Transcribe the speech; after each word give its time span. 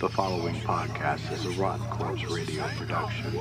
The 0.00 0.08
following 0.08 0.54
podcast 0.60 1.32
is 1.32 1.44
a 1.44 1.60
Rotten 1.60 1.84
Corpse 1.86 2.22
Radio 2.26 2.68
production. 2.76 3.32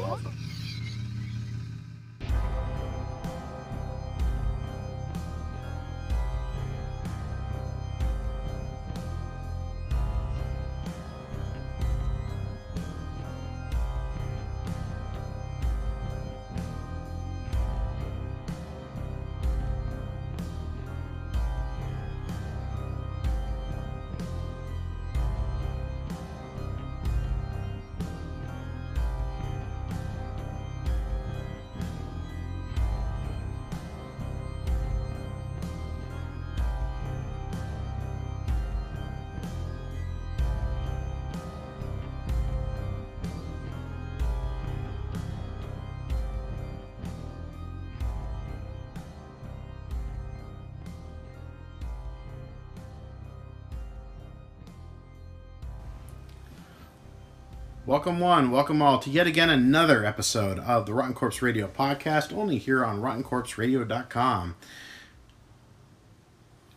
Welcome 57.98 58.20
one, 58.20 58.52
welcome 58.52 58.80
all 58.80 59.00
to 59.00 59.10
yet 59.10 59.26
again 59.26 59.50
another 59.50 60.06
episode 60.06 60.60
of 60.60 60.86
the 60.86 60.94
Rotten 60.94 61.16
Corpse 61.16 61.42
Radio 61.42 61.68
podcast, 61.68 62.32
only 62.32 62.60
here 62.60 62.86
on 62.86 63.02
RottenCorpseRadio.com. 63.02 64.56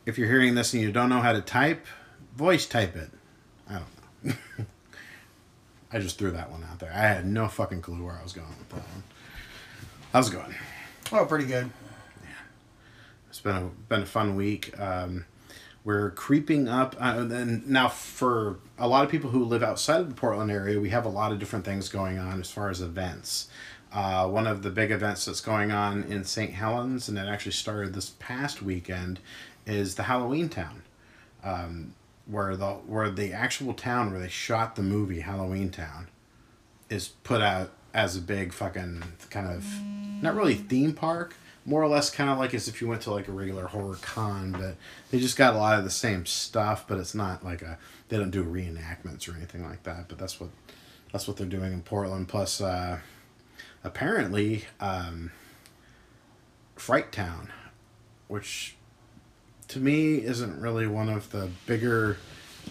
If 0.06 0.16
you're 0.16 0.28
hearing 0.28 0.54
this 0.54 0.72
and 0.72 0.82
you 0.82 0.90
don't 0.90 1.10
know 1.10 1.20
how 1.20 1.34
to 1.34 1.42
type, 1.42 1.84
voice 2.34 2.64
type 2.64 2.96
it. 2.96 3.10
I 3.68 3.72
don't 3.74 3.84
know. 4.24 4.64
I 5.92 5.98
just 5.98 6.18
threw 6.18 6.30
that 6.30 6.50
one 6.50 6.64
out 6.64 6.78
there. 6.78 6.90
I 6.90 7.00
had 7.02 7.27
no 7.27 7.48
fucking 7.48 7.82
clue 7.82 8.02
where 8.02 8.16
I 8.18 8.22
was 8.22 8.32
going 8.32 8.48
with 8.58 8.70
that 8.70 8.77
one. 8.77 9.02
How's 10.14 10.30
it 10.30 10.32
going? 10.32 10.55
Oh, 11.12 11.27
pretty 11.27 11.44
good. 11.44 11.70
Yeah. 12.22 12.30
It's 13.28 13.40
been 13.40 13.56
a 13.56 13.70
been 13.90 14.02
a 14.05 14.06
fun 14.06 14.36
week. 14.36 14.80
Um, 14.80 15.27
we're 15.84 16.11
creeping 16.11 16.69
up, 16.69 16.95
uh, 17.00 17.27
and 17.31 17.67
now 17.67 17.89
for 17.89 18.59
a 18.78 18.86
lot 18.86 19.05
of 19.05 19.11
people 19.11 19.31
who 19.31 19.45
live 19.45 19.62
outside 19.62 20.00
of 20.00 20.09
the 20.09 20.14
Portland 20.14 20.50
area, 20.50 20.78
we 20.78 20.91
have 20.91 21.06
a 21.06 21.11
lot 21.11 21.33
of 21.33 21.39
different 21.39 21.64
things 21.64 21.89
going 21.89 22.19
on 22.19 22.41
as 22.41 22.50
far 22.50 22.69
as 22.69 22.81
events. 22.81 23.48
Uh, 23.92 24.28
one 24.28 24.47
of 24.47 24.62
the 24.62 24.70
big 24.70 24.91
events 24.91 25.25
that's 25.25 25.41
going 25.41 25.73
on 25.73 26.05
in 26.05 26.25
St. 26.25 26.53
Helens, 26.53 27.08
and 27.08 27.19
it 27.19 27.27
actually 27.27 27.53
started 27.53 27.95
this 27.95 28.11
past 28.19 28.62
weekend, 28.62 29.20
is 29.67 29.95
the 29.95 30.05
Halloween 30.05 30.48
Town, 30.48 30.83
um, 31.42 31.95
where 32.27 32.56
the 32.56 32.73
where 32.73 33.11
the 33.11 33.33
actual 33.33 33.75
town 33.75 34.11
where 34.11 34.20
they 34.20 34.28
shot 34.28 34.77
the 34.77 34.83
movie 34.83 35.20
Halloween 35.20 35.70
Town 35.70 36.08
is 36.89 37.08
put 37.08 37.41
out 37.41 37.70
as 37.92 38.17
a 38.17 38.20
big 38.20 38.53
fucking 38.53 39.03
kind 39.31 39.48
of 39.48 39.64
not 40.23 40.36
really 40.36 40.55
theme 40.55 40.92
park 40.92 41.34
more 41.64 41.83
or 41.83 41.89
less 41.89 42.11
kind 42.11 42.30
of 42.30 42.39
like 42.39 42.55
as 42.55 42.69
if 42.69 42.80
you 42.80 42.89
went 42.89 43.03
to 43.03 43.11
like 43.12 43.28
a 43.28 43.33
regular 43.33 43.66
horror 43.66 43.97
con 44.00 44.53
but 44.53 44.77
they 45.11 45.20
just 45.20 45.36
got 45.36 45.55
a 45.55 45.58
lot 45.58 45.78
of 45.78 45.84
the 45.84 45.91
same 45.91 46.25
stuff 46.25 46.84
but 46.89 46.98
it's 46.98 47.14
not 47.14 47.44
like 47.44 47.62
a 47.62 47.78
they 48.08 48.17
don't 48.17 48.30
do 48.30 48.44
reenactments 48.44 49.28
or 49.28 49.36
anything 49.36 49.64
like 49.64 49.83
that 49.83 50.08
but 50.08 50.18
that's 50.18 50.40
what 50.40 50.51
that's 51.12 51.29
what 51.29 51.36
they're 51.36 51.46
doing 51.46 51.73
in 51.73 51.83
portland. 51.83 52.29
Plus 52.29 52.61
uh 52.61 52.98
apparently 53.84 54.64
um 54.80 55.30
fright 56.77 57.12
town 57.12 57.51
which 58.29 58.77
to 59.68 59.79
me 59.79 60.17
isn't 60.17 60.61
really 60.61 60.86
one 60.86 61.08
of 61.08 61.30
the 61.30 61.51
bigger 61.67 62.17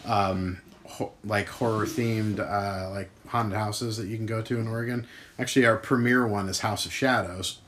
um 0.06 0.60
ho- 0.88 1.14
like 1.24 1.48
horror 1.48 1.86
themed 1.86 2.40
uh 2.40 2.90
like 2.90 3.10
haunted 3.28 3.58
houses 3.58 3.98
that 3.98 4.08
you 4.08 4.18
can 4.18 4.26
go 4.26 4.42
to 4.42 4.58
in 4.60 4.68
oregon. 4.68 5.06
Actually 5.38 5.66
our 5.68 5.78
premier 5.78 6.26
one 6.26 6.50
is 6.50 6.60
house 6.62 6.88
of 6.88 6.92
shadows 6.92 7.60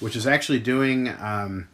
which 0.00 0.16
is 0.16 0.26
actually 0.26 0.60
doing 0.60 1.08
um, 1.20 1.68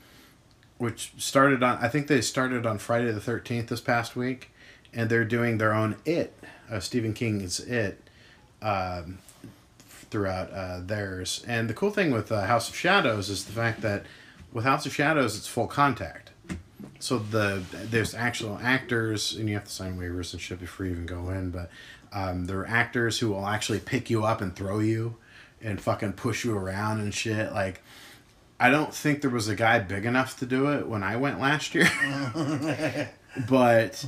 which 0.79 1.13
started 1.17 1.63
on 1.63 1.79
i 1.79 1.89
think 1.89 2.07
they 2.07 2.21
started 2.21 2.67
on 2.67 2.79
friday 2.79 3.11
the 3.11 3.21
13th 3.21 3.69
this 3.69 3.81
past 3.81 4.17
week 4.17 4.51
and 4.93 5.11
they're 5.11 5.25
doing 5.25 5.59
their 5.59 5.73
own 5.73 5.97
it 6.05 6.37
uh, 6.71 6.81
stephen 6.81 7.13
king's 7.13 7.61
it 7.61 8.03
um, 8.63 9.19
throughout 10.13 10.53
uh, 10.53 10.81
theirs. 10.81 11.43
And 11.49 11.69
the 11.69 11.75
cool 11.75 11.91
thing 11.91 12.11
with 12.13 12.31
uh, 12.31 12.43
house 12.43 12.69
of 12.69 12.77
shadows 12.77 13.31
is 13.31 13.47
the 13.47 13.53
fact 13.53 13.81
that 13.81 14.05
with 14.53 14.65
house 14.65 14.87
of 14.87 14.95
shadows 14.95 15.37
it's 15.37 15.49
full 15.49 15.67
contact. 15.67 16.31
So 16.99 17.19
the 17.19 17.65
there's 17.73 18.15
actual 18.15 18.61
actors 18.63 19.35
and 19.35 19.49
you 19.49 19.55
have 19.55 19.65
to 19.65 19.71
sign 19.71 19.99
waivers 19.99 20.33
and 20.33 20.41
shit 20.41 20.61
before 20.61 20.87
you 20.87 20.93
even 20.93 21.07
go 21.07 21.31
in 21.31 21.51
but 21.51 21.71
um, 22.13 22.45
there 22.45 22.61
are 22.61 22.69
actors 22.69 23.19
who 23.19 23.31
will 23.31 23.47
actually 23.47 23.81
pick 23.81 24.11
you 24.11 24.25
up 24.25 24.41
and 24.41 24.55
throw 24.55 24.79
you 24.79 25.17
and 25.63 25.81
fucking 25.81 26.13
push 26.13 26.45
you 26.45 26.57
around 26.57 27.01
and 27.01 27.15
shit. 27.15 27.53
Like 27.53 27.83
I 28.63 28.71
don't 28.71 28.95
think 28.95 29.23
there 29.23 29.31
was 29.31 29.49
a 29.49 29.57
guy 29.57 29.81
big 29.81 30.07
enough 30.07 30.39
to 30.39 30.47
do 30.47 30.71
it 30.71 30.87
when 30.87 31.03
I 31.03 31.17
went 31.17 31.41
last 31.41 31.75
year. 31.75 31.91
but 33.49 34.07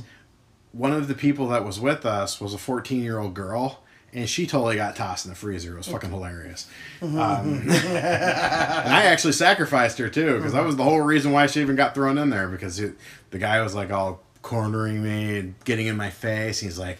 one 0.71 0.93
of 0.93 1.09
the 1.09 1.13
people 1.13 1.49
that 1.49 1.65
was 1.65 1.77
with 1.77 2.05
us 2.05 2.39
was 2.39 2.53
a 2.53 2.57
14 2.57 3.03
year 3.03 3.19
old 3.19 3.33
girl, 3.33 3.83
and 4.13 4.29
she 4.29 4.47
totally 4.47 4.77
got 4.77 4.95
tossed 4.95 5.25
in 5.25 5.29
the 5.31 5.35
freezer. 5.35 5.73
It 5.73 5.77
was 5.79 5.89
fucking 5.89 6.09
hilarious. 6.09 6.69
Um, 7.01 7.63
and 7.67 7.69
I 7.69 9.03
actually 9.07 9.33
sacrificed 9.33 9.97
her 9.97 10.07
too, 10.07 10.37
because 10.37 10.53
that 10.53 10.63
was 10.63 10.77
the 10.77 10.85
whole 10.85 11.01
reason 11.01 11.33
why 11.33 11.47
she 11.47 11.59
even 11.59 11.75
got 11.75 11.93
thrown 11.93 12.17
in 12.17 12.29
there, 12.29 12.47
because 12.47 12.79
it, 12.79 12.95
the 13.31 13.39
guy 13.39 13.61
was 13.61 13.75
like 13.75 13.91
all 13.91 14.23
cornering 14.41 15.03
me 15.03 15.37
and 15.37 15.55
getting 15.65 15.87
in 15.87 15.97
my 15.97 16.11
face. 16.11 16.61
He's 16.61 16.79
like, 16.79 16.99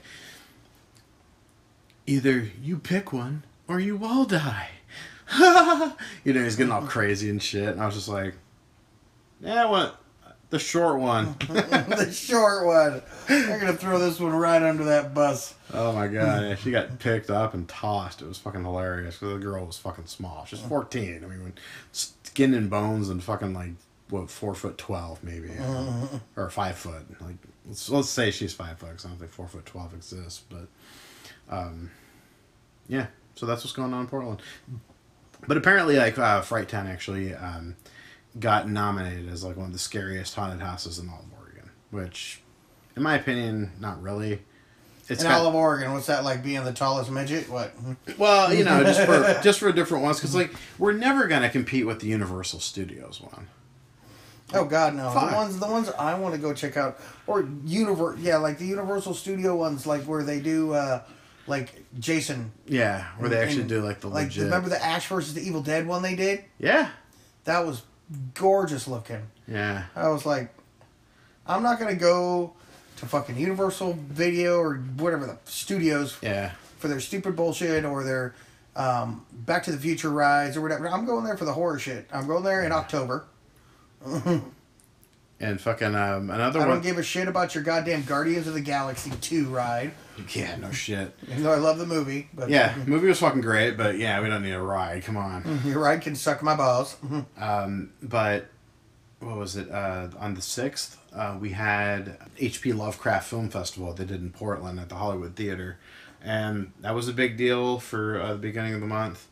either 2.05 2.49
you 2.61 2.79
pick 2.79 3.13
one 3.13 3.43
or 3.65 3.79
you 3.79 4.03
all 4.03 4.25
die. 4.25 4.71
you 6.23 6.33
know, 6.33 6.43
he's 6.43 6.55
getting 6.55 6.71
all 6.71 6.83
crazy 6.83 7.29
and 7.29 7.41
shit. 7.41 7.69
And 7.69 7.81
I 7.81 7.85
was 7.85 7.95
just 7.95 8.07
like, 8.09 8.33
yeah, 9.41 9.65
what? 9.69 9.99
The 10.51 10.59
short 10.59 10.99
one. 10.99 11.35
the 11.49 12.11
short 12.13 12.65
one. 12.65 13.01
I'm 13.27 13.59
gonna 13.59 13.73
throw 13.73 13.97
this 13.97 14.19
one 14.19 14.31
right 14.33 14.61
under 14.61 14.85
that 14.85 15.13
bus. 15.13 15.55
oh 15.73 15.91
my 15.93 16.07
god. 16.07 16.43
Yeah, 16.45 16.55
she 16.55 16.71
got 16.71 16.99
picked 16.99 17.29
up 17.31 17.53
and 17.55 17.67
tossed. 17.67 18.21
It 18.21 18.27
was 18.27 18.37
fucking 18.37 18.63
hilarious 18.63 19.17
because 19.17 19.33
the 19.33 19.39
girl 19.39 19.65
was 19.65 19.77
fucking 19.77 20.05
small. 20.05 20.45
She's 20.45 20.59
14. 20.59 21.23
I 21.23 21.27
mean, 21.27 21.53
skin 21.91 22.53
and 22.53 22.69
bones 22.69 23.09
and 23.09 23.23
fucking 23.23 23.53
like, 23.53 23.71
what, 24.09 24.29
four 24.29 24.53
foot 24.53 24.77
12 24.77 25.23
maybe. 25.23 25.49
you 25.49 25.55
know, 25.55 26.09
Or 26.37 26.49
five 26.51 26.77
foot. 26.77 27.03
Like, 27.19 27.37
let's, 27.67 27.89
let's 27.89 28.09
say 28.09 28.29
she's 28.29 28.53
five 28.53 28.77
foot 28.77 28.91
'cause 28.91 29.05
I 29.05 29.09
don't 29.09 29.17
think 29.17 29.31
four 29.31 29.47
foot 29.47 29.65
12 29.65 29.95
exists. 29.95 30.43
But, 30.47 30.67
um, 31.49 31.89
yeah. 32.87 33.07
So 33.33 33.47
that's 33.47 33.63
what's 33.63 33.73
going 33.75 33.93
on 33.93 34.01
in 34.01 34.07
Portland. 34.07 34.41
But 35.47 35.57
apparently, 35.57 35.97
like 35.97 36.17
uh, 36.17 36.41
Fright 36.41 36.67
Town 36.69 36.87
actually 36.87 37.33
um, 37.33 37.75
got 38.39 38.69
nominated 38.69 39.29
as 39.29 39.43
like 39.43 39.57
one 39.57 39.67
of 39.67 39.73
the 39.73 39.79
scariest 39.79 40.35
haunted 40.35 40.61
houses 40.61 40.99
in 40.99 41.09
all 41.09 41.19
of 41.19 41.39
Oregon, 41.39 41.69
which, 41.91 42.41
in 42.95 43.03
my 43.03 43.15
opinion, 43.15 43.71
not 43.79 44.01
really. 44.01 44.41
It's 45.07 45.21
In 45.21 45.29
got- 45.29 45.41
all 45.41 45.47
of 45.47 45.53
Oregon, 45.55 45.93
what's 45.93 46.07
that 46.07 46.23
like 46.23 46.43
being 46.43 46.63
the 46.63 46.73
tallest 46.73 47.11
midget? 47.11 47.47
What? 47.49 47.73
well, 48.17 48.51
you 48.51 48.63
know, 48.63 48.83
just 48.83 49.01
for 49.01 49.39
just 49.43 49.59
for 49.59 49.71
different 49.71 50.03
ones, 50.03 50.17
because 50.17 50.33
like 50.33 50.51
we're 50.79 50.93
never 50.93 51.27
gonna 51.27 51.49
compete 51.49 51.85
with 51.85 51.99
the 51.99 52.07
Universal 52.07 52.59
Studios 52.59 53.21
one. 53.21 53.47
Oh 54.53 54.65
God, 54.65 54.95
no! 54.95 55.09
Fuck. 55.11 55.29
The 55.31 55.35
ones, 55.35 55.59
the 55.59 55.67
ones 55.67 55.89
I 55.97 56.17
want 56.17 56.33
to 56.35 56.41
go 56.41 56.53
check 56.53 56.77
out, 56.77 56.99
or 57.27 57.47
universe, 57.65 58.17
yeah, 58.19 58.37
like 58.37 58.57
the 58.57 58.65
Universal 58.65 59.15
Studio 59.15 59.55
ones, 59.55 59.85
like 59.87 60.03
where 60.03 60.23
they 60.23 60.39
do, 60.39 60.73
uh 60.73 61.01
like 61.47 61.83
Jason. 61.99 62.51
Yeah, 62.67 63.05
where 63.17 63.29
they 63.29 63.37
actually 63.41 63.61
and- 63.61 63.69
do 63.69 63.81
like 63.81 63.99
the 64.01 64.07
like 64.07 64.25
legit. 64.27 64.43
remember 64.45 64.69
the 64.69 64.83
Ash 64.83 65.07
versus 65.07 65.33
the 65.33 65.41
Evil 65.41 65.61
Dead 65.61 65.87
one 65.87 66.01
they 66.01 66.15
did? 66.15 66.43
Yeah, 66.59 66.89
That 67.45 67.65
was 67.65 67.83
gorgeous 68.33 68.87
looking. 68.87 69.21
yeah, 69.47 69.85
I 69.95 70.09
was 70.09 70.25
like, 70.25 70.53
I'm 71.47 71.63
not 71.63 71.79
gonna 71.79 71.95
go 71.95 72.53
to 72.97 73.05
fucking 73.05 73.37
Universal 73.37 73.97
Video 74.09 74.57
or 74.57 74.75
whatever 74.97 75.25
the 75.25 75.37
studios 75.45 76.17
yeah. 76.21 76.51
for 76.77 76.87
their 76.87 76.99
stupid 76.99 77.35
bullshit 77.35 77.83
or 77.85 78.03
their 78.03 78.33
um, 78.75 79.25
Back 79.31 79.63
to 79.63 79.71
the 79.71 79.77
Future 79.77 80.09
rides 80.09 80.55
or 80.57 80.61
whatever. 80.61 80.87
I'm 80.89 81.05
going 81.05 81.23
there 81.25 81.37
for 81.37 81.45
the 81.45 81.53
horror 81.53 81.77
shit. 81.79 82.07
I'm 82.13 82.25
going 82.27 82.43
there 82.43 82.63
in 82.63 82.71
October. 82.71 83.25
And 85.45 85.61
fucking 85.61 85.93
um, 85.95 86.31
another 86.31 86.59
I 86.59 86.63
one. 86.65 86.69
don't 86.75 86.81
give 86.81 86.97
a 86.97 87.03
shit 87.03 87.27
about 87.27 87.53
your 87.53 87.63
goddamn 87.63 88.03
Guardians 88.03 88.47
of 88.47 88.55
the 88.55 88.61
Galaxy 88.61 89.11
2 89.21 89.45
ride. 89.49 89.91
yeah, 90.33 90.55
no 90.55 90.71
shit. 90.71 91.15
Even 91.29 91.43
though 91.43 91.51
I 91.51 91.57
love 91.57 91.77
the 91.77 91.85
movie, 91.85 92.29
but 92.33 92.49
Yeah, 92.49 92.75
movie 92.87 93.07
was 93.07 93.19
fucking 93.19 93.41
great, 93.41 93.77
but 93.77 93.99
yeah, 93.99 94.19
we 94.21 94.27
don't 94.29 94.41
need 94.41 94.53
a 94.53 94.61
ride. 94.61 95.03
Come 95.03 95.17
on. 95.17 95.61
your 95.65 95.79
ride 95.79 96.01
can 96.01 96.15
suck 96.15 96.41
my 96.41 96.55
balls. 96.55 96.97
Um, 97.37 97.91
but 98.01 98.47
what 99.19 99.37
was 99.37 99.55
it 99.55 99.69
uh, 99.71 100.07
on 100.19 100.33
the 100.33 100.41
6th 100.41 100.97
uh, 101.13 101.37
we 101.39 101.51
had 101.51 102.17
hp 102.37 102.75
lovecraft 102.75 103.29
film 103.29 103.49
festival 103.49 103.93
they 103.93 104.03
did 104.05 104.19
in 104.21 104.29
portland 104.31 104.79
at 104.79 104.89
the 104.89 104.95
hollywood 104.95 105.35
theater 105.35 105.77
and 106.21 106.71
that 106.81 106.93
was 106.93 107.07
a 107.07 107.13
big 107.13 107.37
deal 107.37 107.79
for 107.79 108.19
uh, 108.21 108.33
the 108.33 108.37
beginning 108.39 108.73
of 108.73 108.81
the 108.81 108.87
month 108.87 109.27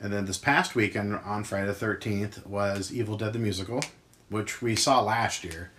and 0.00 0.12
then 0.12 0.24
this 0.26 0.38
past 0.38 0.74
weekend 0.74 1.14
on 1.24 1.42
friday 1.44 1.66
the 1.66 1.72
13th 1.74 2.46
was 2.46 2.92
evil 2.92 3.16
dead 3.16 3.32
the 3.32 3.38
musical 3.38 3.80
which 4.34 4.60
we 4.60 4.74
saw 4.76 5.00
last 5.00 5.44
year 5.44 5.70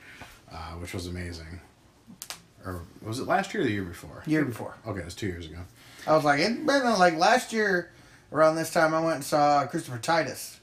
uh, 0.52 0.72
which 0.82 0.94
was 0.94 1.06
amazing 1.08 1.60
or 2.66 2.82
was 3.02 3.20
it 3.20 3.28
last 3.28 3.54
year 3.54 3.62
or 3.62 3.66
the 3.66 3.72
year 3.72 3.84
before 3.84 4.24
Year 4.26 4.46
before. 4.46 4.74
okay 4.88 5.02
it 5.02 5.06
was 5.06 5.14
two 5.16 5.28
years 5.28 5.46
ago 5.46 5.60
I 6.08 6.16
was 6.16 6.24
like, 6.24 6.40
it 6.40 6.66
been 6.66 6.84
like 7.00 7.16
last 7.18 7.52
year 7.52 7.92
around 8.32 8.56
this 8.56 8.72
time 8.72 8.94
I 8.94 9.00
went 9.02 9.16
and 9.16 9.24
saw 9.24 9.66
Christopher 9.66 9.98
Titus. 9.98 10.60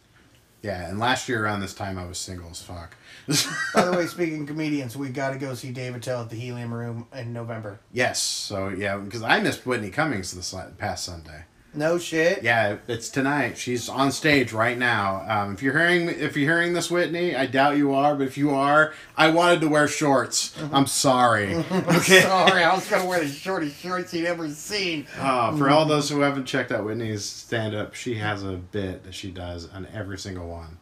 yeah 0.63 0.89
and 0.89 0.99
last 0.99 1.29
year 1.29 1.45
around 1.45 1.61
this 1.61 1.75
time 1.75 1.99
i 1.99 2.07
was 2.07 2.19
single 2.19 2.51
as 2.51 2.63
fuck 2.63 2.97
By 3.75 3.85
the 3.85 3.93
way, 3.93 4.07
speaking 4.07 4.41
of 4.43 4.49
comedians, 4.49 4.97
we 4.97 5.09
got 5.09 5.31
to 5.31 5.39
go 5.39 5.55
see 5.55 5.71
Dave 5.71 5.95
Attell 5.95 6.23
at 6.23 6.31
the 6.31 6.35
Helium 6.37 6.75
Room 6.75 7.07
in 7.15 7.33
November. 7.33 7.79
yes 7.93 8.21
so 8.21 8.69
yeah 8.69 8.97
because 8.97 9.23
i 9.23 9.39
missed 9.41 9.67
whitney 9.67 9.91
cummings 9.91 10.33
this 10.33 10.55
past 10.79 11.05
sunday 11.05 11.45
No 11.75 11.97
shit. 11.99 12.43
Yeah, 12.43 12.77
it's 12.87 13.09
tonight. 13.09 13.57
She's 13.57 13.89
on 13.89 14.13
stage 14.13 14.53
right 14.53 14.77
now. 14.77 15.25
Um, 15.27 15.55
if 15.55 15.63
you're 15.63 15.77
hearing 15.77 16.09
if 16.09 16.37
you're 16.37 16.53
hearing 16.53 16.75
this, 16.75 16.91
Whitney, 16.91 17.35
I 17.35 17.47
doubt 17.47 17.79
you 17.79 17.95
are, 17.95 18.15
but 18.15 18.27
if 18.27 18.37
you 18.37 18.51
are, 18.51 18.93
I 19.17 19.31
wanted 19.31 19.63
to 19.63 19.69
wear 19.69 19.89
shorts. 19.89 20.55
I'm 20.73 20.87
sorry. 20.87 21.55
Okay. 22.03 22.21
Sorry, 22.23 22.63
I 22.65 22.75
was 22.75 22.89
gonna 22.89 23.07
wear 23.07 23.21
the 23.21 23.29
shortest 23.29 23.77
shorts 23.77 24.13
you'd 24.13 24.27
ever 24.27 24.49
seen. 24.51 25.07
Uh, 25.19 25.57
for 25.57 25.71
all 25.71 25.85
those 25.87 26.11
who 26.11 26.21
haven't 26.21 26.45
checked 26.47 26.73
out 26.73 26.85
Whitney's 26.85 27.25
stand 27.25 27.75
up, 27.75 27.95
she 27.95 28.17
has 28.17 28.43
a 28.43 28.53
bit 28.53 29.05
that 29.05 29.15
she 29.15 29.31
does 29.31 29.69
on 29.71 29.87
every 29.95 30.19
single 30.19 30.49
one 30.49 30.79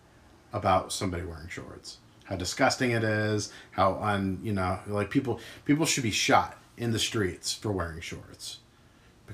about 0.53 0.93
somebody 0.93 1.25
wearing 1.25 1.49
shorts. 1.49 1.99
How 2.25 2.37
disgusting 2.37 2.93
it 2.93 3.05
is. 3.05 3.53
How 3.73 3.95
un 4.01 4.41
you 4.43 4.53
know 4.53 4.79
like 4.87 5.11
people 5.11 5.41
people 5.65 5.85
should 5.87 6.05
be 6.05 6.11
shot 6.11 6.57
in 6.77 6.93
the 6.93 6.99
streets 6.99 7.53
for 7.53 7.71
wearing 7.71 8.01
shorts. 8.01 8.60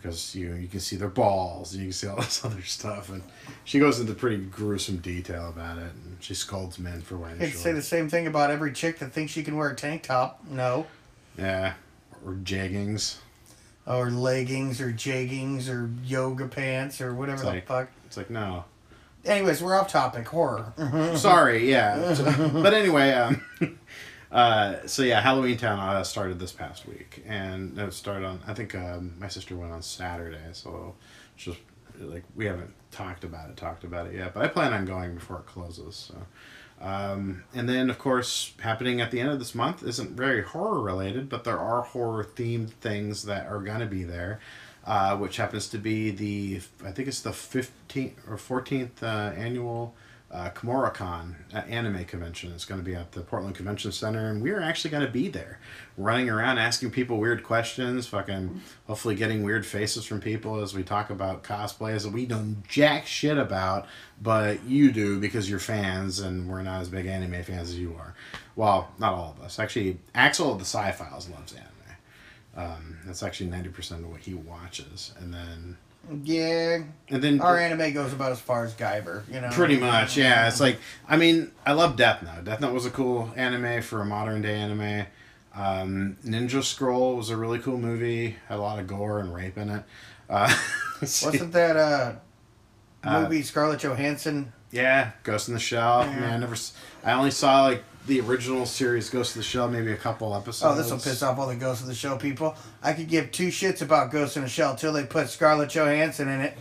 Because 0.01 0.35
you 0.35 0.53
you 0.55 0.69
can 0.69 0.81
see 0.81 0.97
their 0.97 1.09
balls 1.09 1.73
and 1.73 1.81
you 1.83 1.89
can 1.89 1.93
see 1.95 2.07
all 2.07 2.17
this 2.21 2.45
other 2.45 2.63
stuff 2.63 3.09
and 3.09 3.23
she 3.65 3.79
goes 3.79 3.99
into 3.99 4.13
pretty 4.15 4.37
gruesome 4.37 4.99
detail 4.99 5.49
about 5.49 5.79
it 5.79 5.85
and 6.05 6.17
she 6.21 6.35
scolds 6.35 6.79
men 6.79 7.01
for 7.01 7.17
wearing 7.17 7.37
I'd 7.41 7.49
shorts. 7.49 7.61
say 7.61 7.73
the 7.73 7.83
same 7.83 8.09
thing 8.09 8.27
about 8.27 8.51
every 8.51 8.73
chick 8.73 8.99
that 8.99 9.13
thinks 9.13 9.33
she 9.33 9.43
can 9.43 9.57
wear 9.57 9.71
a 9.71 9.75
tank 9.75 10.03
top. 10.03 10.45
No. 10.51 10.87
Yeah. 11.39 11.75
Or 12.25 12.33
jeggings. 12.35 13.17
Or 13.87 14.11
leggings 14.11 14.81
or 14.81 14.93
jeggings 14.93 15.69
or 15.69 15.89
yoga 16.05 16.47
pants 16.47 17.01
or 17.01 17.15
whatever 17.15 17.37
It's 17.37 17.43
the 17.43 17.49
like- 17.49 17.67
fuck. 17.67 17.89
It's 18.07 18.17
like 18.17 18.31
no. 18.31 18.65
Anyways, 19.25 19.61
we're 19.63 19.75
off 19.75 19.91
topic. 19.91 20.29
Horror. 20.29 20.73
Sorry, 21.17 21.69
yeah. 21.71 22.15
So- 22.15 22.49
but 22.63 22.75
anyway, 22.75 23.11
um, 23.13 23.43
uh, 24.31 24.87
so 24.87 25.03
yeah, 25.03 25.21
Halloween 25.21 25.57
Town 25.57 25.79
uh, 25.79 26.03
started 26.03 26.39
this 26.39 26.53
past 26.53 26.87
week, 26.87 27.23
and 27.27 27.79
it 27.79 27.93
started 27.93 28.27
on. 28.27 28.41
I 28.47 28.55
think 28.55 28.75
um, 28.75 29.15
my 29.19 29.29
sister 29.29 29.57
went 29.57 29.73
on 29.73 29.83
Saturday, 29.83 30.39
so 30.53 30.95
just 31.37 31.59
like 31.99 32.25
we 32.35 32.47
haven't 32.47 32.73
talked 32.91 33.25
about 33.25 33.51
it, 33.51 33.57
talked 33.57 33.85
about 33.85 34.07
it 34.07 34.15
yet. 34.15 34.35
But 34.35 34.45
I 34.45 34.49
plan 34.49 34.73
on 34.73 34.85
going 34.85 35.15
before 35.15 35.39
it 35.39 35.47
closes. 35.47 35.95
So. 35.97 36.17
Um, 36.79 37.45
and 37.55 37.69
then, 37.69 37.89
of 37.89 37.99
course, 37.99 38.53
happening 38.61 39.01
at 39.01 39.11
the 39.11 39.19
end 39.19 39.31
of 39.31 39.39
this 39.39 39.55
month 39.55 39.83
isn't 39.83 40.11
very 40.11 40.43
horror 40.43 40.81
related, 40.83 41.29
but 41.29 41.45
there 41.45 41.59
are 41.59 41.83
horror 41.83 42.23
themed 42.23 42.71
things 42.71 43.25
that 43.25 43.47
are 43.47 43.63
to 43.63 43.87
be 43.87 44.05
there, 44.05 44.41
uh, 44.85 45.17
which 45.17 45.39
happens 45.39 45.69
to 45.69 45.79
be 45.79 46.11
the, 46.11 46.61
I 46.85 46.93
think 46.93 47.09
it's 47.09 47.23
the 47.23 47.31
15th 47.31 48.13
or 48.29 48.37
14th 48.37 49.03
uh, 49.03 49.35
annual 49.35 49.95
uh, 50.37 50.51
uh, 51.55 51.57
anime 51.57 52.05
convention. 52.05 52.53
It's 52.53 52.65
going 52.67 52.81
to 52.81 52.85
be 52.85 52.95
at 52.95 53.13
the 53.13 53.23
Portland 53.23 53.55
Convention 53.55 53.91
Center, 53.91 54.29
and 54.29 54.43
we're 54.43 54.61
actually 54.61 54.91
going 54.91 55.07
to 55.07 55.11
be 55.11 55.29
there, 55.29 55.59
running 55.97 56.29
around 56.29 56.59
asking 56.59 56.91
people 56.91 57.19
weird 57.19 57.43
questions, 57.43 58.07
fucking 58.07 58.61
hopefully 58.87 59.15
getting 59.15 59.43
weird 59.43 59.65
faces 59.65 60.05
from 60.05 60.21
people 60.21 60.61
as 60.61 60.75
we 60.75 60.83
talk 60.83 61.09
about 61.09 61.43
cosplays 61.43 62.03
that 62.03 62.13
we 62.13 62.27
know 62.27 62.57
jack 62.69 63.07
shit 63.07 63.39
about, 63.39 63.87
but 64.21 64.63
you 64.65 64.93
do 64.93 65.19
because 65.19 65.49
you're 65.49 65.59
fans, 65.59 66.21
and 66.21 66.49
we're 66.49 66.63
not 66.63 66.83
as 66.83 66.89
big 66.89 67.07
anime 67.07 67.43
fans 67.43 67.71
as 67.71 67.79
you 67.79 67.95
are. 67.99 68.15
Well, 68.55 68.93
not 68.99 69.15
all 69.15 69.35
of 69.37 69.43
us. 69.43 69.59
Actually, 69.59 69.99
Axel 70.15 70.53
of 70.53 70.59
the 70.59 70.65
Sci 70.65 70.93
Files 70.93 71.29
loves 71.31 71.55
anime. 71.55 71.67
Um, 72.57 72.99
that's 73.07 73.23
actually 73.23 73.51
ninety 73.51 73.69
percent 73.71 74.05
of 74.05 74.11
what 74.11 74.21
he 74.21 74.35
watches, 74.35 75.13
and 75.19 75.33
then 75.33 75.77
yeah. 76.23 76.79
and 77.09 77.23
then 77.23 77.41
Our 77.41 77.59
anime 77.59 77.93
goes 77.95 78.13
about 78.13 78.33
as 78.33 78.41
far 78.41 78.65
as 78.65 78.75
Guyver, 78.75 79.23
you 79.33 79.41
know. 79.41 79.49
Pretty 79.51 79.77
much, 79.79 80.17
yeah. 80.17 80.49
It's 80.49 80.61
like 80.61 80.79
I 81.09 81.17
mean, 81.17 81.51
I 81.65 81.73
love 81.73 81.97
Death 81.97 82.23
Note. 82.23 82.45
Death 82.45 82.61
Note 82.61 82.73
was 82.75 82.87
a 82.87 82.91
cool 82.91 83.33
anime 83.37 83.83
for 83.83 84.01
a 84.01 84.05
modern 84.07 84.43
day 84.43 84.55
anime. 84.57 85.07
Um, 85.55 86.17
Ninja 86.25 86.63
Scroll 86.63 87.17
was 87.17 87.31
a 87.31 87.37
really 87.37 87.59
cool 87.59 87.79
movie. 87.79 88.37
Had 88.49 88.59
a 88.59 88.63
lot 88.63 88.79
of 88.79 88.87
gore 88.87 89.21
and 89.21 89.35
rape 89.35 89.57
in 89.57 89.71
it. 89.71 89.85
Uh, 90.29 90.55
Wasn't 91.01 91.53
that 91.53 91.77
uh 91.77 92.13
Uh, 93.05 93.23
movie 93.23 93.43
Scarlett 93.43 93.81
Johansson? 93.81 94.53
yeah, 94.71 95.13
Ghost 95.23 95.49
in 95.49 95.55
the 95.55 95.61
Shell. 95.61 96.05
Yeah. 96.07 96.21
Man, 96.21 96.33
I 96.35 96.37
never. 96.39 96.57
I 97.05 97.13
only 97.13 97.31
saw 97.31 97.63
like 97.65 97.85
the 98.07 98.21
original 98.21 98.67
series 98.67 99.11
Ghost 99.11 99.35
in 99.35 99.41
the 99.41 99.45
Shell, 99.45 99.69
maybe 99.69 99.93
a 99.93 99.97
couple 99.97 100.35
episodes. 100.35 100.63
Oh, 100.63 100.81
this 100.81 100.91
will 100.91 100.99
piss 100.99 101.23
off 101.23 101.39
all 101.39 101.49
the 101.49 101.57
Ghost 101.57 101.83
of 101.83 101.89
the 101.89 101.95
Shell 101.95 102.19
people. 102.19 102.55
I 102.83 102.93
could 102.93 103.09
give 103.09 103.33
two 103.33 103.49
shits 103.49 103.83
about 103.83 104.11
Ghost 104.11 104.37
in 104.37 104.43
the 104.43 104.49
Shell 104.49 104.77
till 104.77 104.93
they 104.93 105.05
put 105.05 105.29
Scarlett 105.29 105.71
Johansson 105.71 106.29
in 106.29 106.41
it. 106.41 106.57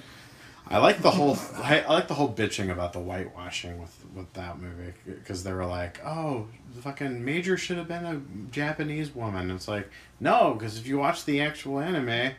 I 0.67 0.79
like 0.79 1.01
the 1.01 1.11
whole. 1.11 1.37
I, 1.55 1.81
I 1.81 1.93
like 1.93 2.07
the 2.07 2.15
whole 2.15 2.33
bitching 2.33 2.71
about 2.71 2.93
the 2.93 2.99
whitewashing 2.99 3.79
with 3.79 3.95
with 4.15 4.31
that 4.33 4.59
movie 4.59 4.93
because 5.05 5.43
they 5.43 5.53
were 5.53 5.65
like, 5.65 6.03
"Oh, 6.03 6.47
the 6.73 6.81
fucking 6.81 7.23
Major 7.23 7.57
should 7.57 7.77
have 7.77 7.87
been 7.87 8.05
a 8.05 8.21
Japanese 8.51 9.13
woman." 9.13 9.51
It's 9.51 9.67
like, 9.67 9.89
no, 10.19 10.53
because 10.53 10.77
if 10.77 10.87
you 10.87 10.97
watch 10.97 11.25
the 11.25 11.41
actual 11.41 11.79
anime, 11.79 12.33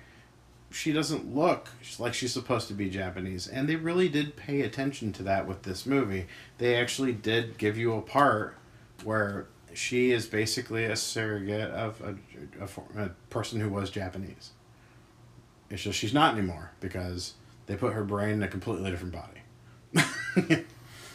she 0.71 0.93
doesn't 0.93 1.35
look 1.35 1.69
like 2.01 2.15
she's 2.15 2.33
supposed 2.33 2.67
to 2.69 2.75
be 2.75 2.91
Japanese, 2.91 3.47
and 3.47 3.69
they 3.69 3.77
really 3.77 4.09
did 4.09 4.37
pay 4.37 4.63
attention 4.63 5.13
to 5.13 5.23
that 5.23 5.47
with 5.47 5.63
this 5.63 5.87
movie. 5.87 6.27
They 6.59 6.75
actually 6.75 7.13
did 7.13 7.59
give 7.59 7.79
you 7.79 7.95
a 7.95 8.03
part 8.03 8.57
where 9.05 9.47
she 9.75 10.11
is 10.13 10.27
basically 10.27 10.85
a 10.85 10.97
surrogate 10.97 11.71
of 11.71 12.01
a, 12.01 12.17
a, 12.63 13.05
a 13.05 13.09
person 13.31 13.61
who 13.61 13.69
was 13.69 13.91
Japanese. 13.91 14.51
It's 15.71 15.83
just 15.83 15.99
she's 15.99 16.15
not 16.15 16.35
anymore 16.37 16.71
because 16.81 17.35
they 17.67 17.77
put 17.77 17.93
her 17.93 18.05
brain 18.05 18.31
in 18.31 18.43
a 18.43 18.49
completely 18.49 18.91
different 18.91 19.15
body. 19.15 20.65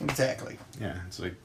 Exactly. 0.01 0.57
yeah, 0.79 0.97
it's 1.05 1.19
like 1.19 1.35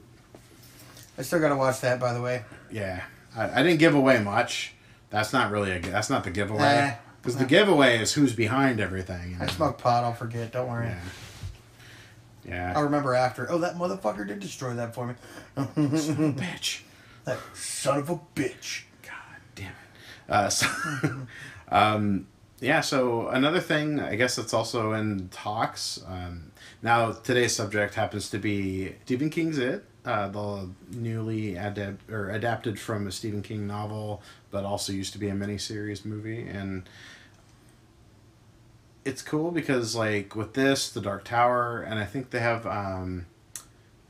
I 1.19 1.23
still 1.23 1.41
gotta 1.41 1.57
watch 1.57 1.81
that, 1.83 2.01
by 2.01 2.15
the 2.15 2.23
way. 2.23 2.43
yeah, 2.71 3.05
I, 3.37 3.61
I 3.61 3.63
didn't 3.63 3.79
give 3.81 3.95
away 3.95 4.19
much. 4.23 4.73
That's 5.11 5.33
not 5.33 5.51
really 5.51 5.73
a 5.73 5.79
that's 5.81 6.09
not 6.11 6.25
the 6.25 6.31
giveaway 6.31 6.61
Nah. 6.89 6.91
because 7.21 7.37
the 7.37 7.45
giveaway 7.45 7.99
is 7.99 8.15
who's 8.15 8.33
behind 8.35 8.81
everything. 8.81 9.37
I 9.41 9.47
smoke 9.47 9.77
pot. 9.79 10.05
I'll 10.05 10.15
forget. 10.15 10.53
Don't 10.53 10.69
worry. 10.69 10.87
Yeah. 10.87 11.01
Yeah. 12.47 12.73
I'll 12.77 12.85
remember 12.85 13.15
after. 13.15 13.51
Oh, 13.51 13.59
that 13.59 13.77
motherfucker 13.77 14.27
did 14.27 14.41
destroy 14.41 14.75
that 14.75 14.95
for 14.95 15.07
me. 15.07 15.15
Bitch. 15.57 16.83
That 17.25 17.39
son 17.55 17.99
of 17.99 18.11
a 18.11 18.21
bitch. 18.37 18.85
God 19.03 19.41
damn 19.57 19.67
it. 19.67 20.31
Uh, 20.31 20.49
so, 20.51 20.69
um, 21.69 22.29
yeah, 22.61 22.81
so 22.81 23.29
another 23.29 23.61
thing, 23.61 23.99
I 23.99 24.15
guess 24.15 24.37
that's 24.37 24.55
also 24.55 24.93
in 24.93 25.29
talks. 25.31 26.01
Um, 26.07 26.53
now, 26.83 27.11
today's 27.13 27.55
subject 27.55 27.95
happens 27.95 28.31
to 28.31 28.39
be 28.39 28.95
Stephen 29.05 29.29
King's 29.29 29.59
It, 29.59 29.85
uh, 30.05 30.29
the 30.29 30.71
newly 30.93 31.57
adapt 31.57 32.09
or 32.09 32.31
adapted 32.31 32.79
from 32.79 33.09
a 33.09 33.13
Stephen 33.13 33.43
King 33.43 33.67
novel, 33.67 34.23
but 34.53 34.65
also 34.65 34.93
used 34.93 35.13
to 35.15 35.19
be 35.19 35.29
a 35.29 35.35
miniseries 35.35 36.05
movie. 36.05 36.47
And 36.47 36.89
it's 39.07 39.23
cool 39.23 39.53
because, 39.53 39.95
like, 39.95 40.35
with 40.35 40.55
this, 40.55 40.91
The 40.91 41.01
Dark 41.01 41.25
Tower, 41.25 41.81
and 41.81 41.99
I 41.99 42.05
think 42.05 42.31
they 42.31 42.41
have. 42.41 42.67
Um, 42.67 43.27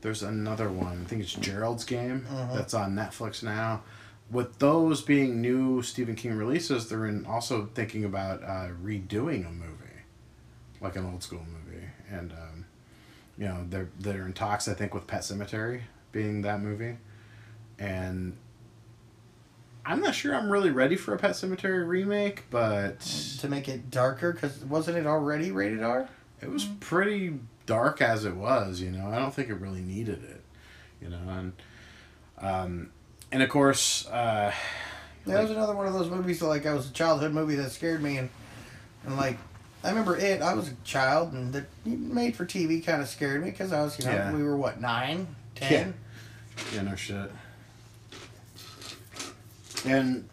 there's 0.01 0.23
another 0.23 0.69
one. 0.69 1.01
I 1.03 1.07
think 1.07 1.21
it's 1.21 1.33
Gerald's 1.33 1.83
Game 1.83 2.25
that's 2.53 2.73
on 2.73 2.95
Netflix 2.95 3.43
now. 3.43 3.83
With 4.29 4.59
those 4.59 5.01
being 5.01 5.41
new 5.41 5.81
Stephen 5.81 6.15
King 6.15 6.33
releases, 6.33 6.89
they're 6.89 7.05
in 7.05 7.25
also 7.25 7.69
thinking 7.73 8.03
about 8.05 8.43
uh, 8.43 8.69
redoing 8.83 9.47
a 9.47 9.51
movie, 9.51 10.01
like 10.81 10.95
an 10.95 11.05
old 11.05 11.23
school 11.23 11.45
movie, 11.45 11.85
and 12.11 12.31
um, 12.33 12.65
you 13.37 13.45
know 13.45 13.65
they're 13.69 13.89
they're 13.99 14.25
in 14.25 14.33
talks. 14.33 14.67
I 14.67 14.73
think 14.73 14.93
with 14.93 15.07
Pet 15.07 15.21
Sematary 15.21 15.81
being 16.11 16.41
that 16.41 16.61
movie, 16.61 16.97
and 17.79 18.35
I'm 19.87 20.01
not 20.01 20.13
sure 20.13 20.35
I'm 20.35 20.49
really 20.51 20.69
ready 20.69 20.95
for 20.97 21.13
a 21.13 21.17
Pet 21.17 21.31
Sematary 21.31 21.87
remake, 21.87 22.43
but 22.49 22.99
To 23.39 23.47
make 23.47 23.67
it 23.69 23.89
darker, 23.89 24.33
because 24.33 24.57
wasn't 24.65 24.97
it 24.97 25.05
already 25.07 25.51
rated 25.51 25.81
R? 25.81 26.09
it 26.41 26.49
was 26.51 26.65
pretty 26.81 27.39
dark 27.65 27.99
as 28.01 28.23
it 28.25 28.35
was 28.35 28.79
you 28.79 28.91
know 28.91 29.07
i 29.09 29.17
don't 29.17 29.33
think 29.33 29.49
it 29.49 29.55
really 29.55 29.81
needed 29.81 30.23
it 30.23 30.41
you 31.01 31.09
know 31.09 31.17
and 31.29 31.51
um 32.39 32.89
and 33.31 33.41
of 33.43 33.49
course 33.49 34.07
uh 34.07 34.53
That 35.25 35.41
was 35.41 35.49
another 35.51 35.73
one 35.75 35.87
of 35.87 35.93
those 35.93 36.09
movies 36.11 36.39
that, 36.39 36.47
like, 36.47 36.65
I 36.67 36.73
was 36.73 36.89
a 36.89 36.93
childhood 36.93 37.33
movie 37.33 37.55
that 37.55 37.71
scared 37.71 38.01
me, 38.03 38.17
and, 38.19 38.29
and 39.05 39.17
like, 39.17 39.37
I 39.83 39.89
remember 39.89 40.15
it. 40.15 40.41
I 40.41 40.53
was 40.53 40.69
a 40.69 40.75
child, 40.85 41.33
and 41.33 41.51
the 41.51 41.65
made 41.85 42.35
for 42.37 42.45
TV 42.45 42.85
kind 42.85 43.01
of 43.01 43.09
scared 43.09 43.43
me 43.43 43.49
because 43.49 43.73
I 43.73 43.81
was, 43.81 43.97
you 43.99 44.05
know, 44.05 44.11
Yeah. 44.11 44.33
we 44.33 44.43
were 44.43 44.55
what 44.55 44.79
nine, 44.79 45.27
ten. 45.55 45.93
Yeah, 46.73 46.83
no 46.83 46.95
shit. 46.95 47.29
And 49.85 50.27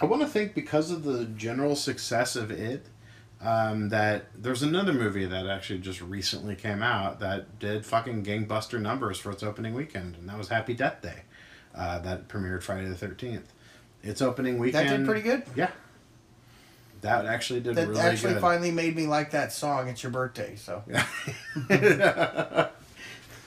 I 0.00 0.04
want 0.06 0.22
to 0.22 0.28
think 0.28 0.54
because 0.54 0.90
of 0.90 1.02
the 1.04 1.24
general 1.24 1.76
success 1.76 2.36
of 2.36 2.50
it, 2.50 2.86
um, 3.40 3.90
that 3.90 4.26
there's 4.34 4.62
another 4.62 4.92
movie 4.92 5.26
that 5.26 5.46
actually 5.46 5.78
just 5.80 6.00
recently 6.00 6.54
came 6.54 6.82
out 6.82 7.20
that 7.20 7.58
did 7.58 7.84
fucking 7.84 8.24
gangbuster 8.24 8.80
numbers 8.80 9.18
for 9.18 9.30
its 9.30 9.42
opening 9.42 9.74
weekend, 9.74 10.16
and 10.16 10.28
that 10.28 10.38
was 10.38 10.48
Happy 10.48 10.74
Death 10.74 11.02
Day. 11.02 11.22
Uh, 11.74 11.98
that 11.98 12.28
premiered 12.28 12.62
Friday 12.62 12.88
the 12.88 12.94
thirteenth. 12.94 13.52
Its 14.02 14.22
opening 14.22 14.58
weekend. 14.58 14.88
That 14.88 14.96
did 14.98 15.06
pretty 15.06 15.20
good. 15.22 15.42
Yeah. 15.54 15.70
That 17.02 17.26
actually 17.26 17.60
did 17.60 17.74
That 17.76 17.88
really 17.88 18.00
actually 18.00 18.32
good. 18.34 18.40
finally 18.42 18.70
made 18.70 18.96
me 18.96 19.06
like 19.06 19.32
that 19.32 19.52
song. 19.52 19.88
It's 19.88 20.02
your 20.02 20.10
birthday, 20.10 20.56
so. 20.56 20.82
I 21.70 22.70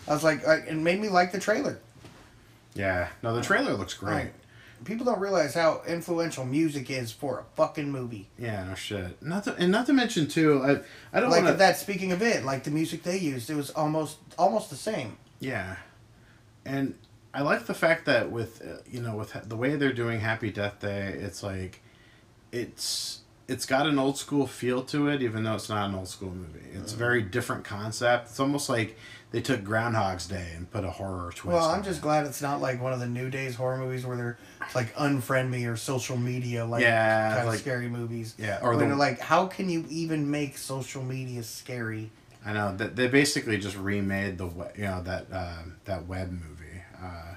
was 0.08 0.24
like, 0.24 0.48
I, 0.48 0.55
it 0.58 0.75
made 0.75 1.00
me 1.01 1.10
like 1.10 1.31
the 1.31 1.39
trailer. 1.39 1.79
yeah. 2.75 3.10
No, 3.24 3.36
the 3.36 3.41
trailer 3.41 3.74
looks 3.74 3.93
great. 3.96 4.13
Right. 4.13 4.34
People 4.86 5.05
don't 5.05 5.19
realize 5.19 5.53
how 5.53 5.81
influential 5.88 6.45
music 6.45 6.89
is 6.89 7.12
for 7.12 7.39
a 7.39 7.43
fucking 7.55 7.91
movie. 7.91 8.29
Yeah, 8.38 8.63
no 8.65 8.75
shit. 8.75 9.21
Not 9.21 9.43
to, 9.45 9.55
and 9.55 9.71
not 9.71 9.86
to 9.88 9.93
mention 9.93 10.27
too, 10.27 10.62
I 10.63 10.79
I 11.15 11.19
don't 11.19 11.29
Like 11.29 11.43
want 11.43 11.53
to. 11.55 11.57
that. 11.59 11.77
Speaking 11.77 12.12
of 12.12 12.21
it, 12.21 12.45
like 12.45 12.63
the 12.63 12.71
music 12.71 13.03
they 13.03 13.17
used, 13.17 13.50
it 13.50 13.55
was 13.55 13.69
almost 13.71 14.17
almost 14.38 14.69
the 14.69 14.75
same. 14.75 15.17
Yeah, 15.39 15.75
and 16.65 16.95
I 17.33 17.41
like 17.41 17.65
the 17.65 17.74
fact 17.74 18.05
that 18.05 18.31
with 18.31 18.62
uh, 18.62 18.81
you 18.89 19.01
know 19.01 19.15
with 19.15 19.33
the 19.48 19.55
way 19.55 19.75
they're 19.75 19.93
doing 19.93 20.19
Happy 20.19 20.51
Death 20.51 20.79
Day, 20.79 21.09
it's 21.19 21.43
like 21.43 21.81
it's 22.51 23.21
it's 23.48 23.65
got 23.65 23.88
an 23.88 23.98
old 23.98 24.17
school 24.17 24.45
feel 24.48 24.83
to 24.83 25.07
it, 25.07 25.21
even 25.24 25.43
though 25.43 25.55
it's 25.55 25.69
not 25.69 25.89
an 25.89 25.95
old 25.95 26.07
school 26.07 26.29
movie. 26.31 26.67
It's 26.74 26.93
a 26.93 26.98
very 26.98 27.21
different 27.21 27.63
concept. 27.63 28.29
It's 28.29 28.39
almost 28.39 28.69
like 28.69 28.98
they 29.31 29.41
took 29.41 29.63
Groundhog's 29.63 30.25
Day 30.27 30.53
and 30.55 30.69
put 30.71 30.83
a 30.83 30.89
horror 30.89 31.31
twist. 31.36 31.45
Well, 31.45 31.69
I'm 31.69 31.83
just 31.83 32.00
it. 32.00 32.01
glad 32.01 32.25
it's 32.25 32.41
not 32.41 32.62
like 32.62 32.81
one 32.81 32.93
of 32.93 33.00
the 33.00 33.07
New 33.07 33.29
Days 33.29 33.55
horror 33.55 33.77
movies 33.77 34.05
where 34.05 34.17
they're 34.17 34.38
like 34.74 34.93
unfriend 34.95 35.50
me 35.50 35.65
or 35.65 35.75
social 35.75 36.17
media 36.17 36.65
like 36.65 36.81
Yeah, 36.81 37.36
kind 37.36 37.48
like- 37.48 37.55
of 37.55 37.62
scary 37.62 37.88
movies. 37.89 38.33
yeah, 38.38 38.59
or 38.62 38.74
Or 38.74 38.75
the- 38.77 38.86
they're 38.86 38.95
like, 38.95 39.19
how 39.19 39.45
can 39.48 39.69
you 39.69 39.86
even 39.89 40.29
make 40.31 40.57
social 40.57 41.03
media 41.03 41.43
scary? 41.43 42.09
I 42.45 42.53
know 42.53 42.75
that 42.77 42.95
they 42.95 43.07
basically 43.07 43.57
just 43.57 43.77
remade 43.77 44.38
the 44.38 44.45
you 44.75 44.83
know 44.86 45.01
that 45.03 45.25
uh, 45.31 45.57
that 45.86 46.07
web 46.07 46.31
movie. 46.31 46.81
Uh, 47.01 47.36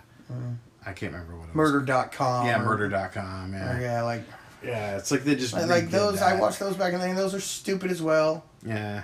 I 0.87 0.93
can't 0.93 1.13
remember 1.13 1.37
what 1.37 1.45
it 1.49 1.49
was. 1.49 1.57
Murder.com. 1.57 2.47
Yeah, 2.47 2.61
or- 2.63 2.65
murder.com. 2.65 3.53
Yeah, 3.53 3.81
yeah, 3.81 4.03
like 4.03 4.23
yeah. 4.65 4.97
It's 4.97 5.11
like 5.11 5.25
they 5.25 5.35
just 5.35 5.53
like, 5.55 5.91
those. 5.91 6.23
I 6.23 6.37
watched 6.41 6.59
those 6.61 6.77
back 6.77 6.93
in 6.95 7.01
the 7.01 7.07
day. 7.07 7.13
Those 7.15 7.35
are 7.35 7.41
stupid 7.41 7.91
as 7.91 8.01
well. 8.01 8.45
Yeah, 8.65 9.03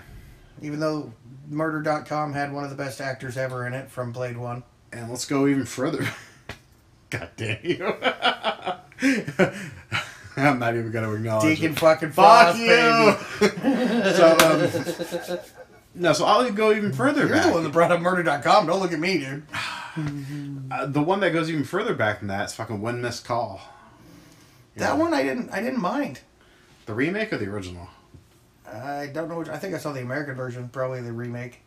Even 0.63 0.79
though 0.81 1.13
Murder.com 1.49 2.33
had 2.33 2.53
one 2.53 2.65
of 2.65 2.71
the 2.71 2.77
best 2.77 3.01
actors 3.01 3.37
ever 3.37 3.67
in 3.67 3.73
it 3.75 3.91
from 3.91 4.13
Blade 4.13 4.37
One. 4.37 4.63
and 4.93 5.09
let's 5.09 5.25
go 5.25 5.47
even 5.47 5.65
further. 5.65 6.07
God 7.11 7.31
damn 7.37 7.59
you! 7.65 7.85
I'm 10.37 10.59
not 10.59 10.77
even 10.77 10.91
gonna 10.93 11.13
acknowledge 11.13 11.57
Deacon 11.57 11.73
it. 11.73 11.79
fucking 11.79 12.13
Fuck 12.13 12.57
you! 12.57 13.17
so 14.13 14.37
um, 14.45 15.39
no, 15.95 16.13
so 16.13 16.25
I'll 16.27 16.51
go 16.53 16.73
even 16.73 16.93
further 16.93 17.23
You're 17.23 17.31
back. 17.31 17.47
the 17.47 17.53
one 17.53 17.65
that 17.65 17.73
brought 17.73 17.91
up 17.91 18.01
Murder.com. 18.01 18.67
Don't 18.67 18.81
look 18.81 18.93
at 18.93 19.01
me, 19.01 19.19
dude. 19.19 19.43
uh, 20.71 20.87
the 20.87 21.03
one 21.03 21.21
that 21.21 21.31
goes 21.33 21.51
even 21.51 21.65
further 21.65 21.95
back 21.95 22.21
than 22.21 22.29
that 22.29 22.47
is 22.47 22.55
fucking 22.55 22.81
One 22.81 23.01
Missed 23.01 23.25
Call. 23.25 23.61
That 24.77 24.97
one 24.97 25.13
I 25.13 25.23
didn't. 25.25 25.51
I 25.51 25.61
didn't 25.61 25.81
mind. 25.81 26.21
The 26.87 26.95
remake 26.95 27.33
or 27.33 27.39
the 27.39 27.47
original? 27.47 27.89
I 28.73 29.07
don't 29.13 29.29
know. 29.29 29.39
Which, 29.39 29.49
I 29.49 29.57
think 29.59 29.75
I 29.75 29.79
saw 29.79 29.93
the 29.93 30.03
American 30.03 30.35
version, 30.35 30.69
probably 30.69 31.01
the 31.01 31.13
remake. 31.13 31.61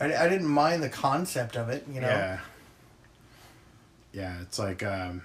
I, 0.00 0.06
I 0.14 0.28
didn't 0.28 0.48
mind 0.48 0.82
the 0.82 0.88
concept 0.88 1.56
of 1.56 1.68
it, 1.68 1.86
you 1.90 2.00
know. 2.00 2.08
Yeah. 2.08 2.38
Yeah, 4.12 4.40
it's 4.42 4.58
like 4.58 4.82
um, 4.82 5.22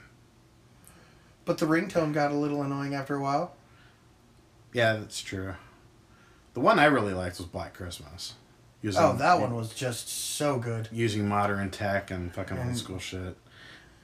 But 1.45 1.57
the 1.59 1.65
ringtone 1.65 2.13
got 2.13 2.31
a 2.31 2.35
little 2.35 2.61
annoying 2.63 2.95
after 2.95 3.15
a 3.15 3.21
while. 3.21 3.55
yeah, 4.73 4.93
that's 4.93 5.21
true. 5.21 5.53
The 6.53 6.59
one 6.59 6.79
I 6.79 6.85
really 6.85 7.13
liked 7.13 7.37
was 7.37 7.45
Black 7.47 7.73
Christmas. 7.73 8.33
Using, 8.81 9.01
Oh, 9.03 9.13
that 9.17 9.39
one 9.39 9.55
was 9.55 9.73
just 9.73 10.07
so 10.07 10.57
good. 10.57 10.87
using 10.91 11.27
modern 11.27 11.69
tech 11.69 12.11
and 12.11 12.33
fucking 12.33 12.57
old 12.57 12.77
school 12.77 12.97
shit. 12.99 13.37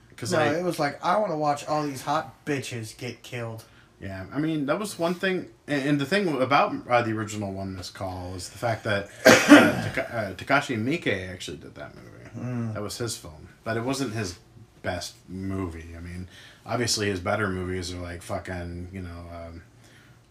Because 0.10 0.32
No, 0.34 0.40
I 0.40 0.56
it 0.58 0.64
was 0.64 0.80
like 0.80 1.04
I 1.04 1.18
want 1.18 1.32
to 1.32 1.38
watch 1.38 1.66
all 1.68 1.84
these 1.84 2.02
hot 2.02 2.46
bitches 2.46 2.96
get 2.98 3.24
killed. 3.24 3.64
Yeah, 4.02 4.26
I 4.34 4.40
mean 4.40 4.66
that 4.66 4.78
was 4.78 5.00
one 5.00 5.14
thing, 5.14 5.48
and, 5.68 5.90
and 5.90 6.00
the 6.02 6.06
thing 6.06 6.42
about 6.42 6.74
uh, 6.90 7.02
the 7.02 7.12
original 7.14 7.52
One 7.54 7.76
Miss 7.76 7.90
Call 7.90 8.34
is 8.36 8.50
the 8.50 8.58
fact 8.58 8.84
that 8.84 9.10
uh, 9.26 9.84
Taka- 9.84 10.16
uh, 10.16 10.34
Takashi 10.34 10.78
Miike 10.78 11.30
actually 11.32 11.58
did 11.58 11.76
that 11.76 11.94
movie. 11.96 12.74
That 12.74 12.82
was 12.84 12.98
his 12.98 13.16
film, 13.16 13.48
but 13.64 13.78
it 13.78 13.84
wasn't 13.84 14.14
his 14.14 14.38
best 14.84 15.16
movie. 15.30 15.96
I 15.98 16.02
mean, 16.02 16.28
obviously 16.66 17.08
his 17.08 17.22
better 17.22 17.48
movies 17.48 17.94
are 17.94 18.00
like 18.02 18.22
fucking, 18.22 18.90
you 18.92 19.02
know, 19.02 19.24
um, 19.34 19.64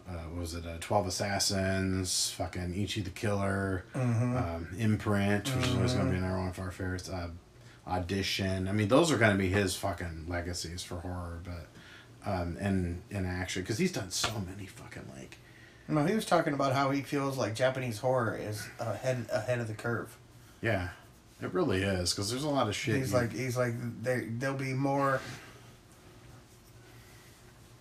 uh, 0.07 0.13
what 0.29 0.41
was 0.43 0.55
it 0.55 0.67
uh, 0.67 0.77
Twelve 0.81 1.07
Assassins, 1.07 2.31
fucking 2.37 2.75
Ichi 2.75 3.01
the 3.01 3.11
Killer, 3.11 3.87
um, 3.95 4.69
Imprint, 4.79 5.49
which 5.57 5.67
is 5.67 5.75
always 5.75 5.95
going 5.95 6.07
to 6.07 6.13
be 6.13 6.19
another 6.19 6.37
one 6.39 6.49
of 6.49 6.59
our 6.59 6.71
favorites. 6.71 7.09
Uh, 7.09 7.29
Audition. 7.87 8.67
I 8.69 8.73
mean, 8.73 8.89
those 8.89 9.11
are 9.13 9.19
going 9.19 9.33
to 9.33 9.39
be 9.39 9.49
his 9.49 9.75
fucking 9.77 10.25
legacies 10.29 10.83
for 10.83 10.97
horror, 10.97 11.41
but 11.45 11.67
um, 12.27 12.57
and 12.61 13.03
and 13.11 13.27
action 13.27 13.63
because 13.63 13.79
he's 13.79 13.93
done 13.93 14.11
so 14.11 14.33
many 14.49 14.67
fucking 14.67 15.05
like 15.17 15.39
No, 15.89 16.05
he 16.07 16.15
was 16.15 16.25
talking 16.27 16.55
about 16.55 16.73
how 16.73 16.91
he 16.91 17.03
feels 17.03 17.37
like 17.37 17.55
Japanese 17.55 17.99
horror 17.99 18.37
is 18.37 18.67
ahead 18.79 19.27
ahead 19.33 19.59
of 19.61 19.69
the 19.69 19.75
curve. 19.75 20.17
yeah, 20.63 20.89
it 21.43 21.53
really 21.53 21.83
is 21.83 22.13
because 22.13 22.31
there's 22.31 22.45
a 22.45 22.49
lot 22.49 22.69
of 22.69 22.75
shit. 22.75 22.97
He's 22.97 23.13
you- 23.13 23.19
like 23.19 23.33
he's 23.33 23.57
like 23.57 23.75
they 24.03 24.21
they'll 24.39 24.55
be 24.55 24.73
more. 24.75 25.21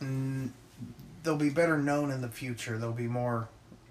Mm, 0.01 0.50
they'll 1.23 1.38
be 1.38 1.50
better 1.50 1.77
known 1.77 2.12
in 2.12 2.21
the 2.21 2.27
future. 2.29 2.77
They'll 2.77 2.91
be 2.91 3.07
more. 3.07 3.47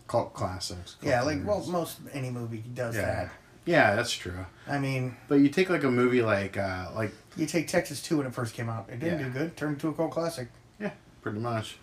cult 0.07 0.35
classics. 0.35 0.97
cult 1.01 1.11
Yeah, 1.11 1.23
like 1.23 1.45
well, 1.45 1.65
most 1.67 1.99
any 2.13 2.31
movie 2.31 2.63
does 2.75 2.95
yeah, 2.97 3.03
that. 3.07 3.31
yeah, 3.65 3.95
that's 3.97 4.13
true. 4.13 4.45
I 4.69 4.79
mean, 4.79 5.17
But 5.29 5.37
you 5.37 5.49
take 5.49 5.71
like 5.71 5.85
a 5.85 5.91
movie 5.91 6.23
like 6.23 6.57
uh, 6.59 6.91
like 6.95 7.13
you 7.37 7.47
take 7.47 7.69
Texas 7.69 8.03
Two 8.03 8.19
when 8.19 8.27
it 8.27 8.35
first 8.35 8.55
came 8.55 8.69
out. 8.69 8.89
It 8.91 9.01
didn't 9.01 9.21
Yeah. 9.21 9.27
do 9.27 9.33
good. 9.33 9.57
Turned 9.57 9.75
into 9.75 9.89
a 9.89 9.93
cult 9.95 10.11
classic. 10.13 10.49
yeah, 10.79 10.91
pretty 11.23 11.39
much. 11.39 11.77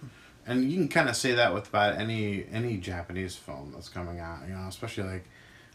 And 0.47 0.69
you 0.71 0.77
can 0.77 0.87
kind 0.87 1.09
of 1.09 1.15
say 1.15 1.33
that 1.33 1.53
with 1.53 1.67
about 1.69 1.97
any 1.97 2.45
any 2.51 2.77
Japanese 2.77 3.35
film 3.35 3.71
that's 3.73 3.89
coming 3.89 4.19
out, 4.19 4.39
you 4.47 4.53
know, 4.53 4.67
especially 4.67 5.03
like, 5.03 5.25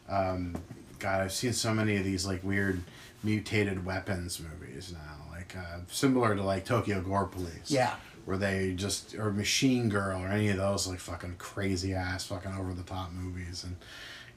um, 0.08 0.54
God, 0.98 1.20
I've 1.20 1.32
seen 1.32 1.52
so 1.52 1.72
many 1.72 1.96
of 1.96 2.04
these 2.04 2.26
like 2.26 2.42
weird 2.42 2.82
mutated 3.22 3.84
weapons 3.86 4.40
movies 4.40 4.92
now, 4.92 5.30
like 5.30 5.56
uh, 5.56 5.78
similar 5.88 6.34
to 6.34 6.42
like 6.42 6.64
Tokyo 6.64 7.00
Gore 7.00 7.26
Police. 7.26 7.68
Yeah. 7.70 7.94
where 8.24 8.36
they 8.38 8.72
just 8.74 9.14
or 9.16 9.30
Machine 9.30 9.88
Girl 9.90 10.20
or 10.22 10.28
any 10.28 10.48
of 10.48 10.56
those 10.56 10.86
like 10.86 10.98
fucking 10.98 11.36
crazy 11.38 11.92
ass 11.94 12.26
fucking 12.26 12.54
over 12.58 12.72
the 12.72 12.82
top 12.82 13.12
movies 13.12 13.64
and 13.64 13.76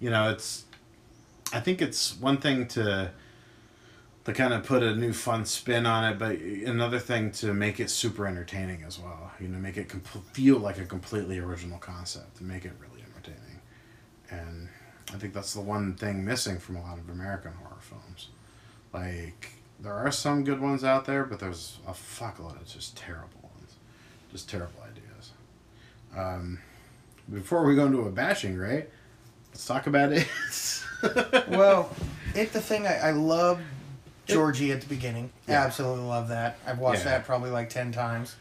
you 0.01 0.09
know 0.09 0.29
it's 0.29 0.65
I 1.53 1.61
think 1.61 1.81
it's 1.81 2.17
one 2.19 2.37
thing 2.37 2.67
to 2.69 3.11
to 4.27 4.33
kind 4.33 4.53
of 4.53 4.65
put 4.65 4.83
a 4.83 4.93
new 4.93 5.13
fun 5.13 5.45
spin 5.45 5.85
on 5.85 6.03
it 6.03 6.19
but 6.19 6.37
another 6.37 6.99
thing 6.99 7.31
to 7.31 7.53
make 7.53 7.79
it 7.79 7.89
super 7.89 8.27
entertaining 8.27 8.83
as 8.83 8.99
well 8.99 9.31
you 9.39 9.47
know 9.47 9.57
make 9.57 9.77
it 9.77 9.87
com- 9.87 10.01
feel 10.33 10.57
like 10.59 10.77
a 10.77 10.85
completely 10.85 11.39
original 11.39 11.79
concept 11.79 12.39
and 12.41 12.49
make 12.49 12.65
it 12.65 12.73
really 12.81 13.01
entertaining 13.01 13.61
and 14.29 14.67
I 15.13 15.17
think 15.17 15.33
that's 15.33 15.53
the 15.53 15.61
one 15.61 15.95
thing 15.95 16.25
missing 16.25 16.59
from 16.59 16.75
a 16.75 16.81
lot 16.81 16.99
of 16.99 17.09
American 17.09 17.53
horror 17.53 17.79
films 17.79 18.27
like 18.91 19.53
there 19.79 19.93
are 19.93 20.11
some 20.11 20.43
good 20.43 20.59
ones 20.59 20.83
out 20.83 21.05
there 21.05 21.23
but 21.23 21.39
there's 21.39 21.79
a 21.87 21.91
fuckload 21.91 22.59
of 22.59 22.67
just 22.67 22.97
terrible 22.97 23.39
ones 23.41 23.75
just 24.31 24.49
terrible 24.49 24.81
ideas. 24.83 25.31
Um, 26.15 26.59
before 27.31 27.65
we 27.65 27.75
go 27.75 27.85
into 27.85 28.01
a 28.01 28.11
bashing, 28.11 28.57
right? 28.57 28.89
Let's 29.49 29.65
talk 29.65 29.87
about 29.87 30.11
it. 30.11 30.27
well, 31.49 31.89
it 32.35 32.53
the 32.53 32.61
thing 32.61 32.87
I, 32.87 32.97
I 32.97 33.11
love 33.11 33.59
Georgie 34.27 34.71
at 34.71 34.81
the 34.81 34.87
beginning. 34.87 35.29
Absolutely 35.47 36.03
love 36.05 36.27
that. 36.29 36.57
I've 36.65 36.79
watched 36.79 36.99
Yeah. 36.99 37.11
that 37.11 37.25
probably 37.25 37.49
like 37.49 37.69
ten 37.69 37.91
times. 37.91 38.35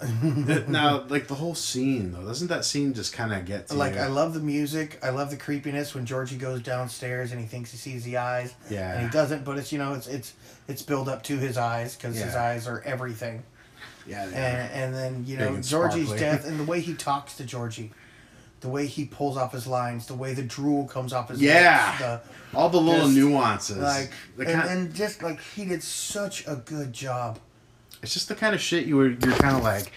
now, 0.68 1.04
like 1.08 1.26
the 1.26 1.34
whole 1.34 1.54
scene 1.54 2.12
though, 2.12 2.24
doesn't 2.24 2.48
that 2.48 2.64
scene 2.64 2.94
just 2.94 3.12
kind 3.12 3.32
of 3.32 3.44
get 3.44 3.68
to 3.68 3.74
Like 3.74 3.94
you? 3.94 4.00
I 4.00 4.06
love 4.06 4.34
the 4.34 4.40
music. 4.40 4.98
I 5.02 5.10
love 5.10 5.30
the 5.30 5.36
creepiness 5.36 5.94
when 5.94 6.06
Georgie 6.06 6.36
goes 6.36 6.62
downstairs 6.62 7.32
and 7.32 7.40
he 7.40 7.46
thinks 7.46 7.70
he 7.72 7.76
sees 7.76 8.04
the 8.04 8.16
eyes, 8.16 8.54
Yeah. 8.70 8.92
and 8.94 9.04
he 9.06 9.10
doesn't. 9.12 9.44
But 9.44 9.58
it's 9.58 9.72
you 9.72 9.78
know 9.78 9.94
it's 9.94 10.06
it's 10.06 10.34
it's 10.68 10.82
built 10.82 11.08
up 11.08 11.22
to 11.24 11.36
his 11.38 11.56
eyes 11.58 11.96
because 11.96 12.16
his 12.16 12.34
eyes 12.34 12.66
are 12.68 12.80
everything. 12.84 13.42
yeah, 14.06 14.24
And 14.24 14.34
and 14.72 14.94
then 14.94 15.24
you 15.26 15.36
know 15.36 15.60
Georgie's 15.60 16.06
sparkly. 16.06 16.18
death 16.18 16.44
and 16.48 16.58
the 16.60 16.64
way 16.64 16.80
he 16.80 16.94
talks 16.94 17.36
to 17.36 17.44
Georgie, 17.44 17.90
the 18.62 18.68
way 18.68 18.86
he 18.86 19.04
pulls 19.04 19.36
off 19.36 19.52
his 19.52 19.66
lines, 19.66 20.06
the 20.06 20.14
way 20.14 20.32
the 20.32 20.42
drool 20.42 20.86
comes 20.86 21.12
off 21.12 21.28
his 21.28 21.42
Yeah. 21.42 21.88
lips, 21.90 21.98
the, 22.52 22.56
all 22.58 22.68
the 22.70 22.80
little 22.80 23.06
just, 23.06 23.16
nuances. 23.16 23.76
like 23.78 24.10
the 24.36 24.48
and, 24.48 24.62
and 24.70 24.94
just 24.94 25.22
like 25.22 25.40
he 25.54 25.64
did 25.66 25.82
such 25.82 26.46
a 26.46 26.56
good 26.56 26.92
job. 26.92 27.38
it's 28.02 28.14
just 28.14 28.28
the 28.28 28.34
kind 28.34 28.54
of 28.54 28.60
shit 28.60 28.86
you 28.86 28.96
were. 28.96 29.08
You're 29.10 29.36
kind 29.36 29.56
of 29.56 29.62
like, 29.62 29.92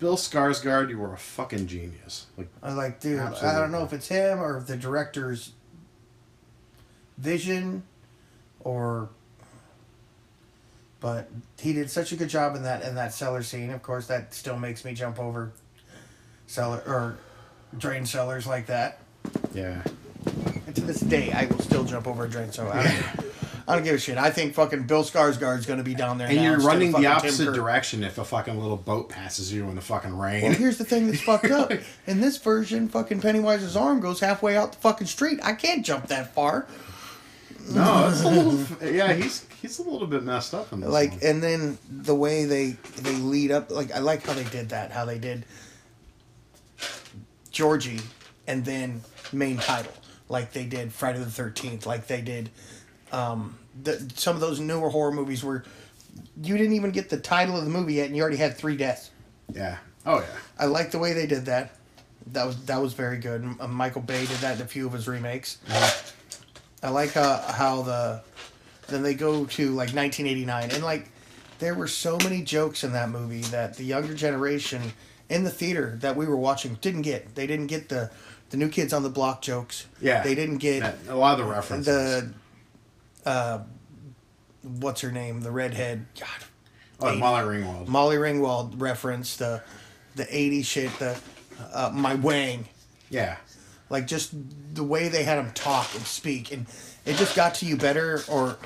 Bill 0.00 0.16
Skarsgård. 0.16 0.90
You 0.90 0.98
were 0.98 1.14
a 1.14 1.16
fucking 1.16 1.66
genius. 1.68 2.26
Like, 2.36 2.48
I 2.62 2.72
like, 2.72 3.00
dude, 3.00 3.20
I 3.20 3.58
don't 3.58 3.70
know 3.72 3.84
if 3.84 3.92
it's 3.92 4.08
him 4.08 4.40
or 4.40 4.58
if 4.58 4.66
the 4.66 4.76
director's 4.76 5.52
vision 7.16 7.84
or 8.60 9.08
But 11.00 11.28
he 11.60 11.72
did 11.74 11.90
such 11.90 12.10
a 12.12 12.16
good 12.16 12.28
job 12.28 12.56
in 12.56 12.62
that 12.64 12.82
in 12.82 12.94
that 12.96 13.12
cellar 13.14 13.42
scene. 13.44 13.70
Of 13.70 13.82
course, 13.82 14.06
that 14.08 14.34
still 14.34 14.58
makes 14.58 14.84
me 14.84 14.94
jump 14.94 15.18
over 15.20 15.52
cellar 16.46 16.82
or 16.86 17.18
drain 17.78 18.06
cellars 18.06 18.46
like 18.46 18.66
that. 18.66 18.98
Yeah. 19.54 19.82
And 20.66 20.74
to 20.74 20.82
this 20.82 21.00
day, 21.00 21.32
I 21.32 21.46
will 21.46 21.58
still 21.60 21.84
jump 21.84 22.06
over 22.06 22.24
a 22.24 22.28
drain 22.28 22.50
cellar. 22.52 22.72
I 22.72 22.82
don't, 22.84 23.32
I 23.66 23.74
don't 23.76 23.84
give 23.84 23.94
a 23.94 23.98
shit. 23.98 24.18
I 24.18 24.30
think 24.30 24.54
fucking 24.54 24.84
Bill 24.86 25.02
Skarsgård's 25.04 25.66
going 25.66 25.78
to 25.78 25.84
be 25.84 25.94
down 25.94 26.18
there. 26.18 26.28
And 26.28 26.36
now 26.36 26.42
you're 26.42 26.54
instead 26.54 26.68
of 26.68 26.72
running 26.74 26.88
the 26.88 26.92
fucking 26.98 27.02
Tim 27.04 27.16
opposite 27.16 27.44
Curry. 27.46 27.54
direction 27.56 28.04
if 28.04 28.18
a 28.18 28.24
fucking 28.24 28.58
little 28.60 28.76
boat 28.76 29.08
passes 29.08 29.52
you 29.52 29.64
in 29.68 29.74
the 29.74 29.80
fucking 29.80 30.16
rain. 30.16 30.42
Well, 30.44 30.52
here's 30.52 30.78
the 30.78 30.84
thing 30.84 31.06
that's 31.06 31.20
fucked 31.22 31.50
up. 31.50 31.72
In 32.06 32.20
this 32.20 32.36
version, 32.38 32.88
fucking 32.88 33.20
Pennywise's 33.20 33.76
arm 33.76 34.00
goes 34.00 34.20
halfway 34.20 34.56
out 34.56 34.72
the 34.72 34.78
fucking 34.78 35.06
street. 35.06 35.40
I 35.42 35.52
can't 35.54 35.84
jump 35.84 36.08
that 36.08 36.34
far. 36.34 36.66
no, 37.70 38.08
it's 38.08 38.22
a 38.22 38.28
little. 38.28 38.92
Yeah, 38.92 39.14
he's 39.14 39.46
he's 39.62 39.78
a 39.78 39.82
little 39.82 40.06
bit 40.06 40.22
messed 40.22 40.52
up 40.52 40.70
in 40.72 40.80
this. 40.80 40.90
like 40.90 41.10
one. 41.12 41.20
and 41.22 41.42
then 41.42 41.78
the 41.90 42.14
way 42.14 42.44
they 42.44 42.72
they 42.98 43.14
lead 43.14 43.50
up 43.50 43.70
like 43.70 43.90
i 43.92 43.98
like 43.98 44.22
how 44.26 44.34
they 44.34 44.44
did 44.44 44.68
that 44.68 44.90
how 44.90 45.06
they 45.06 45.18
did 45.18 45.46
georgie 47.54 48.00
and 48.46 48.64
then 48.64 49.00
main 49.32 49.56
title 49.56 49.92
like 50.28 50.52
they 50.52 50.64
did 50.64 50.92
friday 50.92 51.18
the 51.18 51.24
13th 51.24 51.86
like 51.86 52.06
they 52.06 52.20
did 52.20 52.50
um 53.12 53.56
the, 53.82 54.12
some 54.14 54.34
of 54.34 54.40
those 54.40 54.60
newer 54.60 54.90
horror 54.90 55.12
movies 55.12 55.42
where 55.42 55.64
you 56.42 56.56
didn't 56.56 56.74
even 56.74 56.90
get 56.90 57.08
the 57.08 57.18
title 57.18 57.56
of 57.56 57.64
the 57.64 57.70
movie 57.70 57.94
yet 57.94 58.06
and 58.06 58.16
you 58.16 58.22
already 58.22 58.36
had 58.36 58.56
three 58.56 58.76
deaths. 58.76 59.10
Yeah. 59.52 59.78
Oh 60.06 60.18
yeah. 60.18 60.26
i 60.58 60.66
like 60.66 60.90
the 60.90 60.98
way 60.98 61.12
they 61.12 61.26
did 61.26 61.46
that. 61.46 61.76
That 62.28 62.46
was 62.46 62.64
that 62.66 62.80
was 62.80 62.92
very 62.92 63.18
good. 63.18 63.56
Uh, 63.60 63.68
michael 63.68 64.02
bay 64.02 64.26
did 64.26 64.38
that 64.38 64.56
in 64.56 64.62
a 64.62 64.66
few 64.66 64.86
of 64.86 64.92
his 64.92 65.08
remakes. 65.08 65.58
I 66.82 66.90
like 66.90 67.12
how 67.12 67.38
how 67.38 67.82
the 67.82 68.22
then 68.88 69.02
they 69.02 69.14
go 69.14 69.46
to 69.46 69.68
like 69.70 69.94
1989 69.94 70.70
and 70.72 70.84
like 70.84 71.08
there 71.58 71.74
were 71.74 71.88
so 71.88 72.18
many 72.18 72.42
jokes 72.42 72.84
in 72.84 72.92
that 72.92 73.08
movie 73.08 73.42
that 73.42 73.76
the 73.76 73.84
younger 73.84 74.14
generation 74.14 74.82
in 75.28 75.44
the 75.44 75.50
theater 75.50 75.96
that 76.00 76.16
we 76.16 76.26
were 76.26 76.36
watching 76.36 76.74
didn't 76.80 77.02
get. 77.02 77.34
They 77.34 77.46
didn't 77.46 77.66
get 77.68 77.88
the 77.88 78.10
the 78.50 78.56
new 78.56 78.68
kids 78.68 78.92
on 78.92 79.02
the 79.02 79.08
block 79.10 79.42
jokes. 79.42 79.86
Yeah. 80.00 80.22
They 80.22 80.34
didn't 80.34 80.58
get 80.58 80.80
That- 80.80 80.98
a 81.08 81.16
lot 81.16 81.38
of 81.40 81.46
the 81.46 81.52
references. 81.52 81.86
the 81.86 82.32
uh 83.28 83.60
what's 84.62 85.00
her 85.00 85.10
name? 85.10 85.40
The 85.40 85.50
redhead. 85.50 86.06
God. 86.18 86.28
oh, 87.00 87.14
Molly 87.16 87.42
Ringwald. 87.58 87.88
Molly 87.88 88.16
Ringwald 88.16 88.80
reference 88.80 89.36
the 89.36 89.62
the 90.16 90.24
80s 90.24 90.64
shit 90.64 90.98
the 90.98 91.18
uh, 91.72 91.90
my 91.92 92.14
wang 92.14 92.68
yeah. 93.10 93.36
like 93.90 94.06
just 94.06 94.30
the 94.74 94.84
way 94.84 95.08
they 95.08 95.24
had 95.24 95.38
him 95.38 95.50
talk 95.52 95.92
and 95.94 96.04
speak 96.04 96.52
and 96.52 96.66
it 97.04 97.16
just 97.16 97.34
got 97.34 97.54
to 97.56 97.66
you 97.66 97.76
better 97.76 98.22
or 98.28 98.56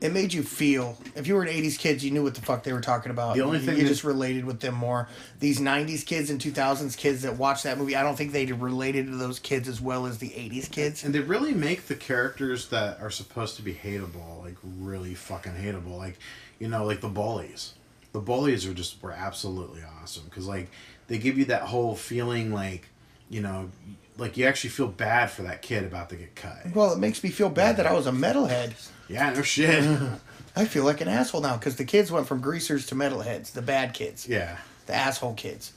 it 0.00 0.12
made 0.12 0.32
you 0.32 0.42
feel 0.42 0.96
if 1.14 1.26
you 1.26 1.34
were 1.34 1.42
an 1.42 1.48
80s 1.48 1.78
kids 1.78 2.04
you 2.04 2.10
knew 2.10 2.22
what 2.22 2.34
the 2.34 2.40
fuck 2.40 2.62
they 2.62 2.72
were 2.72 2.80
talking 2.80 3.10
about 3.10 3.36
The 3.36 3.42
only 3.42 3.58
you, 3.58 3.64
thing 3.66 3.76
you 3.76 3.82
that- 3.82 3.88
just 3.88 4.02
related 4.04 4.44
with 4.44 4.60
them 4.60 4.74
more 4.74 5.08
these 5.40 5.60
90s 5.60 6.04
kids 6.06 6.30
and 6.30 6.40
2000s 6.40 6.96
kids 6.96 7.22
that 7.22 7.36
watched 7.36 7.64
that 7.64 7.76
movie 7.78 7.94
i 7.96 8.02
don't 8.02 8.16
think 8.16 8.32
they 8.32 8.46
related 8.46 9.06
to 9.06 9.16
those 9.16 9.38
kids 9.38 9.68
as 9.68 9.80
well 9.80 10.06
as 10.06 10.18
the 10.18 10.30
80s 10.30 10.70
kids 10.70 11.04
And 11.04 11.14
they 11.14 11.20
really 11.20 11.52
make 11.54 11.86
the 11.86 11.94
characters 11.94 12.68
that 12.68 13.00
are 13.00 13.10
supposed 13.10 13.56
to 13.56 13.62
be 13.62 13.74
hateable, 13.74 14.42
like 14.44 14.56
really 14.78 15.14
fucking 15.14 15.52
hateable. 15.52 15.96
Like, 15.98 16.18
you 16.58 16.68
know, 16.68 16.84
like 16.84 17.00
the 17.00 17.08
bullies. 17.08 17.74
The 18.12 18.20
bullies 18.20 18.66
are 18.66 18.74
just 18.74 19.02
were 19.02 19.12
absolutely 19.12 19.82
awesome 20.02 20.24
because 20.24 20.46
like 20.46 20.70
they 21.08 21.18
give 21.18 21.38
you 21.38 21.44
that 21.46 21.62
whole 21.62 21.94
feeling 21.94 22.52
like, 22.52 22.88
you 23.28 23.40
know, 23.40 23.70
like 24.18 24.36
you 24.36 24.46
actually 24.46 24.70
feel 24.70 24.88
bad 24.88 25.30
for 25.30 25.42
that 25.42 25.62
kid 25.62 25.84
about 25.84 26.08
to 26.10 26.16
get 26.16 26.34
cut. 26.34 26.74
well 26.74 26.92
it 26.92 26.98
makes 26.98 27.22
me 27.22 27.30
feel 27.30 27.48
bad 27.48 27.76
that 27.78 27.86
i 27.86 27.92
was 27.92 28.06
a 28.06 28.12
metalhead 28.12 28.72
Yeah, 29.10 29.30
no 29.32 29.42
shit. 29.42 29.84
i 30.56 30.64
feel 30.64 30.84
like 30.84 31.00
an 31.00 31.06
asshole 31.06 31.40
now 31.40 31.56
because 31.56 31.76
the 31.76 31.84
kids 31.84 32.10
went 32.10 32.26
from 32.26 32.40
greasers 32.40 32.84
to 32.84 32.96
metalheads 32.96 33.52
the 33.52 33.62
bad 33.62 33.94
kids 33.94 34.26
yeah. 34.28 34.56
the 34.86 34.92
asshole 34.92 35.34
kids 35.34 35.72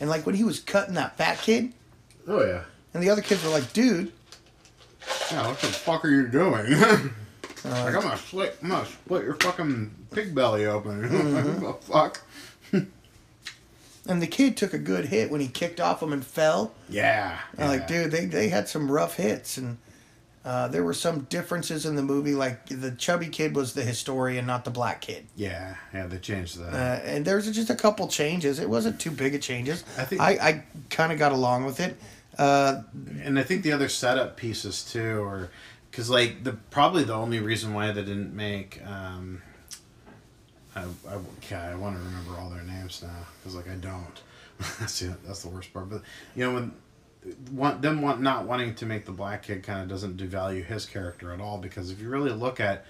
and 0.00 0.08
like 0.08 0.24
when 0.24 0.34
he 0.34 0.42
was 0.44 0.60
cutting 0.60 0.94
that 0.94 1.18
fat 1.18 1.36
kid 1.42 1.74
Oh 2.28 2.44
yeah. 2.44 2.62
And 2.94 3.02
the 3.02 3.10
other 3.10 3.22
kids 3.22 3.42
were 3.42 3.50
like, 3.50 3.72
dude, 3.72 4.12
Yeah, 5.30 5.46
what 5.48 5.58
the 5.60 5.68
fuck 5.68 6.04
are 6.04 6.10
you 6.10 6.28
doing? 6.28 6.78
like 7.64 7.94
I'm 7.94 8.02
gonna 8.02 8.16
split, 8.16 8.56
I'm 8.62 8.68
gonna 8.68 8.86
split 8.86 9.24
your 9.24 9.34
fucking 9.34 9.94
pig 10.10 10.34
belly 10.34 10.66
open. 10.66 11.02
Mm-hmm. 11.08 11.64
what 11.64 11.80
the 11.80 11.86
fuck? 11.86 12.20
and 14.06 14.22
the 14.22 14.26
kid 14.26 14.56
took 14.56 14.72
a 14.74 14.78
good 14.78 15.06
hit 15.06 15.30
when 15.30 15.40
he 15.40 15.48
kicked 15.48 15.80
off 15.80 16.02
him 16.02 16.12
and 16.12 16.24
fell. 16.24 16.72
Yeah. 16.88 17.38
And 17.56 17.68
like, 17.68 17.86
dude, 17.86 18.10
they, 18.10 18.26
they 18.26 18.48
had 18.48 18.68
some 18.68 18.90
rough 18.90 19.16
hits. 19.16 19.56
And 19.58 19.78
uh, 20.44 20.68
there 20.68 20.82
were 20.84 20.94
some 20.94 21.20
differences 21.24 21.84
in 21.86 21.94
the 21.96 22.02
movie. 22.02 22.34
Like, 22.34 22.66
the 22.66 22.92
chubby 22.92 23.28
kid 23.28 23.54
was 23.56 23.74
the 23.74 23.82
historian, 23.82 24.46
not 24.46 24.64
the 24.64 24.70
black 24.70 25.00
kid. 25.00 25.26
Yeah, 25.36 25.76
yeah, 25.92 26.06
they 26.06 26.18
changed 26.18 26.58
that. 26.58 26.72
Uh, 26.72 27.02
and 27.04 27.24
there's 27.24 27.50
just 27.50 27.70
a 27.70 27.74
couple 27.74 28.08
changes. 28.08 28.58
It 28.58 28.68
wasn't 28.68 29.00
too 29.00 29.10
big 29.10 29.34
of 29.34 29.40
changes. 29.40 29.84
I 29.98 30.04
think- 30.04 30.20
I, 30.20 30.30
I 30.32 30.64
kind 30.90 31.12
of 31.12 31.18
got 31.18 31.32
along 31.32 31.64
with 31.64 31.80
it. 31.80 31.96
Uh, 32.38 32.82
and 33.22 33.38
I 33.38 33.42
think 33.42 33.62
the 33.62 33.72
other 33.72 33.88
setup 33.88 34.36
pieces 34.36 34.84
too, 34.84 35.18
or 35.20 35.50
because 35.90 36.08
like 36.08 36.44
the 36.44 36.52
probably 36.70 37.02
the 37.02 37.14
only 37.14 37.40
reason 37.40 37.74
why 37.74 37.90
they 37.90 38.02
didn't 38.04 38.32
make. 38.36 38.80
Um, 38.86 39.42
I, 40.76 40.82
I, 40.82 41.18
God, 41.50 41.72
I 41.72 41.74
want 41.74 41.96
to 41.96 42.02
remember 42.04 42.38
all 42.38 42.48
their 42.50 42.62
names 42.62 43.02
now 43.02 43.10
because 43.40 43.56
like 43.56 43.68
I 43.68 43.74
don't. 43.74 44.22
that's 44.78 45.00
the, 45.00 45.16
that's 45.26 45.42
the 45.42 45.48
worst 45.48 45.72
part. 45.72 45.90
But 45.90 46.02
you 46.36 46.44
know 46.44 46.54
when 46.54 46.72
want 47.50 47.82
them 47.82 48.02
want 48.02 48.20
not 48.20 48.44
wanting 48.46 48.74
to 48.76 48.86
make 48.86 49.04
the 49.06 49.12
black 49.12 49.42
kid 49.44 49.62
kind 49.62 49.82
of 49.82 49.88
doesn't 49.88 50.16
devalue 50.16 50.64
his 50.64 50.86
character 50.86 51.32
at 51.32 51.40
all 51.40 51.58
because 51.58 51.90
if 51.90 52.00
you 52.00 52.08
really 52.08 52.30
look 52.32 52.60
at 52.60 52.84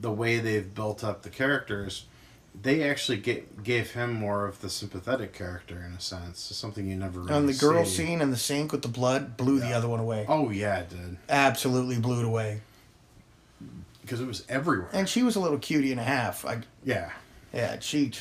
the 0.00 0.10
way 0.10 0.38
they've 0.38 0.74
built 0.74 1.02
up 1.04 1.22
the 1.22 1.30
characters 1.30 2.06
they 2.62 2.88
actually 2.88 3.18
get, 3.18 3.64
gave 3.64 3.92
him 3.94 4.12
more 4.12 4.46
of 4.46 4.60
the 4.60 4.70
sympathetic 4.70 5.32
character 5.32 5.84
in 5.86 5.92
a 5.92 6.00
sense 6.00 6.38
something 6.38 6.86
you 6.86 6.96
never 6.96 7.20
really 7.20 7.34
and 7.34 7.48
the 7.48 7.52
girl 7.54 7.84
see. 7.84 8.06
scene 8.06 8.20
in 8.20 8.30
the 8.30 8.36
sink 8.36 8.70
with 8.72 8.82
the 8.82 8.88
blood 8.88 9.36
blew 9.36 9.58
the 9.60 9.72
other 9.72 9.88
one 9.88 10.00
away. 10.00 10.24
oh 10.28 10.50
yeah 10.50 10.78
it 10.80 10.90
did 10.90 11.16
Absolutely 11.28 11.98
blew 11.98 12.20
it 12.20 12.24
away. 12.24 12.60
because 14.02 14.20
it 14.20 14.26
was 14.26 14.44
everywhere. 14.48 14.88
And 14.92 15.08
she 15.08 15.22
was 15.22 15.34
a 15.36 15.40
little 15.40 15.58
cutie 15.58 15.90
and 15.90 16.00
a 16.00 16.04
half. 16.04 16.44
I, 16.44 16.60
yeah, 16.84 17.10
yeah, 17.52 17.78
she. 17.80 18.12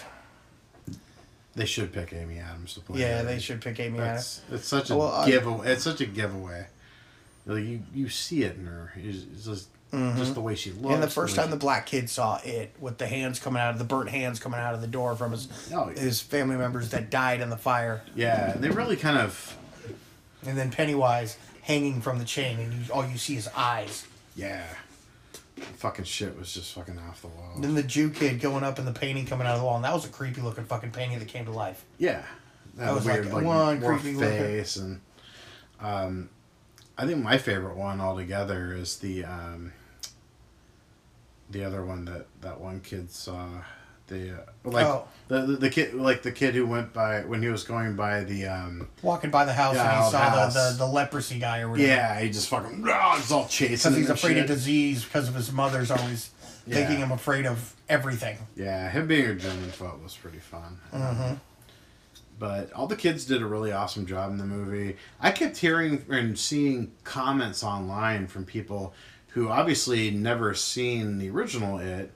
They 1.55 1.65
should 1.65 1.91
pick 1.93 2.13
Amy 2.13 2.39
Adams 2.39 2.73
to 2.75 2.79
play. 2.81 3.01
Yeah, 3.01 3.19
her. 3.19 3.23
they 3.25 3.39
should 3.39 3.61
pick 3.61 3.79
Amy 3.79 3.99
Adams. 3.99 4.41
It's 4.51 4.67
such 4.67 4.89
a 4.89 4.95
Well, 4.95 5.09
I- 5.11 5.25
giveaway. 5.29 5.71
It's 5.71 5.83
such 5.83 6.01
a 6.01 6.05
giveaway. 6.05 6.67
Like 7.45 7.63
you, 7.63 7.81
you 7.93 8.09
see 8.09 8.43
it 8.43 8.55
in 8.55 8.65
her. 8.67 8.93
It's, 8.95 9.25
it's 9.33 9.45
just, 9.45 9.67
just 9.91 10.33
the 10.33 10.39
way 10.41 10.55
she 10.55 10.69
looks. 10.71 10.81
Mm-hmm. 10.83 10.93
And 10.93 11.03
the 11.03 11.09
first 11.09 11.35
way 11.37 11.43
time 11.43 11.51
the 11.51 11.57
black 11.57 11.85
kid 11.85 12.09
saw 12.09 12.39
it, 12.43 12.73
with 12.79 12.97
the 12.97 13.05
hands 13.05 13.37
coming 13.39 13.61
out 13.61 13.71
of 13.73 13.79
the 13.79 13.83
burnt 13.85 14.09
hands 14.09 14.39
coming 14.39 14.59
out 14.59 14.73
of 14.73 14.81
the 14.81 14.87
door 14.87 15.15
from 15.15 15.31
his 15.33 15.47
Oh, 15.73 15.89
yeah. 15.93 15.99
his 16.01 16.21
family 16.21 16.55
members 16.55 16.89
that 16.91 17.09
died 17.09 17.41
in 17.41 17.49
the 17.49 17.57
fire, 17.57 18.01
yeah, 18.15 18.53
they 18.57 18.69
really 18.69 18.95
kind 18.95 19.17
of, 19.17 19.57
and 20.45 20.57
then 20.57 20.71
Pennywise 20.71 21.37
hanging 21.63 22.01
from 22.01 22.17
the 22.17 22.25
chain, 22.25 22.59
and 22.59 22.73
you, 22.73 22.93
all 22.93 23.05
you 23.05 23.17
see 23.17 23.35
is 23.35 23.47
eyes. 23.55 24.05
yeah, 24.35 24.63
fucking 25.77 26.05
shit 26.05 26.37
was 26.37 26.53
just 26.53 26.73
fucking 26.73 26.97
off 26.99 27.21
the 27.21 27.27
wall. 27.27 27.53
Then 27.59 27.75
the 27.75 27.83
Jew 27.83 28.09
kid 28.09 28.39
going 28.39 28.63
up 28.63 28.79
and 28.79 28.87
the 28.87 28.91
painting 28.93 29.25
coming 29.25 29.47
out 29.47 29.53
of 29.53 29.59
the 29.59 29.65
wall, 29.65 29.75
and 29.75 29.83
that 29.85 29.93
was 29.93 30.05
a 30.05 30.09
creepy 30.09 30.41
looking 30.41 30.65
fucking 30.65 30.91
painting 30.91 31.19
that 31.19 31.27
came 31.27 31.45
to 31.45 31.51
life. 31.51 31.83
Yeah, 31.97 32.23
that, 32.75 32.93
was 32.93 33.05
weird 33.05 33.25
like 33.25 33.33
like, 33.35 33.45
one 33.45 33.81
creepy 33.81 34.13
looking- 34.13 34.37
face 34.37 34.75
and, 34.77 35.01
um, 35.79 36.29
I 36.97 37.05
think 37.07 37.23
my 37.23 37.37
favorite 37.37 37.75
one 37.75 37.99
altogether 37.99 38.73
is 38.73 38.97
the 38.97 39.25
um, 39.25 39.73
the 41.49 41.63
other 41.63 41.83
one 41.83 42.05
that 42.05 42.27
that 42.41 42.59
one 42.59 42.81
kid 42.81 43.11
saw. 43.11 43.47
The 44.19 44.33
uh, 44.33 44.69
like 44.69 44.85
Oh. 44.85 45.07
the, 45.27 45.41
the 45.41 45.55
the 45.57 45.69
kid 45.69 45.93
like 45.93 46.21
the 46.21 46.31
kid 46.31 46.53
who 46.55 46.65
went 46.67 46.93
by 46.93 47.21
when 47.21 47.41
he 47.41 47.49
was 47.49 47.63
going 47.63 47.95
by 47.95 48.23
the 48.23 48.45
um 48.47 48.87
Walking 49.01 49.29
by 49.31 49.45
the 49.45 49.53
house, 49.53 49.75
Yeah, 49.75 49.95
and 49.97 50.05
he 50.05 50.11
saw 50.11 50.17
house. 50.29 50.53
the, 50.53 50.71
the, 50.71 50.85
the 50.85 50.91
leprosy 50.91 51.39
guy 51.39 51.61
or 51.61 51.69
whatever. 51.71 51.87
yeah 51.87 52.19
he 52.19 52.29
just 52.29 52.49
fucking 52.49 52.83
ah, 52.87 53.15
he's 53.17 53.31
all 53.31 53.47
chasing 53.47 53.91
Because 53.91 53.97
he's 53.97 54.09
afraid 54.09 54.37
of 54.37 54.47
disease 54.47 55.03
because 55.03 55.27
of 55.29 55.35
his 55.35 55.51
mother's 55.51 55.91
always 55.91 56.29
Yeah. 56.65 56.79
making 56.79 56.97
him 56.99 57.11
afraid 57.11 57.45
of 57.45 57.75
everything. 57.89 58.37
Yeah, 58.55 58.89
him 58.89 59.05
being 59.07 59.25
a 59.29 59.33
germaphobe 59.33 60.01
was 60.01 60.15
pretty 60.15 60.39
fun. 60.39 60.77
But 62.39 62.73
all 62.73 62.87
the 62.87 62.95
kids 62.95 63.25
did 63.25 63.41
a 63.41 63.45
really 63.45 63.71
awesome 63.71 64.05
job 64.05 64.31
in 64.31 64.37
the 64.37 64.45
movie. 64.45 64.97
I 65.19 65.31
kept 65.31 65.57
hearing 65.57 66.03
and 66.09 66.37
seeing 66.37 66.91
comments 67.03 67.63
online 67.63 68.27
from 68.27 68.43
people 68.45 68.93
who 69.29 69.49
obviously 69.49 70.09
never 70.11 70.53
seen 70.53 71.17
the 71.19 71.29
original 71.29 71.79
It, 71.79 72.11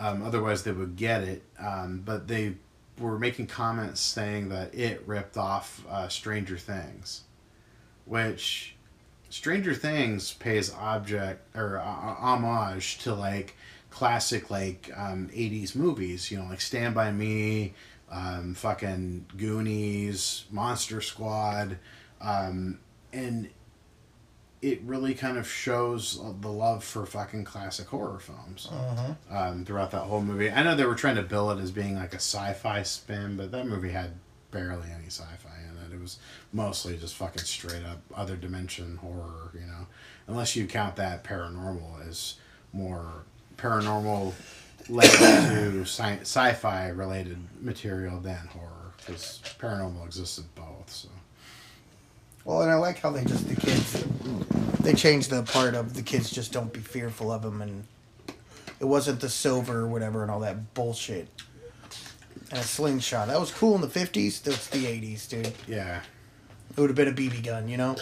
um, 0.00 0.22
otherwise 0.22 0.62
they 0.62 0.72
would 0.72 0.96
get 0.96 1.22
it. 1.22 1.42
Um, 1.58 2.02
but 2.04 2.26
they 2.26 2.54
were 2.98 3.18
making 3.18 3.46
comments 3.46 4.00
saying 4.00 4.48
that 4.48 4.74
it 4.74 5.02
ripped 5.06 5.36
off 5.36 5.84
uh, 5.88 6.08
Stranger 6.08 6.56
Things, 6.56 7.22
which 8.06 8.74
Stranger 9.28 9.74
Things 9.74 10.32
pays 10.34 10.72
object 10.72 11.54
or 11.54 11.78
uh, 11.78 11.84
homage 11.84 12.98
to 13.00 13.14
like 13.14 13.56
classic 13.90 14.50
like 14.50 14.90
um, 14.96 15.28
80s 15.34 15.76
movies, 15.76 16.30
you 16.30 16.38
know, 16.38 16.46
like 16.46 16.60
Stand 16.60 16.94
by 16.94 17.12
Me, 17.12 17.74
um, 18.10 18.54
fucking 18.54 19.26
Goonies, 19.36 20.44
Monster 20.50 21.00
Squad, 21.00 21.78
um, 22.20 22.78
and 23.12 23.50
it 24.62 24.80
really 24.82 25.14
kind 25.14 25.38
of 25.38 25.48
shows 25.48 26.20
the 26.40 26.48
love 26.48 26.84
for 26.84 27.06
fucking 27.06 27.44
classic 27.44 27.86
horror 27.88 28.18
films 28.18 28.68
um, 29.30 29.64
throughout 29.64 29.90
that 29.92 30.02
whole 30.02 30.20
movie. 30.20 30.50
I 30.50 30.62
know 30.62 30.76
they 30.76 30.84
were 30.84 30.94
trying 30.94 31.16
to 31.16 31.22
bill 31.22 31.50
it 31.50 31.60
as 31.60 31.70
being 31.70 31.96
like 31.96 32.12
a 32.12 32.16
sci-fi 32.16 32.82
spin, 32.82 33.36
but 33.36 33.50
that 33.52 33.66
movie 33.66 33.90
had 33.90 34.12
barely 34.50 34.88
any 34.90 35.06
sci-fi 35.06 35.56
in 35.68 35.76
it. 35.90 35.94
It 35.94 36.00
was 36.00 36.18
mostly 36.52 36.96
just 36.98 37.14
fucking 37.14 37.42
straight 37.44 37.84
up 37.84 38.00
other 38.14 38.36
dimension 38.36 38.96
horror, 38.96 39.50
you 39.54 39.66
know. 39.66 39.86
Unless 40.26 40.56
you 40.56 40.66
count 40.66 40.96
that 40.96 41.24
paranormal 41.24 42.06
as 42.06 42.34
more 42.72 43.24
paranormal 43.56 44.32
led 44.88 45.08
to 45.10 45.82
sci- 45.82 46.20
sci-fi 46.20 46.88
related 46.88 47.38
material 47.60 48.20
than 48.20 48.46
horror, 48.48 48.92
because 48.98 49.40
paranormal 49.58 50.04
existed 50.04 50.44
both. 50.54 50.90
So. 50.90 51.08
Well, 52.44 52.62
and 52.62 52.70
I 52.70 52.74
like 52.74 52.98
how 52.98 53.10
they 53.10 53.24
just 53.24 53.48
the 53.48 53.56
kids 53.56 54.04
they 54.80 54.94
changed 54.94 55.30
the 55.30 55.42
part 55.42 55.74
of 55.74 55.94
the 55.94 56.02
kids 56.02 56.30
just 56.30 56.52
don't 56.52 56.72
be 56.72 56.80
fearful 56.80 57.30
of 57.30 57.44
him, 57.44 57.60
and 57.60 57.84
it 58.80 58.86
wasn't 58.86 59.20
the 59.20 59.28
silver 59.28 59.80
or 59.80 59.88
whatever 59.88 60.22
and 60.22 60.30
all 60.30 60.40
that 60.40 60.74
bullshit. 60.74 61.28
And 62.50 62.58
a 62.58 62.62
slingshot 62.62 63.28
that 63.28 63.38
was 63.38 63.52
cool 63.52 63.74
in 63.74 63.80
the 63.80 63.88
fifties. 63.88 64.40
That's 64.40 64.68
the 64.68 64.86
eighties, 64.86 65.26
dude. 65.28 65.52
Yeah. 65.68 66.02
It 66.70 66.80
would 66.80 66.90
have 66.90 66.96
been 66.96 67.08
a 67.08 67.12
BB 67.12 67.44
gun, 67.44 67.68
you 67.68 67.76
know. 67.76 67.96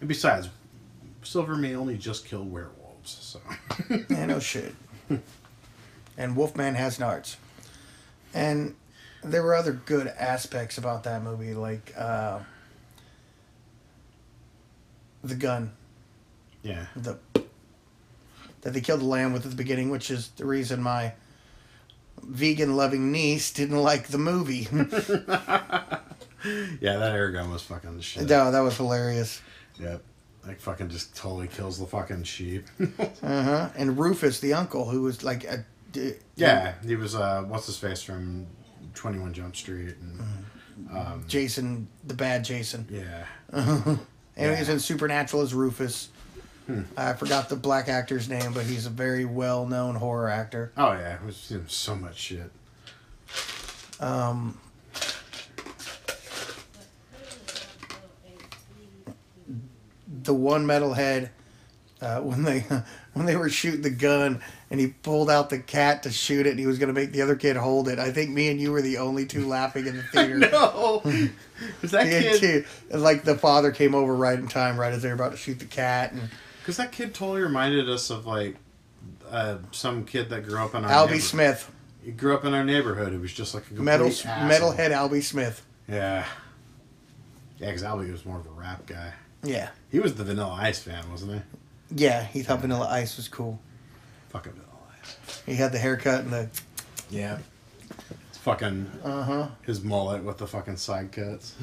And 0.00 0.08
besides, 0.08 0.48
Silver 1.22 1.56
may 1.56 1.74
only 1.74 1.96
just 1.96 2.26
kill 2.26 2.44
werewolves, 2.44 3.16
so. 3.20 3.40
Yeah, 4.10 4.26
no 4.26 4.38
shit. 4.38 4.74
And 6.16 6.36
Wolfman 6.36 6.76
has 6.76 6.98
nards. 6.98 7.34
And 8.32 8.76
there 9.24 9.42
were 9.42 9.54
other 9.54 9.72
good 9.72 10.06
aspects 10.06 10.78
about 10.78 11.02
that 11.04 11.24
movie, 11.24 11.54
like 11.54 11.92
uh, 11.96 12.38
the 15.24 15.34
gun, 15.34 15.72
yeah. 16.62 16.86
the 16.96 17.18
that 18.62 18.72
they 18.72 18.80
killed 18.80 19.00
the 19.00 19.04
lamb 19.06 19.32
with 19.32 19.44
at 19.44 19.50
the 19.50 19.56
beginning, 19.56 19.90
which 19.90 20.10
is 20.10 20.28
the 20.36 20.44
reason 20.46 20.82
my 20.82 21.12
vegan 22.22 22.76
loving 22.76 23.12
niece 23.12 23.52
didn't 23.52 23.76
like 23.82 24.08
the 24.08 24.18
movie. 24.18 24.68
Yeah, 26.78 26.98
that 26.98 27.14
air 27.14 27.30
gun 27.30 27.50
was 27.50 27.62
fucking 27.62 28.00
shit. 28.00 28.28
no, 28.28 28.50
that 28.50 28.60
was 28.60 28.76
hilarious. 28.76 29.40
Yep. 29.80 30.02
Like 30.46 30.60
fucking 30.60 30.90
just 30.90 31.16
totally 31.16 31.48
kills 31.48 31.78
the 31.78 31.86
fucking 31.86 32.24
sheep. 32.24 32.66
Uh 33.22 33.42
huh. 33.42 33.68
And 33.76 33.98
Rufus, 33.98 34.40
the 34.40 34.52
uncle, 34.52 34.84
who 34.90 35.00
was 35.02 35.24
like 35.24 35.44
a. 35.44 35.64
d- 35.92 36.16
yeah, 36.36 36.74
he 36.86 36.96
was 36.96 37.14
uh 37.14 37.44
what's 37.48 37.64
his 37.64 37.78
face 37.78 38.02
from 38.02 38.46
Twenty 38.92 39.18
One 39.18 39.32
Jump 39.32 39.56
Street 39.56 39.94
and 40.02 40.20
um 40.94 41.24
Jason, 41.26 41.88
the 42.06 42.12
bad 42.14 42.44
Jason. 42.44 42.86
yeah. 42.90 43.24
And 44.36 44.52
he 44.52 44.58
was 44.58 44.68
in 44.68 44.80
Supernatural 44.80 45.42
as 45.42 45.54
Rufus. 45.54 46.08
I 46.96 47.12
forgot 47.12 47.48
the 47.48 47.56
black 47.56 47.88
actor's 47.88 48.28
name, 48.28 48.52
but 48.52 48.64
he's 48.64 48.86
a 48.86 48.90
very 48.90 49.24
well 49.24 49.66
known 49.66 49.96
horror 49.96 50.30
actor. 50.30 50.72
Oh 50.76 50.92
yeah, 50.92 51.14
it 51.14 51.22
was 51.24 51.50
in 51.50 51.68
so 51.68 51.94
much 51.94 52.16
shit. 52.16 52.50
Um, 54.00 54.58
the 60.22 60.34
one 60.34 60.66
metalhead, 60.66 61.28
uh, 62.00 62.20
when 62.22 62.42
they 62.44 62.60
when 63.12 63.26
they 63.26 63.36
were 63.36 63.50
shooting 63.50 63.82
the 63.82 63.90
gun 63.90 64.42
and 64.74 64.80
he 64.80 64.88
pulled 64.88 65.30
out 65.30 65.50
the 65.50 65.58
cat 65.60 66.02
to 66.02 66.10
shoot 66.10 66.46
it 66.46 66.50
and 66.50 66.58
he 66.58 66.66
was 66.66 66.80
going 66.80 66.92
to 66.92 67.00
make 67.00 67.12
the 67.12 67.22
other 67.22 67.36
kid 67.36 67.54
hold 67.56 67.86
it. 67.88 68.00
I 68.00 68.10
think 68.10 68.30
me 68.30 68.48
and 68.48 68.60
you 68.60 68.72
were 68.72 68.82
the 68.82 68.98
only 68.98 69.24
two 69.24 69.46
laughing 69.46 69.86
in 69.86 69.96
the 69.96 70.02
theater. 70.12 70.36
No, 70.38 71.00
was 71.80 71.92
that 71.92 72.06
kid? 72.40 72.66
And 72.90 73.00
like 73.00 73.22
the 73.22 73.36
father 73.38 73.70
came 73.70 73.94
over 73.94 74.12
right 74.12 74.36
in 74.36 74.48
time, 74.48 74.76
right 74.78 74.92
as 74.92 75.02
they 75.02 75.08
were 75.08 75.14
about 75.14 75.30
to 75.30 75.36
shoot 75.36 75.60
the 75.60 75.64
cat, 75.64 76.10
and 76.10 76.28
Because 76.58 76.76
that 76.78 76.90
kid 76.90 77.14
totally 77.14 77.42
reminded 77.42 77.88
us 77.88 78.10
of 78.10 78.26
like 78.26 78.56
uh, 79.30 79.58
some 79.70 80.04
kid 80.04 80.28
that 80.30 80.44
grew 80.44 80.58
up 80.58 80.74
in 80.74 80.84
our 80.84 80.90
Albie 81.06 81.20
Smith, 81.20 81.70
He 82.04 82.10
grew 82.10 82.34
up 82.34 82.44
in 82.44 82.52
our 82.52 82.64
neighborhood. 82.64 83.12
It 83.12 83.20
was 83.20 83.32
just 83.32 83.54
like 83.54 83.70
a 83.70 83.74
metal 83.74 84.08
asshole. 84.08 84.32
metalhead 84.32 84.90
Albie 84.90 85.22
Smith. 85.22 85.64
Yeah. 85.88 86.24
Yeah, 87.58 87.66
because 87.68 87.84
Albie 87.84 88.10
was 88.10 88.26
more 88.26 88.38
of 88.40 88.46
a 88.46 88.50
rap 88.50 88.86
guy. 88.86 89.12
Yeah, 89.44 89.68
He 89.92 90.00
was 90.00 90.14
the 90.16 90.24
Vanilla 90.24 90.56
Ice 90.60 90.80
fan, 90.82 91.08
wasn't 91.10 91.32
he? 91.34 91.40
yeah. 92.04 92.24
He 92.24 92.42
thought 92.42 92.60
Vanilla 92.60 92.88
Ice 92.90 93.16
was 93.16 93.28
cool. 93.28 93.60
Fucking 94.30 94.52
Vanilla 94.52 94.63
Ice. 94.63 94.63
He 95.46 95.54
had 95.54 95.72
the 95.72 95.78
haircut 95.78 96.20
and 96.20 96.32
the 96.32 96.48
Yeah. 97.10 97.38
It's 98.28 98.38
Fucking 98.38 98.90
uh 99.04 99.22
huh. 99.22 99.48
his 99.62 99.82
mullet 99.82 100.22
with 100.24 100.38
the 100.38 100.46
fucking 100.46 100.76
side 100.76 101.12
cuts. 101.12 101.54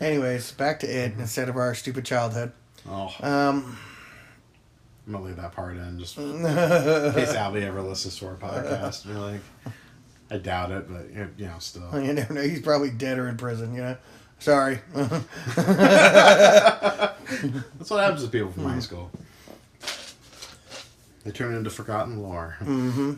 Anyways, 0.00 0.52
back 0.52 0.80
to 0.80 0.86
it 0.86 1.12
instead 1.18 1.48
of 1.48 1.56
our 1.56 1.74
stupid 1.74 2.04
childhood. 2.04 2.52
Oh, 2.88 3.14
Um, 3.20 3.78
I'm 5.06 5.12
gonna 5.12 5.24
leave 5.24 5.36
that 5.36 5.52
part 5.52 5.76
in 5.76 5.98
just 5.98 6.18
in 6.18 6.42
case 6.42 7.32
Albie 7.32 7.62
ever 7.62 7.80
listens 7.80 8.18
to 8.18 8.26
our 8.26 8.34
podcast. 8.36 9.06
Be 9.06 9.12
like, 9.14 9.40
I 10.30 10.38
doubt 10.38 10.72
it, 10.72 10.88
but 10.90 11.10
you 11.38 11.46
know, 11.46 11.54
still. 11.58 11.88
you 12.02 12.12
never 12.12 12.34
know. 12.34 12.42
He's 12.42 12.60
probably 12.60 12.90
dead 12.90 13.18
or 13.18 13.28
in 13.28 13.36
prison. 13.36 13.74
You 13.74 13.82
know. 13.82 13.96
Sorry. 14.38 14.80
That's 14.94 15.24
what 17.90 18.02
happens 18.04 18.24
to 18.24 18.28
people 18.30 18.50
from 18.52 18.64
high 18.64 18.78
school. 18.80 19.10
They 21.26 21.32
turn 21.32 21.54
into 21.56 21.70
forgotten 21.70 22.22
lore. 22.22 22.56
Mm-hmm. 22.60 23.14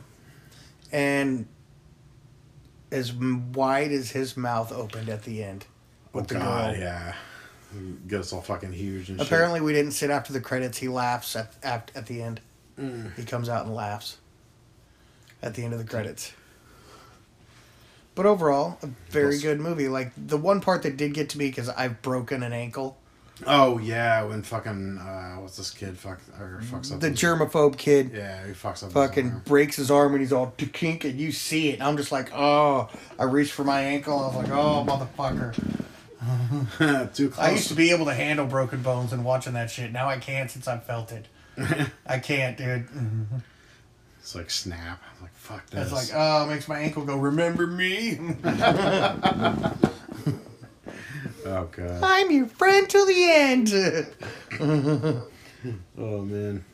And 0.91 1.47
as 2.91 3.13
wide 3.13 3.93
as 3.93 4.11
his 4.11 4.35
mouth 4.35 4.73
opened 4.73 5.11
at 5.11 5.25
the 5.25 5.45
end 5.45 5.67
Oh 6.15 6.21
with 6.21 6.29
the 6.29 6.37
god, 6.37 6.75
girl. 6.75 6.83
yeah. 6.83 7.15
Gets 8.09 8.33
all 8.33 8.41
fucking 8.41 8.73
huge 8.73 9.11
and 9.11 9.21
Apparently, 9.21 9.61
we 9.61 9.75
didn't 9.75 9.93
sit 9.93 10.09
after 10.09 10.33
the 10.33 10.41
credits. 10.41 10.79
He 10.79 10.89
laughs 10.89 11.37
at 11.37 11.53
at, 11.63 11.91
at 11.95 12.07
the 12.07 12.23
end. 12.23 12.41
Mm. 12.81 13.15
He 13.15 13.25
comes 13.25 13.51
out 13.51 13.67
and 13.67 13.75
laughs 13.75 14.17
at 15.43 15.55
the 15.55 15.65
end 15.65 15.75
of 15.75 15.79
the 15.79 15.85
credits. 15.85 16.33
But 18.15 18.25
overall, 18.27 18.79
a 18.83 18.89
very 19.11 19.39
good 19.39 19.61
movie. 19.61 19.89
Like 19.89 20.13
the 20.17 20.39
one 20.39 20.63
part 20.63 20.83
that 20.85 20.97
did 20.97 21.13
get 21.13 21.29
to 21.31 21.39
me 21.39 21.49
because 21.49 21.69
I've 21.69 22.01
broken 22.01 22.43
an 22.43 22.55
ankle. 22.55 22.97
Oh 23.47 23.79
yeah, 23.79 24.25
when 24.25 24.43
fucking 24.43 24.99
uh, 24.99 25.37
what's 25.37 25.57
this 25.57 25.71
kid 25.71 25.97
fuck 25.97 26.21
or 26.41 26.61
fucks 26.65 26.93
up 26.93 27.01
The 27.01 27.11
germaphobe 27.11 27.77
kid 27.77 28.11
Yeah, 28.15 28.45
he 28.47 28.53
fucks 28.53 28.83
up. 28.85 28.93
fucking 28.93 29.31
His 29.31 29.41
breaks 29.41 29.77
his 29.77 29.91
arm 29.91 30.13
and 30.13 30.21
he's 30.21 30.33
all 30.33 30.53
kink 30.57 31.05
and 31.05 31.19
you 31.19 31.31
see 31.31 31.69
it. 31.71 31.75
And 31.75 31.83
I'm 31.85 31.97
just 31.97 32.11
like, 32.11 32.31
oh, 32.35 32.89
I 33.19 33.25
reached 33.25 33.53
for 33.53 33.65
my 33.65 33.81
ankle. 33.81 34.19
I 34.19 34.27
was 34.27 34.37
like, 34.37 34.51
oh, 34.51 34.85
motherfucker. 34.87 35.55
Too 37.15 37.31
close. 37.31 37.47
I 37.47 37.53
used 37.53 37.69
to 37.69 37.75
be 37.75 37.91
able 37.93 38.07
to 38.07 38.15
handle 38.15 38.47
broken 38.47 38.83
bones 38.83 39.13
and 39.13 39.25
watching 39.25 39.53
that 39.53 39.71
shit. 39.71 39.93
Now 39.93 40.09
I 40.09 40.19
can't 40.19 40.51
since 40.51 40.67
I've 40.67 40.85
felt 40.85 41.13
it. 41.13 41.27
I 42.07 42.19
can't, 42.19 42.57
dude. 42.57 42.89
It's 44.21 44.35
like 44.35 44.51
snap. 44.51 45.01
I'm 45.17 45.23
like 45.23 45.33
fuck 45.35 45.65
this. 45.71 45.93
It's 45.93 46.11
like, 46.11 46.19
oh, 46.19 46.45
it 46.45 46.53
makes 46.53 46.69
my 46.69 46.79
ankle 46.81 47.05
go, 47.05 47.17
remember 47.17 47.67
me? 47.67 48.19
oh 51.49 51.69
god. 51.73 52.01
I'm 52.03 52.31
your 52.31 52.47
friend 52.47 52.89
till 52.89 53.07
the 53.07 53.31
end. 53.31 53.73
Oh 55.99 56.23
man. 56.23 56.65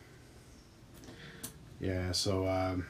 Yeah. 1.80 2.12
So 2.12 2.46
um. 2.46 2.84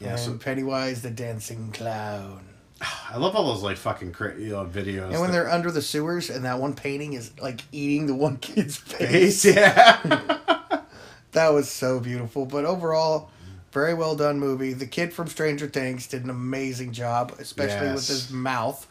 Yeah. 0.00 0.10
and 0.10 0.18
So 0.20 0.34
Pennywise 0.38 1.02
the 1.02 1.10
dancing 1.10 1.72
clown. 1.72 2.44
I 3.10 3.16
love 3.16 3.34
all 3.34 3.52
those 3.52 3.62
like 3.64 3.76
fucking 3.76 4.12
cra- 4.12 4.38
you 4.38 4.50
know, 4.50 4.64
videos. 4.64 5.10
And 5.10 5.20
when 5.20 5.30
that- 5.30 5.32
they're 5.32 5.50
under 5.50 5.70
the 5.72 5.82
sewers 5.82 6.30
and 6.30 6.44
that 6.44 6.60
one 6.60 6.74
painting 6.74 7.14
is 7.14 7.32
like 7.40 7.62
eating 7.72 8.06
the 8.06 8.14
one 8.14 8.36
kid's 8.36 8.76
face. 8.78 9.42
face, 9.42 9.56
yeah. 9.56 10.38
That 11.32 11.52
was 11.52 11.68
so 11.68 12.00
beautiful. 12.00 12.46
But 12.46 12.64
overall, 12.64 13.30
very 13.72 13.92
well 13.92 14.16
done 14.16 14.38
movie. 14.40 14.72
The 14.72 14.86
kid 14.86 15.12
from 15.12 15.26
Stranger 15.28 15.66
Things 15.66 16.06
did 16.06 16.24
an 16.24 16.30
amazing 16.30 16.92
job, 16.92 17.34
especially 17.38 17.92
with 17.92 18.06
his 18.08 18.30
mouth. 18.30 18.86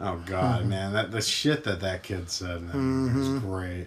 Oh 0.00 0.20
god, 0.26 0.66
man, 0.66 0.92
that 0.92 1.10
the 1.10 1.22
shit 1.22 1.64
that 1.64 1.80
that 1.80 2.02
kid 2.02 2.28
said 2.30 2.68
that 2.68 2.74
movie 2.76 3.18
was 3.18 3.42
great. 3.42 3.86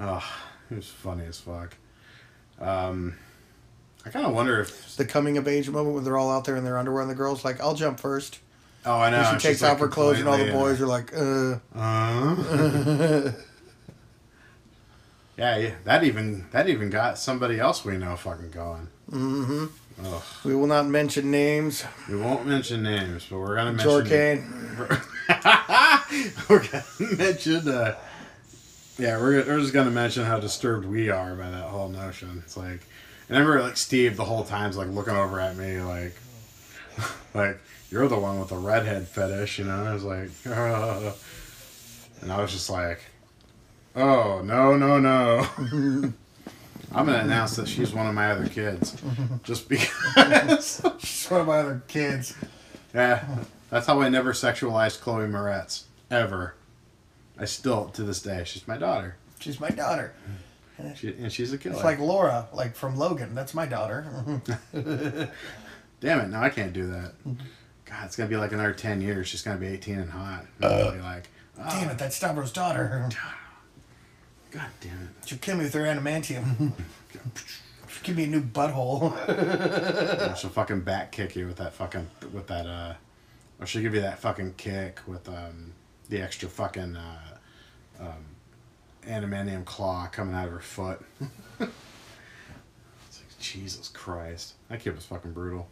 Oh, 0.00 0.24
it 0.70 0.76
was 0.76 0.88
funny 0.88 1.24
as 1.26 1.38
fuck. 1.38 1.76
Um, 2.60 3.14
I 4.06 4.10
kind 4.10 4.24
of 4.26 4.32
wonder 4.34 4.60
if. 4.60 4.96
The 4.96 5.04
coming 5.04 5.36
of 5.36 5.46
age 5.46 5.68
moment 5.68 5.94
when 5.94 6.04
they're 6.04 6.16
all 6.16 6.30
out 6.30 6.44
there 6.44 6.56
in 6.56 6.64
their 6.64 6.78
underwear 6.78 7.02
and 7.02 7.10
the 7.10 7.14
girls 7.14 7.44
like, 7.44 7.60
I'll 7.60 7.74
jump 7.74 8.00
first. 8.00 8.38
Oh, 8.86 8.98
I 8.98 9.10
know. 9.10 9.18
And 9.18 9.40
she 9.40 9.48
takes 9.48 9.60
like, 9.60 9.72
off 9.72 9.80
her 9.80 9.88
clothes 9.88 10.18
and 10.18 10.28
all 10.28 10.38
the 10.38 10.50
boys 10.50 10.80
are 10.80 10.86
like, 10.86 11.12
uh. 11.14 11.58
Uh, 11.74 13.32
yeah, 15.36 15.56
yeah, 15.58 15.74
that 15.84 16.04
even 16.04 16.46
that 16.52 16.68
even 16.68 16.88
got 16.88 17.18
somebody 17.18 17.60
else 17.60 17.84
we 17.84 17.98
know 17.98 18.16
fucking 18.16 18.50
going. 18.50 18.88
Mm-hmm. 19.10 19.66
Oh, 20.04 20.24
We 20.44 20.54
will 20.54 20.68
not 20.68 20.86
mention 20.86 21.30
names. 21.30 21.84
we 22.08 22.16
won't 22.16 22.46
mention 22.46 22.82
names, 22.82 23.26
but 23.28 23.38
we're 23.38 23.56
gonna 23.56 23.72
mention. 23.72 23.90
Jorkane. 23.90 25.04
we're 26.48 26.66
gonna 26.66 26.84
mention. 27.16 27.68
Uh, 27.68 27.94
yeah, 28.98 29.18
we're, 29.18 29.44
we're 29.46 29.60
just 29.60 29.72
gonna 29.74 29.90
mention 29.90 30.24
how 30.24 30.40
disturbed 30.40 30.86
we 30.86 31.10
are 31.10 31.34
by 31.34 31.50
that 31.50 31.64
whole 31.64 31.88
notion. 31.88 32.42
It's 32.44 32.56
like, 32.56 32.80
and 33.28 33.36
I 33.36 33.40
remember 33.40 33.62
like 33.62 33.76
Steve 33.76 34.16
the 34.16 34.24
whole 34.24 34.44
time's 34.44 34.76
like 34.76 34.88
looking 34.88 35.14
over 35.14 35.38
at 35.40 35.56
me 35.56 35.80
like, 35.80 36.14
like 37.34 37.58
you're 37.90 38.08
the 38.08 38.18
one 38.18 38.40
with 38.40 38.48
the 38.48 38.56
redhead 38.56 39.06
fetish, 39.06 39.58
you 39.58 39.64
know? 39.66 39.84
I 39.84 39.94
was 39.94 40.04
like, 40.04 40.30
and 40.44 42.32
I 42.32 42.40
was 42.40 42.52
just 42.52 42.70
like, 42.70 43.00
Oh 43.94 44.42
no 44.42 44.76
no 44.76 44.98
no! 44.98 45.46
I'm 45.60 46.14
gonna 47.06 47.18
announce 47.18 47.56
that 47.56 47.68
she's 47.68 47.92
one 47.92 48.06
of 48.06 48.14
my 48.14 48.30
other 48.30 48.48
kids, 48.48 48.96
just 49.42 49.68
because. 49.68 50.80
She's 51.00 51.26
one 51.30 51.40
of 51.42 51.46
my 51.46 51.58
other 51.58 51.82
kids. 51.88 52.34
yeah, 52.94 53.24
that's 53.70 53.86
how 53.86 54.00
I 54.00 54.08
never 54.08 54.32
sexualized 54.32 55.00
Chloe 55.00 55.26
Moretz 55.26 55.84
ever. 56.10 56.54
I 57.38 57.44
still 57.44 57.86
to 57.90 58.02
this 58.02 58.20
day 58.22 58.42
she's 58.44 58.66
my 58.66 58.76
daughter, 58.78 59.16
She's 59.40 59.60
my 59.60 59.70
daughter. 59.70 60.12
she, 60.96 61.08
and 61.08 61.32
she's 61.32 61.52
a 61.52 61.58
killer. 61.58 61.74
It's 61.76 61.84
like 61.84 61.98
Laura, 62.00 62.48
like 62.52 62.74
from 62.74 62.96
Logan. 62.96 63.34
That's 63.34 63.54
my 63.54 63.66
daughter. 63.66 64.04
Damn 66.00 66.20
it! 66.20 66.28
Now 66.28 66.42
I 66.42 66.48
can't 66.50 66.72
do 66.72 66.86
that. 66.90 67.12
God, 67.84 68.04
it's 68.04 68.16
gonna 68.16 68.28
be 68.28 68.36
like 68.36 68.52
another 68.52 68.72
ten 68.72 69.00
years. 69.00 69.26
She's 69.28 69.42
gonna 69.42 69.58
be 69.58 69.66
eighteen 69.66 69.98
and 69.98 70.10
hot. 70.10 70.46
And 70.60 70.64
I'll 70.72 70.92
be 70.92 71.00
like, 71.00 71.28
oh, 71.58 71.64
Damn 71.70 71.90
it, 71.90 71.98
that's 71.98 72.14
Stavros' 72.16 72.52
daughter. 72.52 73.08
God 74.50 74.66
damn 74.80 74.92
it! 75.02 75.28
She'll 75.28 75.38
kill 75.38 75.56
me 75.56 75.64
with 75.64 75.74
her 75.74 75.82
adamantium. 75.82 76.72
She'll 77.12 77.22
give 78.04 78.16
me 78.16 78.24
a 78.24 78.26
new 78.28 78.42
butthole. 78.42 79.16
She'll 80.38 80.50
fucking 80.50 80.80
back 80.82 81.12
kick 81.12 81.34
you 81.36 81.46
with 81.46 81.56
that 81.56 81.72
fucking 81.74 82.08
with 82.32 82.46
that 82.46 82.66
uh, 82.66 82.94
or 83.60 83.66
she'll 83.66 83.82
give 83.82 83.94
you 83.94 84.00
that 84.02 84.18
fucking 84.18 84.54
kick 84.56 85.00
with 85.06 85.28
um 85.28 85.72
the 86.08 86.22
extra 86.22 86.48
fucking 86.48 86.96
uh, 86.96 87.36
um, 88.00 88.24
adamantium 89.06 89.64
claw 89.64 90.06
coming 90.10 90.34
out 90.34 90.46
of 90.46 90.52
her 90.52 90.60
foot. 90.60 91.04
it's 91.60 91.68
like 93.20 93.38
Jesus 93.38 93.88
Christ, 93.88 94.54
that 94.68 94.80
kid 94.80 94.94
was 94.94 95.04
fucking 95.04 95.32
brutal. 95.32 95.68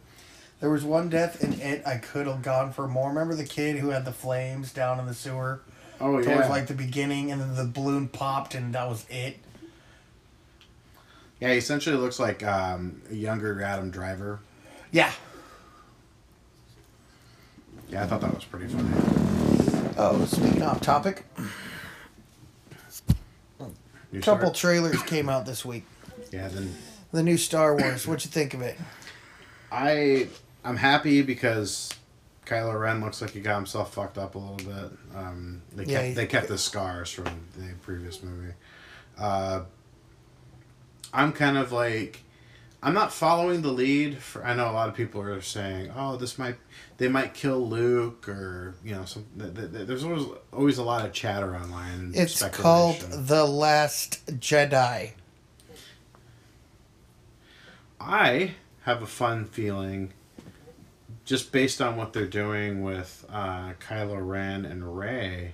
There 0.59 0.69
was 0.69 0.83
one 0.83 1.09
death 1.09 1.43
in 1.43 1.53
it 1.59 1.85
I 1.85 1.97
could 1.97 2.27
have 2.27 2.41
gone 2.41 2.71
for 2.71 2.87
more. 2.87 3.09
Remember 3.09 3.35
the 3.35 3.45
kid 3.45 3.77
who 3.77 3.89
had 3.89 4.05
the 4.05 4.11
flames 4.11 4.71
down 4.73 4.99
in 4.99 5.05
the 5.05 5.13
sewer? 5.13 5.61
Oh 5.99 6.11
Towards 6.11 6.27
yeah, 6.27 6.33
Towards 6.35 6.49
like 6.49 6.67
the 6.67 6.73
beginning, 6.75 7.31
and 7.31 7.41
then 7.41 7.55
the 7.55 7.65
balloon 7.65 8.07
popped, 8.07 8.53
and 8.55 8.73
that 8.73 8.87
was 8.87 9.05
it. 9.09 9.37
yeah. 11.39 11.51
He 11.51 11.57
essentially 11.57 11.95
looks 11.95 12.19
like 12.19 12.43
um, 12.43 13.01
a 13.09 13.15
younger 13.15 13.61
Adam 13.63 13.89
Driver. 13.91 14.39
Yeah. 14.91 15.11
Yeah, 17.89 18.03
I 18.03 18.07
thought 18.07 18.21
that 18.21 18.33
was 18.33 18.43
pretty 18.45 18.67
funny. 18.67 18.89
Oh, 19.97 20.23
speaking 20.25 20.61
off 20.61 20.81
topic, 20.81 21.25
New 24.11 24.19
a 24.19 24.21
couple 24.21 24.53
Star- 24.53 24.71
trailers 24.71 25.01
came 25.03 25.29
out 25.29 25.45
this 25.45 25.65
week. 25.65 25.85
yeah, 26.31 26.47
then 26.49 26.75
The 27.11 27.23
new 27.23 27.37
Star 27.37 27.75
Wars. 27.75 28.05
What'd 28.07 28.25
you 28.25 28.31
think 28.31 28.53
of 28.53 28.61
it? 28.61 28.77
I 29.71 30.27
I'm 30.63 30.77
happy 30.77 31.21
because 31.21 31.89
Kylo 32.45 32.79
Ren 32.79 33.01
looks 33.01 33.21
like 33.21 33.31
he 33.31 33.39
got 33.39 33.55
himself 33.55 33.93
fucked 33.93 34.17
up 34.17 34.35
a 34.35 34.37
little 34.37 34.55
bit. 34.57 34.91
Um, 35.15 35.61
they 35.75 35.83
Yeah, 35.85 35.97
kept 35.99 36.07
he- 36.07 36.13
they 36.13 36.25
kept 36.25 36.47
the 36.47 36.57
scars 36.57 37.09
from 37.11 37.25
the 37.57 37.73
previous 37.81 38.21
movie. 38.23 38.53
Uh, 39.17 39.61
I'm 41.13 41.31
kind 41.33 41.57
of 41.57 41.71
like 41.71 42.21
I'm 42.81 42.93
not 42.93 43.11
following 43.11 43.63
the 43.63 43.71
lead. 43.71 44.19
For 44.19 44.45
I 44.45 44.53
know 44.53 44.69
a 44.69 44.73
lot 44.73 44.87
of 44.87 44.95
people 44.95 45.21
are 45.21 45.41
saying, 45.41 45.91
"Oh, 45.95 46.15
this 46.15 46.37
might 46.37 46.55
they 46.97 47.07
might 47.07 47.33
kill 47.33 47.67
Luke," 47.67 48.29
or 48.29 48.75
you 48.83 48.93
know, 48.95 49.05
some. 49.05 49.25
Th- 49.37 49.53
th- 49.53 49.71
th- 49.71 49.87
there's 49.87 50.03
always 50.03 50.25
always 50.53 50.77
a 50.77 50.83
lot 50.83 51.05
of 51.05 51.11
chatter 51.11 51.55
online. 51.55 52.11
It's 52.13 52.41
called. 52.49 52.99
The 52.99 53.45
Last 53.45 54.25
Jedi. 54.39 55.13
I 57.99 58.51
have 58.83 59.01
a 59.01 59.07
fun 59.07 59.45
feeling, 59.45 60.13
just 61.25 61.51
based 61.51 61.81
on 61.81 61.97
what 61.97 62.13
they're 62.13 62.27
doing 62.27 62.83
with 62.83 63.25
uh, 63.29 63.73
Kylo 63.79 64.25
Ren 64.25 64.65
and 64.65 64.97
Rey. 64.97 65.53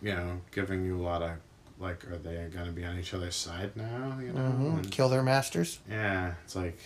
You 0.00 0.14
know, 0.14 0.40
giving 0.52 0.84
you 0.84 0.96
a 0.98 1.02
lot 1.02 1.20
of 1.20 1.32
like, 1.80 2.04
are 2.10 2.18
they 2.18 2.48
going 2.52 2.66
to 2.66 2.72
be 2.72 2.84
on 2.84 2.98
each 2.98 3.14
other's 3.14 3.34
side 3.36 3.74
now? 3.76 4.18
You 4.22 4.32
know, 4.32 4.40
hmm 4.50 4.76
And- 4.78 4.90
Kill 4.90 5.08
their 5.08 5.22
masters. 5.22 5.78
yeah, 5.90 6.34
it's 6.44 6.54
like, 6.54 6.78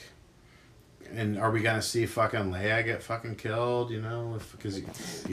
and 1.14 1.38
are 1.38 1.50
we 1.50 1.60
going 1.60 1.76
to 1.76 1.82
see 1.82 2.06
fucking 2.06 2.50
Leia 2.50 2.84
get 2.84 3.02
fucking 3.02 3.36
killed? 3.36 3.90
You 3.90 4.00
know, 4.00 4.38
because 4.52 4.80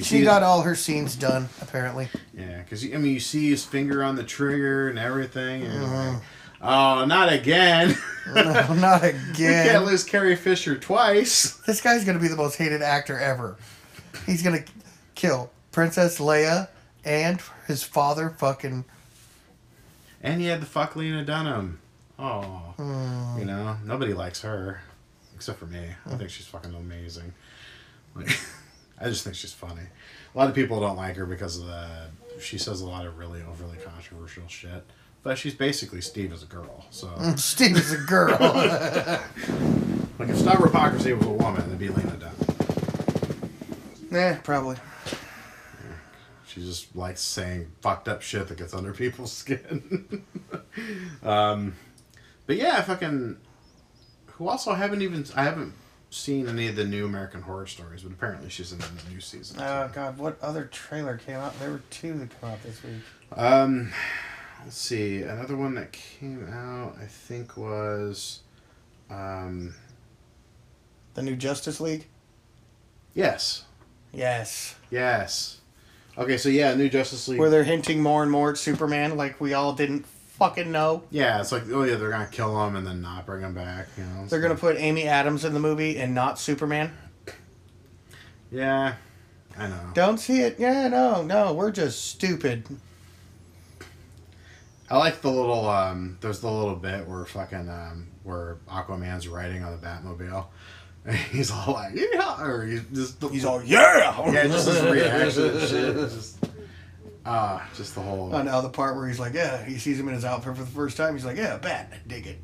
She 0.05 0.21
got 0.21 0.43
all 0.43 0.61
her 0.63 0.75
scenes 0.75 1.15
done, 1.15 1.47
apparently. 1.61 2.09
yeah, 2.37 2.57
because 2.57 2.83
I 2.83 2.97
mean, 2.97 3.13
you 3.13 3.19
see 3.19 3.49
his 3.49 3.63
finger 3.63 4.03
on 4.03 4.15
the 4.15 4.23
trigger 4.23 4.89
and 4.89 4.99
everything, 4.99 5.63
and 5.63 5.73
Mm-hmm. 5.73 6.13
like, 6.15 6.23
oh, 6.61 7.05
not 7.05 7.31
again. 7.31 7.95
No, 8.35 8.43
not 8.75 9.03
again! 9.03 9.65
We 9.65 9.69
can't 9.71 9.83
lose 9.83 10.03
Carrie 10.03 10.35
Fisher 10.35 10.77
twice. 10.77 11.59
This 11.65 11.81
guy's 11.81 12.05
gonna 12.05 12.19
be 12.19 12.27
the 12.27 12.35
most 12.35 12.55
hated 12.55 12.83
actor 12.83 13.17
ever. 13.17 13.57
He's 14.27 14.43
gonna 14.43 14.63
kill 15.15 15.49
Princess 15.71 16.19
Leia 16.19 16.67
and 17.03 17.41
his 17.65 17.81
father. 17.81 18.29
Fucking 18.37 18.85
And 20.21 20.41
you 20.41 20.49
had 20.49 20.61
the 20.61 20.65
fuck 20.67 20.95
Lena 20.95 21.23
Dunham. 21.25 21.79
Oh, 22.19 22.73
Hmm. 22.77 23.39
you 23.39 23.45
know 23.45 23.77
nobody 23.83 24.13
likes 24.13 24.41
her, 24.41 24.81
except 25.35 25.57
for 25.59 25.65
me. 25.65 25.89
I 26.05 26.15
think 26.15 26.29
she's 26.29 26.45
fucking 26.45 26.73
amazing. 26.73 27.33
Like, 28.15 28.29
I 28.99 29.05
just 29.05 29.23
think 29.23 29.35
she's 29.35 29.53
funny. 29.53 29.81
A 30.33 30.37
lot 30.37 30.47
of 30.47 30.53
people 30.55 30.79
don't 30.79 30.95
like 30.97 31.15
her 31.15 31.25
because 31.25 31.57
of 31.59 31.65
the 31.65 31.89
she 32.39 32.57
says 32.57 32.81
a 32.81 32.87
lot 32.87 33.05
of 33.05 33.17
really 33.17 33.41
overly 33.41 33.77
controversial 33.77 34.47
shit. 34.47 34.83
But 35.23 35.37
she's 35.37 35.53
basically 35.53 36.01
Steve 36.01 36.31
as 36.33 36.41
a 36.43 36.47
girl. 36.47 36.85
So 36.91 37.09
Steve 37.37 37.77
is 37.77 37.91
a 37.91 37.97
girl. 37.97 38.37
like 40.19 40.29
if 40.29 40.37
Star 40.37 40.57
Hypocrisy 40.63 41.13
was 41.13 41.25
a 41.25 41.29
woman, 41.29 41.61
it'd 41.65 41.79
be 41.79 41.89
Lena 41.89 42.17
Dunham. 42.17 43.49
yeah, 44.11 44.37
probably. 44.43 44.77
She 46.53 46.61
just 46.61 46.95
likes 46.95 47.21
saying 47.21 47.71
fucked 47.81 48.07
up 48.09 48.21
shit 48.21 48.47
that 48.49 48.57
gets 48.57 48.73
under 48.73 48.93
people's 48.93 49.31
skin. 49.37 50.23
um, 51.23 51.75
but 52.45 52.57
yeah, 52.57 52.81
fucking. 52.81 53.37
Who 54.33 54.49
also 54.49 54.73
haven't 54.73 55.01
even 55.01 55.25
I 55.35 55.43
haven't 55.43 55.73
seen 56.09 56.49
any 56.49 56.67
of 56.67 56.75
the 56.75 56.83
new 56.83 57.05
American 57.05 57.41
Horror 57.41 57.67
Stories, 57.67 58.01
but 58.03 58.11
apparently 58.11 58.49
she's 58.49 58.71
in 58.73 58.79
the 58.79 58.87
new 59.11 59.21
season. 59.21 59.61
Oh 59.61 59.89
God, 59.93 60.17
what 60.17 60.41
other 60.41 60.65
trailer 60.65 61.17
came 61.17 61.37
out? 61.37 61.57
There 61.59 61.71
were 61.71 61.81
two 61.89 62.13
that 62.17 62.39
came 62.41 62.49
out 62.49 62.61
this 62.63 62.81
week. 62.83 62.95
Um, 63.37 63.91
let's 64.65 64.75
see. 64.77 65.21
Another 65.21 65.55
one 65.55 65.75
that 65.75 65.91
came 65.93 66.49
out, 66.51 66.97
I 67.01 67.05
think, 67.05 67.55
was. 67.55 68.41
Um, 69.09 69.73
The 71.13 71.21
new 71.21 71.35
Justice 71.37 71.79
League. 71.79 72.07
yes. 73.13 73.63
Yes, 74.13 74.75
Yes. 74.89 75.60
Okay, 76.17 76.37
so 76.37 76.49
yeah, 76.49 76.73
new 76.73 76.89
Justice 76.89 77.27
League. 77.27 77.39
where 77.39 77.49
they're 77.49 77.63
hinting 77.63 78.01
more 78.01 78.21
and 78.23 78.31
more 78.31 78.51
at 78.51 78.57
Superman, 78.57 79.15
like 79.17 79.39
we 79.39 79.53
all 79.53 79.73
didn't 79.73 80.05
fucking 80.05 80.71
know. 80.71 81.03
yeah, 81.11 81.39
it's 81.39 81.51
like 81.51 81.63
oh 81.71 81.83
yeah, 81.83 81.95
they're 81.95 82.09
gonna 82.09 82.27
kill 82.31 82.65
him 82.65 82.75
and 82.75 82.85
then 82.85 83.01
not 83.01 83.25
bring 83.25 83.41
him 83.41 83.53
back. 83.53 83.87
You 83.97 84.03
know, 84.03 84.25
They're 84.27 84.41
gonna 84.41 84.55
put 84.55 84.75
Amy 84.77 85.07
Adams 85.07 85.45
in 85.45 85.53
the 85.53 85.59
movie 85.59 85.97
and 85.97 86.13
not 86.13 86.37
Superman. 86.39 86.91
Yeah, 88.51 88.95
I 89.57 89.67
know. 89.67 89.91
Don't 89.93 90.17
see 90.17 90.41
it. 90.41 90.57
Yeah, 90.59 90.87
no, 90.89 91.23
no, 91.23 91.53
we're 91.53 91.71
just 91.71 92.03
stupid. 92.05 92.65
I 94.89 94.97
like 94.97 95.21
the 95.21 95.31
little 95.31 95.69
um 95.69 96.17
there's 96.19 96.41
the 96.41 96.51
little 96.51 96.75
bit 96.75 97.07
where 97.07 97.23
fucking 97.25 97.69
um 97.69 98.07
where 98.23 98.57
Aquaman's 98.67 99.27
riding 99.27 99.63
on 99.63 99.71
the 99.71 99.85
Batmobile. 99.85 100.47
And 101.05 101.15
he's 101.31 101.51
all 101.51 101.73
like, 101.73 101.93
yeah, 101.95 102.41
or 102.43 102.65
he's 102.65 102.83
just 102.93 103.21
He's 103.23 103.45
all 103.45 103.63
yeah. 103.63 104.31
yeah, 104.31 104.47
just 104.47 104.67
his 104.67 104.81
reaction 104.91 105.49
and 105.49 105.69
shit. 105.69 105.95
Just 105.95 106.37
ah, 107.25 107.67
just 107.75 107.95
the 107.95 108.01
whole 108.01 108.33
Oh, 108.33 108.41
now 108.41 108.61
the 108.61 108.69
part 108.69 108.95
where 108.95 109.07
he's 109.07 109.19
like, 109.19 109.33
yeah, 109.33 109.63
he 109.63 109.77
sees 109.77 109.99
him 109.99 110.07
in 110.07 110.13
his 110.13 110.25
outfit 110.25 110.55
for 110.55 110.63
the 110.63 110.69
first 110.69 110.97
time. 110.97 111.13
He's 111.13 111.25
like, 111.25 111.37
yeah, 111.37 111.57
bat, 111.57 111.91
dig 112.07 112.27
it. 112.27 112.39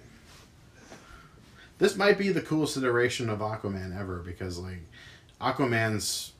This 1.80 1.96
might 1.96 2.18
be 2.18 2.28
the 2.28 2.42
coolest 2.42 2.76
iteration 2.76 3.30
of 3.30 3.38
Aquaman 3.38 3.98
ever 3.98 4.18
because 4.18 4.58
like 4.58 4.82
Aquaman's 5.40 6.32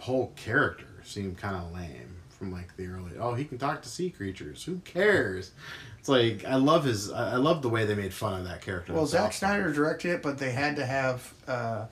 whole 0.00 0.32
character 0.34 0.86
seemed 1.04 1.36
kind 1.36 1.56
of 1.56 1.70
lame 1.74 2.16
from 2.30 2.50
like 2.50 2.74
the 2.78 2.86
early. 2.86 3.12
Oh, 3.20 3.34
he 3.34 3.44
can 3.44 3.58
talk 3.58 3.82
to 3.82 3.88
sea 3.88 4.08
creatures. 4.08 4.64
Who 4.64 4.78
cares? 4.78 5.50
It's 5.98 6.08
like 6.08 6.44
I 6.44 6.54
love 6.56 6.84
his. 6.84 7.10
I 7.12 7.36
love 7.36 7.62
the 7.62 7.68
way 7.68 7.84
they 7.84 7.94
made 7.94 8.14
fun 8.14 8.40
of 8.40 8.46
that 8.46 8.60
character. 8.62 8.92
well, 8.92 9.06
Zack 9.06 9.32
Snyder 9.32 9.72
directed 9.72 10.12
it, 10.12 10.22
but 10.22 10.38
they 10.38 10.52
had 10.52 10.76
to 10.76 10.86
have 10.86 11.32
uh, 11.46 11.86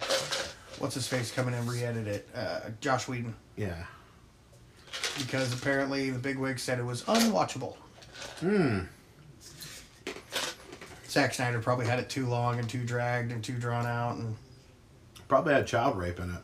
what's 0.78 0.94
his 0.94 1.06
face 1.08 1.30
come 1.32 1.48
in 1.48 1.54
and 1.54 1.68
re-edit 1.68 2.06
it, 2.06 2.28
uh, 2.34 2.60
Joss 2.80 3.08
Whedon, 3.08 3.34
Yeah. 3.56 3.84
because 5.18 5.52
apparently 5.52 6.10
the 6.10 6.18
bigwig 6.18 6.58
said 6.58 6.78
it 6.78 6.84
was 6.84 7.02
unwatchable. 7.04 7.76
Hmm. 8.40 8.80
Zack 11.08 11.34
Snyder 11.34 11.60
probably 11.60 11.86
had 11.86 11.98
it 11.98 12.08
too 12.10 12.26
long 12.26 12.58
and 12.58 12.68
too 12.68 12.84
dragged 12.84 13.32
and 13.32 13.42
too 13.42 13.54
drawn 13.58 13.86
out, 13.86 14.16
and 14.16 14.36
Probably 15.28 15.54
had 15.54 15.66
child 15.66 15.98
rape 15.98 16.20
in 16.20 16.30
it. 16.30 16.40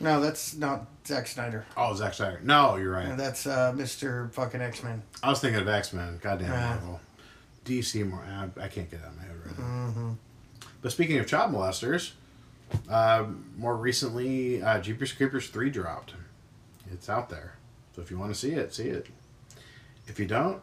No, 0.00 0.20
that's 0.20 0.54
not 0.56 0.86
Zack 1.06 1.26
Snyder. 1.26 1.64
Oh, 1.76 1.94
Zack 1.94 2.14
Snyder. 2.14 2.40
No, 2.42 2.76
you're 2.76 2.92
right. 2.92 3.16
That's 3.16 3.46
uh, 3.46 3.72
Mr. 3.74 4.32
fucking 4.32 4.60
X 4.60 4.82
Men. 4.82 5.02
I 5.22 5.30
was 5.30 5.40
thinking 5.40 5.60
of 5.60 5.68
X 5.68 5.92
Men. 5.92 6.18
Goddamn 6.22 6.52
Ah. 6.52 6.68
Marvel. 6.74 7.00
DC 7.64 8.08
more. 8.08 8.24
I, 8.24 8.44
I 8.64 8.68
can't 8.68 8.90
get 8.90 9.00
out 9.02 9.08
of 9.10 9.16
my 9.16 9.22
head 9.22 9.36
right 9.44 9.58
now. 9.58 9.64
Mm-hmm. 9.64 10.12
But 10.80 10.92
speaking 10.92 11.18
of 11.18 11.26
child 11.26 11.52
molesters, 11.52 12.12
uh, 12.88 13.26
more 13.56 13.76
recently, 13.76 14.62
uh, 14.62 14.80
Jeepers 14.80 15.12
Creepers 15.12 15.48
three 15.48 15.70
dropped, 15.70 16.14
It's 16.92 17.08
out 17.08 17.28
there. 17.28 17.54
So 17.94 18.02
if 18.02 18.10
you 18.10 18.18
want 18.18 18.32
to 18.32 18.38
see 18.38 18.52
it, 18.52 18.72
see 18.72 18.88
it. 18.88 19.06
If 20.06 20.18
you 20.18 20.26
don't, 20.26 20.62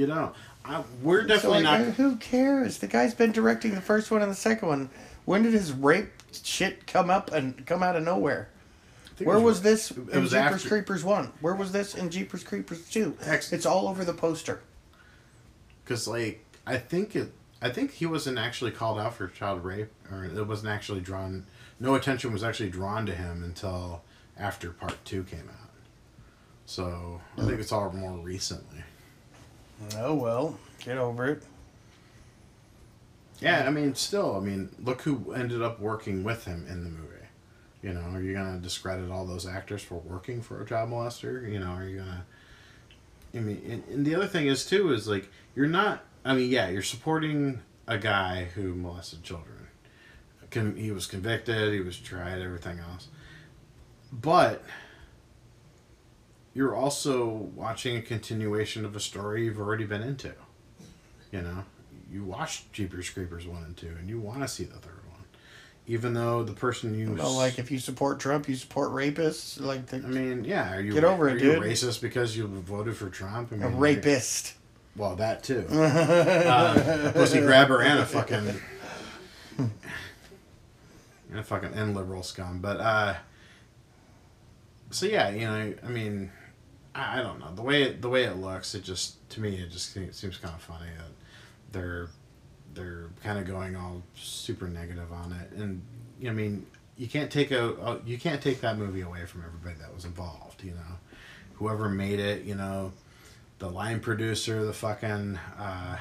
you 0.00 0.06
don't. 0.06 0.34
I, 0.64 0.82
we're 1.02 1.22
So, 1.22 1.28
definitely 1.28 1.62
like, 1.62 1.86
not. 1.86 1.94
Who 1.96 2.16
cares? 2.16 2.78
The 2.78 2.86
guy's 2.86 3.14
been 3.14 3.32
directing 3.32 3.74
the 3.74 3.80
first 3.82 4.10
one 4.10 4.22
and 4.22 4.30
the 4.30 4.36
second 4.36 4.66
one. 4.68 4.90
When 5.26 5.42
did 5.42 5.52
his 5.52 5.72
rape 5.72 6.08
shit 6.42 6.86
come 6.86 7.10
up 7.10 7.30
and 7.32 7.64
come 7.66 7.82
out 7.82 7.96
of 7.96 8.02
nowhere? 8.02 8.48
I 9.04 9.08
think 9.10 9.20
it 9.20 9.26
Where 9.26 9.38
was 9.38 9.60
this 9.60 9.90
it 9.90 9.98
in 9.98 10.22
was 10.22 10.30
Jeepers 10.30 10.34
after- 10.34 10.68
Creepers 10.68 11.04
1? 11.04 11.32
Where 11.42 11.54
was 11.54 11.72
this 11.72 11.94
in 11.94 12.10
Jeepers 12.10 12.42
Creepers 12.42 12.88
2? 12.88 13.18
Ex- 13.26 13.52
It's 13.52 13.66
all 13.66 13.88
over 13.88 14.04
the 14.04 14.14
poster. 14.14 14.62
Because 15.84 16.08
like 16.08 16.44
I 16.66 16.78
think 16.78 17.14
it, 17.14 17.32
I 17.60 17.68
think 17.68 17.92
he 17.92 18.06
wasn't 18.06 18.38
actually 18.38 18.70
called 18.70 18.98
out 18.98 19.14
for 19.14 19.28
child 19.28 19.62
rape, 19.64 19.90
or 20.10 20.24
it 20.24 20.46
wasn't 20.46 20.70
actually 20.70 21.00
drawn. 21.00 21.44
No 21.78 21.94
attention 21.94 22.32
was 22.32 22.42
actually 22.42 22.70
drawn 22.70 23.04
to 23.06 23.14
him 23.14 23.42
until 23.42 24.02
after 24.38 24.70
part 24.70 25.04
two 25.04 25.24
came 25.24 25.48
out. 25.50 25.70
So 26.64 27.20
I 27.36 27.40
think 27.40 27.54
hmm. 27.54 27.60
it's 27.60 27.72
all 27.72 27.92
more 27.92 28.12
recently. 28.12 28.82
Oh 29.96 30.14
well, 30.14 30.58
get 30.84 30.98
over 30.98 31.26
it. 31.26 31.42
Yeah, 33.40 33.64
I 33.66 33.70
mean, 33.70 33.94
still, 33.94 34.36
I 34.36 34.40
mean, 34.40 34.68
look 34.82 35.02
who 35.02 35.32
ended 35.32 35.62
up 35.62 35.80
working 35.80 36.22
with 36.22 36.44
him 36.44 36.66
in 36.68 36.84
the 36.84 36.90
movie. 36.90 37.06
You 37.82 37.94
know, 37.94 38.02
are 38.12 38.20
you 38.20 38.34
gonna 38.34 38.58
discredit 38.58 39.10
all 39.10 39.24
those 39.24 39.46
actors 39.46 39.82
for 39.82 39.94
working 39.94 40.42
for 40.42 40.60
a 40.60 40.66
child 40.66 40.90
molester? 40.90 41.50
You 41.50 41.60
know, 41.60 41.70
are 41.70 41.84
you 41.84 41.98
gonna? 41.98 42.24
I 43.34 43.38
mean, 43.38 43.62
and, 43.66 43.84
and 43.88 44.06
the 44.06 44.14
other 44.14 44.26
thing 44.26 44.46
is 44.46 44.66
too 44.66 44.92
is 44.92 45.08
like 45.08 45.30
you're 45.54 45.66
not. 45.66 46.04
I 46.24 46.34
mean, 46.34 46.50
yeah, 46.50 46.68
you're 46.68 46.82
supporting 46.82 47.62
a 47.86 47.96
guy 47.96 48.48
who 48.54 48.74
molested 48.74 49.22
children. 49.22 49.56
He 50.76 50.90
was 50.90 51.06
convicted. 51.06 51.72
He 51.72 51.80
was 51.80 51.96
tried. 51.96 52.42
Everything 52.42 52.80
else, 52.80 53.08
but 54.12 54.62
you're 56.54 56.74
also 56.74 57.26
watching 57.54 57.96
a 57.96 58.02
continuation 58.02 58.84
of 58.84 58.96
a 58.96 59.00
story 59.00 59.44
you've 59.44 59.58
already 59.60 59.84
been 59.84 60.02
into. 60.02 60.32
You 61.32 61.42
know, 61.42 61.64
you 62.10 62.24
watched 62.24 62.72
Jeepers 62.72 63.08
Creepers 63.10 63.46
one 63.46 63.62
and 63.62 63.76
two, 63.76 63.94
and 63.98 64.08
you 64.08 64.18
want 64.18 64.40
to 64.40 64.48
see 64.48 64.64
the 64.64 64.78
third 64.78 65.00
one, 65.08 65.24
even 65.86 66.12
though 66.12 66.42
the 66.42 66.52
person 66.52 66.92
you 66.98 67.12
Well, 67.12 67.32
like 67.36 67.58
if 67.58 67.70
you 67.70 67.78
support 67.78 68.18
Trump, 68.18 68.48
you 68.48 68.56
support 68.56 68.90
rapists. 68.90 69.60
Like 69.60 69.86
the, 69.86 69.98
I 69.98 70.00
mean, 70.00 70.44
yeah, 70.44 70.74
are 70.74 70.80
you 70.80 70.92
Get 70.92 71.04
over 71.04 71.26
are 71.26 71.28
it, 71.28 71.42
you 71.42 71.52
dude. 71.52 71.62
racist 71.62 72.00
because 72.00 72.36
you 72.36 72.46
voted 72.48 72.96
for 72.96 73.08
Trump? 73.08 73.52
I 73.52 73.56
mean, 73.56 73.62
a 73.64 73.68
rapist. 73.68 74.54
Well, 74.96 75.14
that 75.16 75.44
too. 75.44 75.66
uh, 75.70 77.04
a 77.06 77.12
pussy 77.12 77.40
grabber 77.40 77.80
and 77.80 78.00
a 78.00 78.06
fucking 78.06 78.60
and 81.30 81.38
a 81.38 81.42
fucking 81.44 81.74
and 81.74 81.94
liberal 81.94 82.24
scum. 82.24 82.58
But 82.60 82.80
uh, 82.80 83.14
so 84.90 85.06
yeah, 85.06 85.30
you 85.30 85.46
know, 85.46 85.74
I 85.84 85.88
mean, 85.88 86.32
I, 86.94 87.20
I 87.20 87.22
don't 87.22 87.40
know 87.40 87.54
the 87.54 87.62
way 87.62 87.82
it, 87.82 88.02
the 88.02 88.08
way 88.08 88.24
it 88.24 88.36
looks. 88.36 88.74
It 88.74 88.84
just 88.84 89.28
to 89.30 89.40
me, 89.40 89.56
it 89.56 89.70
just 89.70 89.92
seems, 89.92 90.16
seems 90.16 90.36
kind 90.36 90.54
of 90.54 90.62
funny 90.62 90.90
that 90.96 91.12
they're 91.72 92.08
they're 92.74 93.10
kind 93.22 93.38
of 93.38 93.46
going 93.46 93.76
all 93.76 94.02
super 94.14 94.68
negative 94.68 95.12
on 95.12 95.32
it, 95.32 95.56
and 95.56 95.82
I 96.26 96.30
mean, 96.30 96.66
you 96.96 97.08
can't 97.08 97.30
take 97.30 97.50
a, 97.50 98.00
you 98.04 98.18
can't 98.18 98.42
take 98.42 98.60
that 98.60 98.78
movie 98.78 99.00
away 99.00 99.24
from 99.26 99.44
everybody 99.44 99.76
that 99.80 99.94
was 99.94 100.04
involved. 100.04 100.62
You 100.62 100.72
know, 100.72 100.98
whoever 101.54 101.88
made 101.88 102.20
it, 102.20 102.44
you 102.44 102.54
know 102.54 102.92
the 103.60 103.68
line 103.68 104.00
producer, 104.00 104.64
the 104.64 104.72
fucking, 104.72 105.38
uh, 105.58 105.98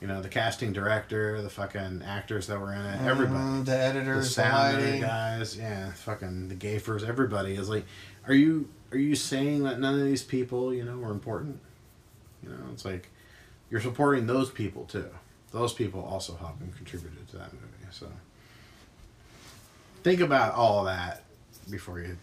you 0.00 0.08
know, 0.08 0.20
the 0.20 0.28
casting 0.28 0.72
director, 0.72 1.40
the 1.40 1.48
fucking 1.48 2.02
actors 2.04 2.48
that 2.48 2.60
were 2.60 2.74
in 2.74 2.80
it, 2.80 3.00
everybody, 3.02 3.38
Mm, 3.38 3.64
the 3.64 3.70
the 3.70 3.78
editors, 3.78 4.24
the, 4.26 4.42
sound 4.42 5.00
guys, 5.00 5.56
yeah, 5.56 5.92
fucking 5.92 6.48
the 6.48 6.56
gaffers, 6.56 7.04
everybody 7.04 7.54
is 7.54 7.68
like, 7.68 7.84
are 8.26 8.34
you 8.34 8.68
are 8.92 8.98
you 8.98 9.14
saying 9.16 9.64
that 9.64 9.80
none 9.80 9.98
of 9.98 10.04
these 10.04 10.22
people, 10.22 10.72
you 10.72 10.84
know, 10.84 10.96
were 10.98 11.10
important? 11.10 11.58
You 12.42 12.50
know, 12.50 12.56
it's 12.72 12.84
like 12.84 13.08
you're 13.70 13.80
supporting 13.80 14.26
those 14.26 14.50
people 14.50 14.84
too. 14.84 15.08
Those 15.50 15.72
people 15.72 16.02
also 16.02 16.36
helped 16.36 16.60
and 16.60 16.74
contributed 16.76 17.28
to 17.30 17.36
that 17.38 17.52
movie. 17.52 17.66
So 17.90 18.06
think 20.02 20.20
about 20.20 20.54
all 20.54 20.80
of 20.80 20.86
that 20.86 21.24
before 21.70 22.00
you 22.00 22.16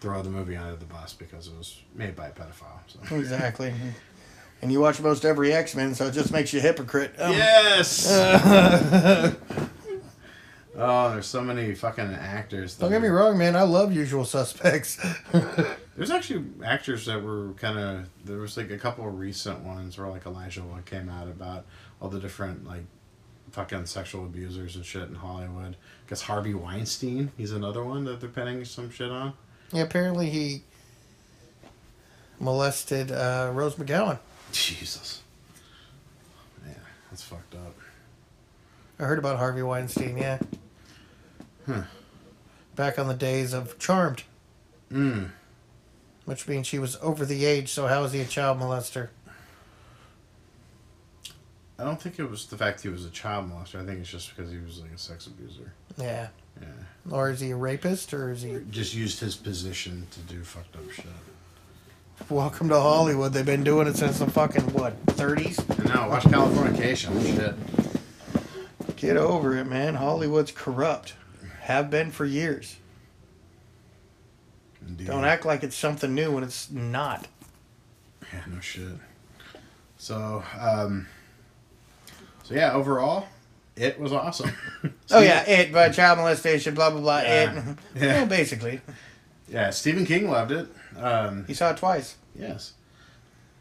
throw 0.00 0.22
the 0.22 0.30
movie 0.30 0.56
under 0.56 0.76
the 0.76 0.84
bus 0.84 1.14
because 1.14 1.48
it 1.48 1.56
was 1.56 1.80
made 1.94 2.14
by 2.14 2.28
a 2.28 2.32
pedophile. 2.32 2.78
So. 2.86 2.98
Exactly. 3.16 3.72
And 4.62 4.72
you 4.72 4.80
watch 4.80 5.00
most 5.00 5.24
every 5.24 5.52
X 5.52 5.74
Men, 5.74 5.94
so 5.94 6.06
it 6.06 6.12
just 6.12 6.32
makes 6.32 6.52
you 6.52 6.58
a 6.60 6.62
hypocrite. 6.62 7.14
Um, 7.18 7.32
Yes. 7.32 8.06
oh, 10.76 11.10
there's 11.10 11.26
so 11.26 11.40
many 11.42 11.74
fucking 11.74 12.12
actors. 12.14 12.76
Don't 12.76 12.90
get 12.90 13.02
me 13.02 13.08
wrong, 13.08 13.36
man. 13.38 13.56
I 13.56 13.62
love 13.62 13.92
Usual 13.94 14.24
Suspects. 14.24 15.04
There's 15.96 16.10
actually 16.10 16.44
actors 16.64 17.06
that 17.06 17.22
were 17.22 17.52
kind 17.56 17.78
of. 17.78 18.08
There 18.24 18.38
was 18.38 18.56
like 18.56 18.70
a 18.70 18.78
couple 18.78 19.06
of 19.06 19.16
recent 19.16 19.60
ones 19.60 19.96
where 19.96 20.08
like 20.08 20.26
Elijah 20.26 20.62
Wood 20.62 20.84
came 20.86 21.08
out 21.08 21.28
about 21.28 21.66
all 22.00 22.08
the 22.08 22.18
different 22.18 22.66
like 22.66 22.82
fucking 23.52 23.86
sexual 23.86 24.24
abusers 24.24 24.74
and 24.74 24.84
shit 24.84 25.08
in 25.08 25.14
Hollywood. 25.14 25.76
I 25.76 26.08
guess 26.10 26.22
Harvey 26.22 26.52
Weinstein. 26.52 27.30
He's 27.36 27.52
another 27.52 27.84
one 27.84 28.04
that 28.06 28.20
they're 28.20 28.28
pinning 28.28 28.64
some 28.64 28.90
shit 28.90 29.10
on. 29.10 29.34
yeah, 29.72 29.82
apparently 29.82 30.30
he 30.30 30.62
molested 32.40 33.12
uh, 33.12 33.50
Rose 33.54 33.76
McGowan. 33.76 34.18
Jesus. 34.50 35.22
Yeah, 36.66 36.74
that's 37.10 37.22
fucked 37.22 37.54
up. 37.54 37.74
I 38.98 39.04
heard 39.04 39.18
about 39.20 39.38
Harvey 39.38 39.62
Weinstein. 39.62 40.16
Yeah. 40.16 40.38
Huh. 41.66 41.82
Back 42.76 42.98
on 42.98 43.08
the 43.08 43.14
days 43.14 43.52
of 43.52 43.78
Charmed, 43.78 44.24
Mm. 44.92 45.30
which 46.24 46.46
means 46.48 46.66
she 46.66 46.78
was 46.78 46.96
over 47.00 47.24
the 47.24 47.44
age. 47.44 47.70
So 47.70 47.86
how 47.86 48.02
is 48.04 48.12
he 48.12 48.20
a 48.20 48.24
child 48.26 48.58
molester? 48.60 49.08
I 51.78 51.82
don't 51.84 52.00
think 52.00 52.18
it 52.18 52.30
was 52.30 52.46
the 52.46 52.56
fact 52.56 52.82
he 52.82 52.88
was 52.88 53.04
a 53.04 53.10
child 53.10 53.50
molester. 53.50 53.82
I 53.82 53.86
think 53.86 54.00
it's 54.00 54.10
just 54.10 54.34
because 54.34 54.50
he 54.50 54.58
was 54.58 54.80
like 54.80 54.92
a 54.92 54.98
sex 54.98 55.26
abuser. 55.26 55.72
Yeah. 55.96 56.28
Yeah. 56.60 56.68
Or 57.10 57.30
is 57.30 57.40
he 57.40 57.50
a 57.50 57.56
rapist? 57.56 58.14
Or 58.14 58.30
is 58.30 58.42
he? 58.42 58.58
Just 58.70 58.94
used 58.94 59.18
his 59.20 59.34
position 59.34 60.06
to 60.12 60.20
do 60.20 60.44
fucked 60.44 60.76
up 60.76 60.88
shit. 60.92 61.06
Welcome 62.28 62.68
to 62.68 62.78
Hollywood. 62.80 63.32
They've 63.32 63.44
been 63.44 63.64
doing 63.64 63.88
it 63.88 63.96
since 63.96 64.20
the 64.20 64.30
fucking 64.30 64.72
what 64.72 65.04
30s. 65.06 65.58
I 65.80 65.94
know. 65.94 66.08
Watch 66.10 66.22
Californication. 66.24 67.20
Shit. 67.36 68.96
Get 68.96 69.16
over 69.16 69.56
it, 69.56 69.64
man. 69.64 69.96
Hollywood's 69.96 70.52
corrupt. 70.52 71.14
Have 71.64 71.88
been 71.90 72.10
for 72.10 72.26
years. 72.26 72.76
Indeed. 74.86 75.06
Don't 75.06 75.24
act 75.24 75.46
like 75.46 75.62
it's 75.62 75.74
something 75.74 76.14
new 76.14 76.30
when 76.30 76.44
it's 76.44 76.70
not. 76.70 77.26
Yeah, 78.30 78.42
no 78.52 78.60
shit. 78.60 78.92
So, 79.96 80.44
um, 80.60 81.06
so 82.42 82.54
yeah, 82.54 82.74
overall, 82.74 83.28
it 83.76 83.98
was 83.98 84.12
awesome. 84.12 84.50
Oh 85.10 85.20
yeah, 85.22 85.48
it, 85.48 85.72
but 85.72 85.94
child 85.94 86.18
molestation, 86.18 86.74
blah 86.74 86.90
blah 86.90 87.00
blah. 87.00 87.20
Yeah. 87.20 87.52
It, 87.70 87.78
Yeah. 87.94 88.06
well, 88.18 88.26
basically, 88.26 88.82
yeah, 89.48 89.70
Stephen 89.70 90.04
King 90.04 90.28
loved 90.28 90.52
it. 90.52 90.66
Um, 90.98 91.44
he 91.46 91.54
saw 91.54 91.70
it 91.70 91.78
twice. 91.78 92.16
yes. 92.38 92.74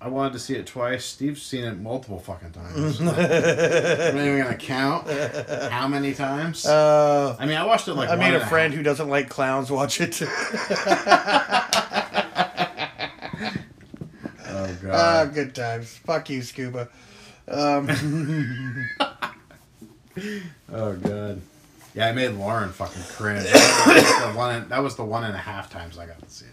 I 0.04 0.10
wanted 0.10 0.34
to 0.34 0.40
see 0.40 0.56
it 0.56 0.68
twice. 0.68 1.06
Steve's 1.06 1.42
seen 1.42 1.64
it 1.64 1.80
multiple 1.80 2.20
fucking 2.20 2.52
times. 2.52 3.00
I'm 3.00 3.06
not 3.06 3.18
even 3.22 4.38
gonna 4.44 4.58
count 4.58 5.10
how 5.72 5.88
many 5.88 6.14
times. 6.14 6.66
Uh, 6.66 7.38
I 7.40 7.46
mean, 7.46 7.56
I 7.56 7.64
watched 7.66 7.88
it 7.88 7.94
like 7.94 8.10
I 8.10 8.18
made 8.18 8.34
a 8.34 8.46
friend 8.46 8.74
half- 8.74 8.78
who 8.78 8.84
doesn't 8.84 9.08
like 9.08 9.30
clowns 9.30 9.72
watch 9.72 10.02
it. 10.02 10.22
Oh 14.56 14.78
god. 14.82 14.92
Ah, 14.94 15.26
good 15.26 15.56
times. 15.56 15.98
Fuck 16.06 16.30
you, 16.30 16.42
Scuba. 16.42 16.88
Um, 17.48 17.90
Oh 20.72 20.94
god. 20.96 21.42
Yeah, 21.96 22.08
I 22.08 22.12
made 22.12 22.30
Lauren 22.30 22.70
fucking 22.72 23.02
cringe. 23.04 23.44
that, 23.46 23.86
was 23.88 24.34
the 24.34 24.38
one, 24.38 24.70
that 24.70 24.84
was 24.84 24.96
the 24.96 25.04
one 25.06 25.24
and 25.24 25.34
a 25.34 25.40
half 25.40 25.70
times 25.72 25.98
I 25.98 26.06
got 26.06 26.22
to 26.22 26.30
see 26.30 26.46
it. 26.46 26.52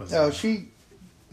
Was, 0.00 0.12
no, 0.12 0.24
uh, 0.24 0.30
she 0.30 0.68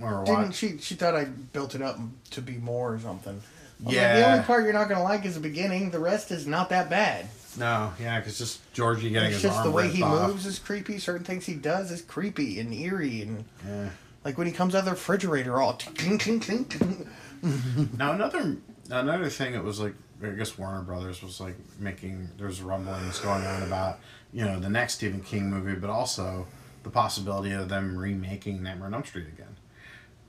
were 0.01 0.23
didn't. 0.25 0.41
watch- 0.47 0.55
She 0.55 0.77
she 0.79 0.95
thought 0.95 1.15
I 1.15 1.25
built 1.25 1.75
it 1.75 1.81
up 1.81 1.97
to 2.31 2.41
be 2.41 2.53
more 2.57 2.93
or 2.93 2.99
something. 2.99 3.41
I'm 3.79 3.85
like, 3.85 3.95
the 3.95 4.27
only 4.31 4.43
part 4.43 4.63
you're 4.63 4.73
not 4.73 4.89
gonna 4.89 5.03
like 5.03 5.25
is 5.25 5.33
the 5.35 5.39
beginning. 5.41 5.89
The 5.91 5.99
rest 5.99 6.29
is 6.31 6.45
not 6.45 6.69
that 6.69 6.89
bad. 6.89 7.27
No, 7.57 7.91
yeah, 7.99 8.19
because 8.19 8.37
just 8.37 8.59
Georgie 8.73 9.09
getting 9.09 9.31
It's 9.31 9.41
his 9.41 9.51
just 9.51 9.63
the 9.63 9.71
way 9.71 9.89
he 9.89 10.03
off. 10.03 10.29
moves 10.29 10.45
is 10.45 10.57
creepy. 10.59 10.99
Certain 10.99 11.25
things 11.25 11.45
he 11.45 11.55
does 11.55 11.91
is 11.91 12.01
creepy 12.01 12.59
and 12.59 12.73
eerie, 12.73 13.23
and 13.23 13.43
Yeah. 13.67 13.89
like 14.23 14.37
when 14.37 14.47
he 14.47 14.53
comes 14.53 14.73
out 14.75 14.79
of 14.79 14.85
the 14.85 14.91
refrigerator, 14.91 15.59
all 15.59 15.73
clink 15.73 16.21
clink. 16.21 16.43
clink. 16.45 17.07
Now 17.97 18.11
another 18.13 18.57
another 18.89 19.29
thing 19.29 19.53
that 19.53 19.63
was 19.63 19.79
like 19.79 19.95
I 20.23 20.29
guess 20.29 20.57
Warner 20.57 20.83
Brothers 20.83 21.23
was 21.23 21.39
like 21.41 21.55
making 21.79 22.29
there's 22.37 22.61
rumblings 22.61 23.19
going 23.19 23.45
on 23.45 23.63
about 23.63 23.99
you 24.31 24.45
know 24.45 24.59
the 24.59 24.69
next 24.69 24.93
Stephen 24.93 25.21
King 25.21 25.49
movie, 25.49 25.73
but 25.73 25.89
also 25.89 26.45
the 26.83 26.89
possibility 26.91 27.51
of 27.51 27.67
them 27.69 27.97
remaking 27.97 28.61
Nightmare 28.63 28.87
on 28.87 28.93
Elm 28.93 29.03
Street 29.03 29.27
again, 29.27 29.50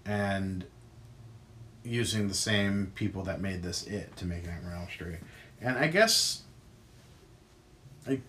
and 0.04 0.64
using 1.84 2.28
the 2.28 2.34
same 2.34 2.92
people 2.94 3.22
that 3.24 3.40
made 3.40 3.62
this 3.62 3.84
it 3.86 4.16
to 4.16 4.24
make 4.24 4.46
Nightmare 4.46 4.74
on 4.74 4.82
Elm 4.82 4.88
Street, 4.88 5.18
and 5.60 5.76
I 5.76 5.88
guess. 5.88 6.42
I, 8.06 8.20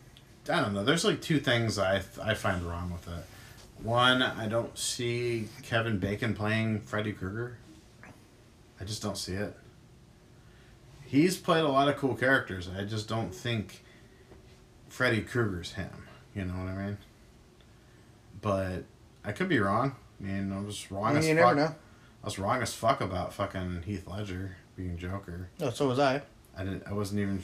I 0.49 0.61
don't 0.61 0.73
know. 0.73 0.83
There's 0.83 1.03
like 1.03 1.21
two 1.21 1.39
things 1.39 1.79
I 1.79 2.01
I 2.21 2.33
find 2.33 2.63
wrong 2.63 2.91
with 2.91 3.07
it. 3.07 3.25
One, 3.81 4.21
I 4.21 4.47
don't 4.47 4.77
see 4.77 5.49
Kevin 5.61 5.99
Bacon 5.99 6.33
playing 6.33 6.81
Freddy 6.81 7.11
Krueger. 7.11 7.57
I 8.79 8.85
just 8.85 9.01
don't 9.01 9.17
see 9.17 9.33
it. 9.33 9.57
He's 11.05 11.37
played 11.37 11.63
a 11.63 11.67
lot 11.67 11.89
of 11.89 11.97
cool 11.97 12.15
characters. 12.15 12.69
I 12.75 12.85
just 12.85 13.07
don't 13.07 13.33
think 13.33 13.83
Freddy 14.89 15.21
Krueger's 15.21 15.73
him. 15.73 16.07
You 16.33 16.45
know 16.45 16.53
what 16.53 16.69
I 16.69 16.75
mean? 16.75 16.97
But 18.41 18.83
I 19.23 19.31
could 19.31 19.49
be 19.49 19.59
wrong. 19.59 19.95
I 20.19 20.23
mean, 20.23 20.51
I 20.51 20.61
was 20.61 20.91
wrong 20.91 21.17
as 21.17 21.27
you 21.27 21.35
fuck. 21.35 21.55
never 21.55 21.55
know. 21.55 21.75
I 22.23 22.25
was 22.25 22.39
wrong 22.39 22.61
as 22.61 22.73
fuck 22.73 23.01
about 23.01 23.33
fucking 23.33 23.83
Heath 23.85 24.07
Ledger 24.07 24.55
being 24.75 24.97
Joker. 24.97 25.49
Oh, 25.61 25.69
so 25.69 25.87
was 25.87 25.99
I. 25.99 26.21
I 26.57 26.63
didn't. 26.63 26.83
I 26.87 26.93
wasn't 26.93 27.19
even 27.21 27.43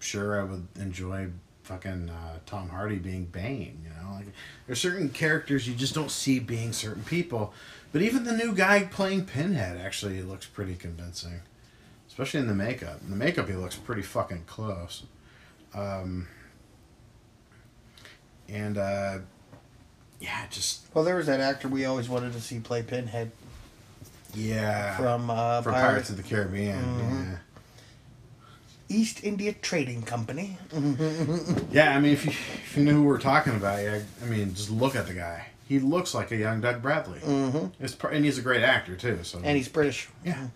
sure 0.00 0.40
I 0.40 0.44
would 0.44 0.66
enjoy 0.76 1.28
fucking 1.62 2.08
uh, 2.08 2.38
Tom 2.46 2.70
Hardy 2.70 2.96
being 2.96 3.26
Bane. 3.26 3.84
You 3.84 3.90
know, 3.90 4.14
like 4.14 4.26
there's 4.66 4.80
certain 4.80 5.10
characters 5.10 5.68
you 5.68 5.74
just 5.74 5.94
don't 5.94 6.10
see 6.10 6.38
being 6.38 6.72
certain 6.72 7.04
people. 7.04 7.52
But 7.92 8.02
even 8.02 8.24
the 8.24 8.32
new 8.32 8.54
guy 8.54 8.84
playing 8.84 9.26
Pinhead 9.26 9.78
actually 9.78 10.20
looks 10.22 10.46
pretty 10.46 10.74
convincing, 10.74 11.40
especially 12.08 12.40
in 12.40 12.48
the 12.48 12.54
makeup. 12.54 13.00
In 13.02 13.10
the 13.10 13.16
makeup, 13.16 13.48
he 13.48 13.54
looks 13.54 13.76
pretty 13.76 14.02
fucking 14.02 14.44
close. 14.46 15.04
Um, 15.74 16.26
and 18.48 18.78
uh, 18.78 19.18
yeah, 20.20 20.46
just 20.50 20.80
Well, 20.94 21.04
there 21.04 21.16
was 21.16 21.26
that 21.26 21.40
actor 21.40 21.68
we 21.68 21.84
always 21.84 22.08
wanted 22.08 22.32
to 22.32 22.40
see 22.40 22.58
play 22.58 22.82
Pinhead 22.82 23.30
yeah 24.34 24.96
from 24.96 25.30
uh, 25.30 25.62
from 25.62 25.72
Pirates, 25.72 25.88
Pirates 25.90 26.10
of 26.10 26.16
the 26.18 26.22
Caribbean. 26.22 26.78
Mhm. 26.82 27.30
Yeah. 27.32 27.36
East 28.90 29.22
India 29.22 29.52
Trading 29.52 30.02
Company. 30.02 30.56
Yeah, 31.70 31.94
I 31.94 32.00
mean, 32.00 32.12
if 32.14 32.24
you, 32.24 32.30
if 32.32 32.76
you 32.76 32.84
knew 32.84 32.92
who 32.94 33.02
we're 33.04 33.18
talking 33.18 33.54
about, 33.54 33.82
yeah, 33.82 34.00
I 34.22 34.26
mean, 34.26 34.54
just 34.54 34.70
look 34.70 34.96
at 34.96 35.06
the 35.06 35.12
guy. 35.12 35.46
He 35.68 35.78
looks 35.78 36.14
like 36.14 36.30
a 36.32 36.36
young 36.36 36.62
Doug 36.62 36.80
Bradley. 36.80 37.18
Mm-hmm. 37.20 37.84
It's 37.84 37.94
and 38.10 38.24
he's 38.24 38.38
a 38.38 38.42
great 38.42 38.62
actor 38.62 38.96
too. 38.96 39.18
So 39.22 39.40
And 39.44 39.56
he's 39.56 39.68
British. 39.68 40.08
yeah, 40.24 40.46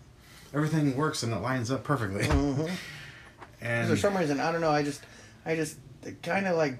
everything 0.53 0.97
works 0.97 1.21
and 1.21 1.31
it 1.31 1.37
lines 1.37 1.69
up 1.71 1.83
perfectly. 1.83 2.25
hmm 2.25 2.65
And 3.61 3.89
For 3.89 3.95
some 3.95 4.17
reason, 4.17 4.39
I 4.39 4.51
don't 4.51 4.59
know. 4.61 4.71
I 4.71 4.83
just, 4.83 5.01
I 5.45 5.55
just 5.55 5.77
kind 6.21 6.47
of 6.47 6.57
like, 6.57 6.79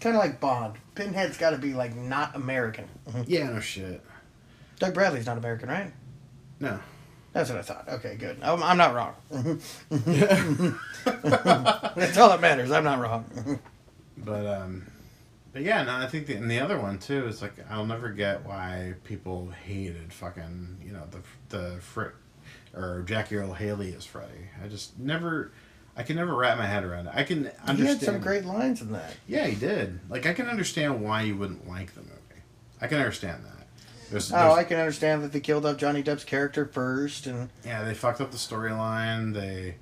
kind 0.00 0.16
of 0.16 0.22
like 0.22 0.40
Bond. 0.40 0.74
Pinhead's 0.94 1.36
got 1.36 1.50
to 1.50 1.58
be 1.58 1.74
like 1.74 1.94
not 1.96 2.34
American. 2.36 2.86
Mhm. 3.08 3.24
yeah, 3.28 3.48
no 3.50 3.60
shit. 3.60 4.02
Doug 4.78 4.94
Bradley's 4.94 5.26
not 5.26 5.38
American, 5.38 5.68
right? 5.68 5.92
No. 6.58 6.78
That's 7.32 7.48
what 7.48 7.58
I 7.58 7.62
thought. 7.62 7.88
Okay, 7.88 8.16
good. 8.16 8.38
I'm, 8.42 8.60
I'm 8.62 8.76
not 8.76 8.92
wrong. 8.94 9.14
That's 11.04 12.18
all 12.18 12.28
that 12.30 12.40
matters. 12.40 12.70
I'm 12.72 12.82
not 12.84 12.98
wrong. 12.98 13.60
But 14.16 14.46
um, 14.46 14.86
but 15.52 15.62
yeah, 15.62 15.82
no, 15.84 15.96
I 15.96 16.06
think 16.06 16.26
the, 16.26 16.34
and 16.34 16.50
the 16.50 16.58
other 16.58 16.78
one 16.78 16.98
too 16.98 17.26
is 17.28 17.40
like 17.40 17.54
I'll 17.70 17.86
never 17.86 18.08
get 18.10 18.44
why 18.44 18.94
people 19.04 19.50
hated 19.64 20.12
fucking 20.12 20.78
you 20.84 20.92
know 20.92 21.04
the 21.10 21.20
the 21.56 21.76
Frit 21.80 22.14
or 22.74 23.02
Jackie 23.06 23.36
Earle 23.36 23.54
Haley 23.54 23.94
as 23.94 24.04
Freddy. 24.04 24.48
I 24.62 24.68
just 24.68 24.98
never. 24.98 25.52
I 25.96 26.02
can 26.02 26.16
never 26.16 26.34
wrap 26.34 26.56
my 26.56 26.66
head 26.66 26.84
around 26.84 27.06
it. 27.08 27.12
I 27.14 27.24
can 27.24 27.46
understand. 27.66 27.78
he 27.78 27.84
had 27.86 28.00
some 28.00 28.20
great 28.20 28.44
lines 28.44 28.80
in 28.80 28.92
that. 28.92 29.12
Yeah, 29.26 29.46
he 29.46 29.54
did. 29.56 30.00
Like 30.08 30.26
I 30.26 30.32
can 30.32 30.46
understand 30.46 31.02
why 31.02 31.22
you 31.22 31.36
wouldn't 31.36 31.68
like 31.68 31.94
the 31.94 32.00
movie. 32.00 32.14
I 32.80 32.86
can 32.86 32.98
understand 32.98 33.44
that. 33.44 33.66
There's, 34.10 34.32
Oh, 34.32 34.36
there's- 34.36 34.58
I 34.58 34.64
can 34.64 34.78
understand 34.78 35.22
that 35.22 35.32
they 35.32 35.40
killed 35.40 35.66
off 35.66 35.76
Johnny 35.76 36.02
Depp's 36.02 36.24
character 36.24 36.64
first, 36.66 37.26
and 37.26 37.48
yeah, 37.64 37.84
they 37.84 37.94
fucked 37.94 38.20
up 38.20 38.30
the 38.30 38.38
storyline. 38.38 39.34
They 39.34 39.76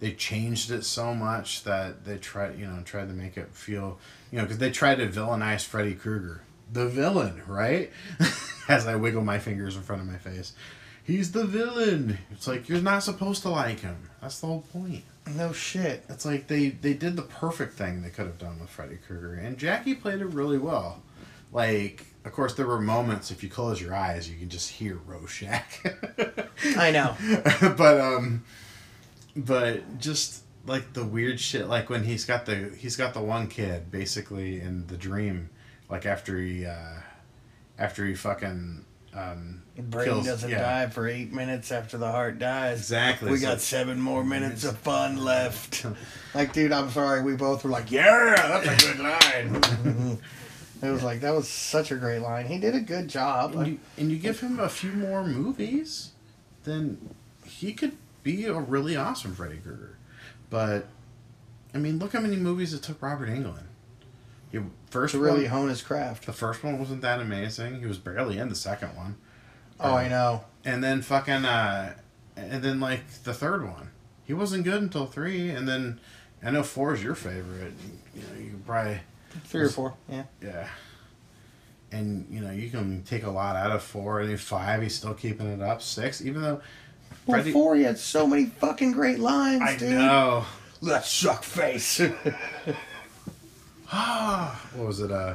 they 0.00 0.12
changed 0.12 0.70
it 0.72 0.84
so 0.84 1.14
much 1.14 1.62
that 1.64 2.04
they 2.04 2.18
tried, 2.18 2.58
you 2.58 2.66
know, 2.66 2.82
tried 2.84 3.06
to 3.08 3.14
make 3.14 3.36
it 3.36 3.54
feel, 3.54 3.98
you 4.32 4.38
know, 4.38 4.44
because 4.44 4.58
they 4.58 4.70
tried 4.70 4.96
to 4.96 5.06
villainize 5.06 5.64
Freddy 5.64 5.94
Krueger, 5.94 6.42
the 6.72 6.86
villain, 6.88 7.40
right? 7.46 7.90
As 8.68 8.86
I 8.86 8.96
wiggle 8.96 9.22
my 9.22 9.38
fingers 9.38 9.76
in 9.76 9.82
front 9.82 10.02
of 10.02 10.08
my 10.08 10.18
face, 10.18 10.54
he's 11.04 11.30
the 11.32 11.44
villain. 11.44 12.18
It's 12.32 12.46
like 12.48 12.68
you're 12.68 12.80
not 12.82 13.02
supposed 13.04 13.42
to 13.42 13.48
like 13.48 13.80
him. 13.80 14.10
That's 14.20 14.40
the 14.40 14.46
whole 14.48 14.62
point. 14.72 15.04
No 15.30 15.52
shit. 15.52 16.04
It's 16.08 16.24
like 16.24 16.48
they 16.48 16.70
they 16.70 16.94
did 16.94 17.16
the 17.16 17.22
perfect 17.22 17.74
thing 17.74 18.02
they 18.02 18.10
could 18.10 18.26
have 18.26 18.38
done 18.38 18.60
with 18.60 18.70
Freddy 18.70 18.96
Krueger, 19.06 19.34
and 19.34 19.56
Jackie 19.58 19.94
played 19.94 20.20
it 20.20 20.26
really 20.26 20.58
well. 20.58 21.02
Like, 21.52 22.06
of 22.24 22.32
course, 22.32 22.54
there 22.54 22.66
were 22.66 22.80
moments 22.80 23.30
if 23.30 23.42
you 23.42 23.50
close 23.50 23.80
your 23.80 23.94
eyes, 23.94 24.28
you 24.28 24.38
can 24.38 24.48
just 24.48 24.70
hear 24.70 24.98
Rorschach. 25.06 25.84
I 26.76 26.90
know. 26.90 27.16
but 27.76 28.00
um, 28.00 28.44
but 29.36 29.98
just 29.98 30.42
like 30.66 30.92
the 30.92 31.04
weird 31.04 31.40
shit, 31.40 31.68
like 31.68 31.90
when 31.90 32.04
he's 32.04 32.24
got 32.24 32.46
the 32.46 32.72
he's 32.76 32.96
got 32.96 33.14
the 33.14 33.20
one 33.20 33.48
kid 33.48 33.90
basically 33.90 34.60
in 34.60 34.86
the 34.86 34.96
dream, 34.96 35.50
like 35.90 36.06
after 36.06 36.38
he 36.40 36.66
uh, 36.66 37.00
after 37.78 38.06
he 38.06 38.14
fucking 38.14 38.84
um, 39.14 39.61
The 39.76 39.82
brain 39.82 40.04
kills- 40.06 40.26
doesn't 40.26 40.50
yeah. 40.50 40.84
die 40.84 40.90
for 40.90 41.08
eight 41.08 41.32
minutes 41.32 41.72
after 41.72 41.96
the 41.96 42.10
heart 42.10 42.38
dies. 42.38 42.78
Exactly. 42.78 43.28
We 43.28 43.34
It's 43.36 43.42
got 43.42 43.60
seven 43.60 44.00
more 44.00 44.22
minutes 44.22 44.64
of 44.64 44.76
fun 44.78 45.16
left. 45.16 45.86
like, 46.34 46.52
dude, 46.52 46.72
I'm 46.72 46.90
sorry. 46.90 47.22
We 47.22 47.34
both 47.36 47.64
were 47.64 47.70
like, 47.70 47.90
yeah, 47.90 48.34
that's 48.64 48.84
a 48.84 48.86
good 48.86 49.00
line. 49.00 50.18
it 50.82 50.90
was 50.90 51.02
like, 51.02 51.20
that 51.20 51.34
was 51.34 51.48
such 51.48 51.90
a 51.90 51.96
great 51.96 52.18
line. 52.20 52.46
He 52.46 52.58
did 52.58 52.74
a 52.74 52.80
good 52.80 53.08
job. 53.08 53.54
and 53.54 53.66
you, 53.66 53.78
and 53.96 54.10
you 54.10 54.18
give 54.18 54.40
him 54.40 54.60
a 54.60 54.68
few 54.68 54.92
more 54.92 55.24
movies, 55.24 56.10
then 56.64 57.14
he 57.44 57.72
could 57.72 57.96
be 58.22 58.44
a 58.44 58.54
really 58.54 58.94
awesome 58.94 59.34
Freddy 59.34 59.56
Krueger. 59.56 59.96
But 60.50 60.86
I 61.74 61.78
mean, 61.78 61.98
look 61.98 62.12
how 62.12 62.20
many 62.20 62.36
movies 62.36 62.74
it 62.74 62.82
took 62.82 63.00
Robert 63.00 63.28
Englund. 63.30 63.64
He, 64.50 64.60
first 64.90 65.12
to 65.12 65.18
really 65.18 65.42
one, 65.44 65.50
hone 65.50 65.68
his 65.70 65.80
craft. 65.80 66.26
the 66.26 66.32
first 66.34 66.62
one 66.62 66.78
wasn't 66.78 67.00
that 67.00 67.20
amazing. 67.20 67.80
He 67.80 67.86
was 67.86 67.96
barely 67.96 68.36
in 68.38 68.50
the 68.50 68.54
second 68.54 68.94
one. 68.94 69.16
Oh, 69.82 69.94
I 69.94 70.08
know. 70.08 70.44
And 70.64 70.82
then 70.82 71.02
fucking 71.02 71.44
uh, 71.44 71.94
and 72.36 72.62
then 72.62 72.80
like 72.80 73.06
the 73.24 73.34
third 73.34 73.64
one, 73.64 73.90
he 74.24 74.32
wasn't 74.32 74.64
good 74.64 74.80
until 74.82 75.06
three. 75.06 75.50
And 75.50 75.66
then 75.68 75.98
I 76.42 76.50
know 76.50 76.62
four 76.62 76.94
is 76.94 77.02
your 77.02 77.14
favorite. 77.14 77.72
You 78.14 78.22
know, 78.22 78.40
you 78.40 78.60
probably 78.66 79.00
Three 79.44 79.62
or 79.62 79.68
four. 79.70 79.94
Yeah. 80.10 80.24
yeah. 80.42 80.68
And 81.90 82.26
you 82.30 82.40
know 82.40 82.50
you 82.50 82.70
can 82.70 83.02
take 83.02 83.24
a 83.24 83.30
lot 83.30 83.56
out 83.56 83.70
of 83.72 83.82
four, 83.82 84.20
and 84.20 84.28
then 84.30 84.36
five 84.36 84.82
he's 84.82 84.94
still 84.94 85.14
keeping 85.14 85.46
it 85.46 85.60
up. 85.60 85.82
Six, 85.82 86.22
even 86.22 86.42
though 86.42 86.60
Well, 87.26 87.38
Freddy- 87.38 87.52
four, 87.52 87.76
he 87.76 87.82
had 87.82 87.98
so 87.98 88.26
many 88.26 88.46
fucking 88.46 88.92
great 88.92 89.18
lines, 89.18 89.62
I 89.62 89.76
dude. 89.76 89.90
know. 89.90 90.44
Let's 90.80 91.10
suck 91.12 91.44
face. 91.44 92.00
what 93.90 94.86
was 94.86 95.00
it? 95.00 95.10
Uh, 95.12 95.34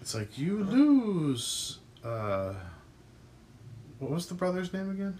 it's 0.00 0.14
like 0.14 0.38
you 0.38 0.62
lose. 0.64 1.78
Uh, 2.04 2.54
what 3.98 4.10
was 4.10 4.26
the 4.26 4.34
brother's 4.34 4.72
name 4.72 4.90
again? 4.90 5.18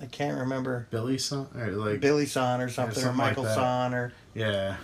I 0.00 0.06
can't 0.06 0.38
remember. 0.38 0.86
Billy 0.90 1.18
son, 1.18 1.48
or 1.56 1.68
like 1.68 2.00
Billy 2.00 2.26
Son 2.26 2.60
or 2.60 2.68
something, 2.68 2.98
or 2.98 3.00
something 3.00 3.18
like 3.18 3.30
Michael 3.30 3.44
that. 3.44 3.54
Son, 3.54 3.94
or 3.94 4.12
yeah, 4.34 4.76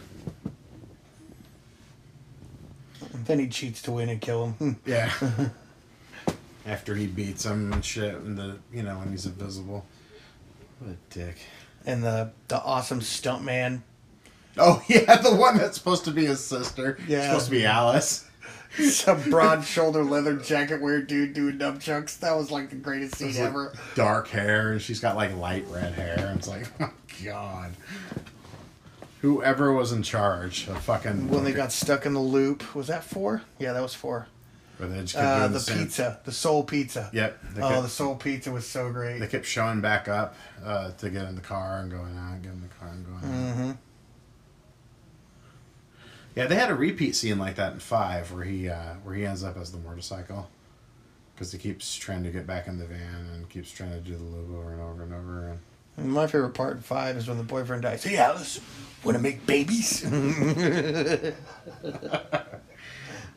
then 3.26 3.38
he 3.38 3.48
cheats 3.48 3.82
to 3.82 3.92
win 3.92 4.08
and 4.08 4.20
kill 4.20 4.54
him. 4.58 4.76
yeah. 4.86 5.12
After 6.64 6.94
he 6.94 7.06
beats 7.06 7.44
him 7.44 7.72
and 7.72 7.84
shit, 7.84 8.14
and 8.14 8.38
the 8.38 8.58
you 8.72 8.82
know 8.82 8.98
when 8.98 9.10
he's 9.10 9.26
invisible. 9.26 9.84
What 10.78 10.92
a 10.92 11.14
dick. 11.14 11.36
and 11.84 12.02
the 12.02 12.32
the 12.48 12.62
awesome 12.62 13.00
stuntman. 13.00 13.82
Oh 14.56 14.82
yeah, 14.88 15.16
the 15.16 15.34
one 15.34 15.58
that's 15.58 15.76
supposed 15.76 16.04
to 16.06 16.10
be 16.10 16.26
his 16.26 16.40
sister. 16.42 16.98
Yeah. 17.06 17.18
It's 17.18 17.26
supposed 17.26 17.44
to 17.46 17.50
be 17.50 17.66
Alice. 17.66 18.28
Some 18.90 19.22
broad 19.30 19.64
shoulder 19.64 20.02
leather 20.02 20.36
jacket 20.36 20.80
wearing 20.80 21.04
dude 21.06 21.34
doing 21.34 21.58
nunchucks. 21.58 22.18
That 22.20 22.34
was 22.36 22.50
like 22.50 22.70
the 22.70 22.76
greatest 22.76 23.16
scene 23.16 23.28
like 23.34 23.38
ever. 23.38 23.72
dark 23.94 24.28
hair, 24.28 24.72
and 24.72 24.80
she's 24.80 24.98
got 25.00 25.14
like 25.16 25.36
light 25.36 25.66
red 25.68 25.92
hair. 25.92 26.26
And 26.28 26.38
it's 26.38 26.48
like, 26.48 26.66
oh 26.80 26.90
god. 27.24 27.72
Whoever 29.20 29.72
was 29.72 29.92
in 29.92 30.02
charge 30.02 30.66
of 30.68 30.78
fucking 30.82 31.28
When 31.28 31.44
they 31.44 31.52
got 31.52 31.70
stuck 31.70 32.06
in 32.06 32.12
the 32.14 32.20
loop, 32.20 32.74
was 32.74 32.88
that 32.88 33.04
four? 33.04 33.42
Yeah, 33.58 33.72
that 33.72 33.82
was 33.82 33.94
four. 33.94 34.26
Where 34.78 34.88
they 34.88 35.00
just 35.02 35.14
kept 35.14 35.24
Uh, 35.26 35.48
doing 35.48 35.52
the 35.52 35.74
pizza, 35.84 36.20
the 36.24 36.32
soul 36.32 36.64
pizza. 36.64 37.08
Yep. 37.12 37.38
Oh, 37.58 37.68
kept, 37.68 37.82
the 37.82 37.88
soul 37.88 38.16
pizza 38.16 38.50
was 38.50 38.66
so 38.66 38.90
great. 38.90 39.20
they 39.20 39.28
kept 39.28 39.46
showing 39.46 39.80
back 39.80 40.08
up 40.08 40.34
uh, 40.64 40.90
to 40.92 41.08
get 41.10 41.28
in 41.28 41.36
the 41.36 41.40
car 41.40 41.78
and 41.80 41.90
going 41.90 42.16
out, 42.18 42.42
get 42.42 42.50
in 42.52 42.62
the 42.62 42.74
car 42.80 42.88
and 42.88 43.06
going 43.06 43.60
out. 43.70 43.76
Mm-hmm. 46.32 46.40
Yeah, 46.40 46.46
they 46.46 46.56
had 46.56 46.70
a 46.70 46.74
repeat 46.74 47.14
scene 47.14 47.38
like 47.38 47.56
that 47.56 47.72
in 47.74 47.78
five, 47.78 48.32
where 48.32 48.44
he 48.44 48.68
uh, 48.68 48.94
where 49.04 49.14
he 49.14 49.24
ends 49.26 49.44
up 49.44 49.56
as 49.56 49.70
the 49.72 49.78
motorcycle, 49.78 50.48
because 51.34 51.52
he 51.52 51.58
keeps 51.58 51.94
trying 51.96 52.24
to 52.24 52.30
get 52.30 52.46
back 52.46 52.66
in 52.68 52.78
the 52.78 52.86
van 52.86 53.26
and 53.34 53.48
keeps 53.48 53.70
trying 53.70 53.90
to 53.92 54.00
do 54.00 54.16
the 54.16 54.22
loop 54.24 54.50
over 54.56 54.72
and 54.72 54.80
over 54.82 55.02
and 55.02 55.12
over. 55.14 55.48
And 55.48 55.58
And 55.98 56.12
my 56.12 56.26
favorite 56.26 56.54
part 56.54 56.76
in 56.76 56.82
five 56.82 57.16
is 57.16 57.28
when 57.28 57.36
the 57.38 57.44
boyfriend 57.44 57.82
dies. 57.82 58.02
Hey, 58.02 58.16
Alice, 58.16 58.60
want 59.04 59.16
to 59.16 59.22
make 59.22 59.44
babies? 59.46 60.04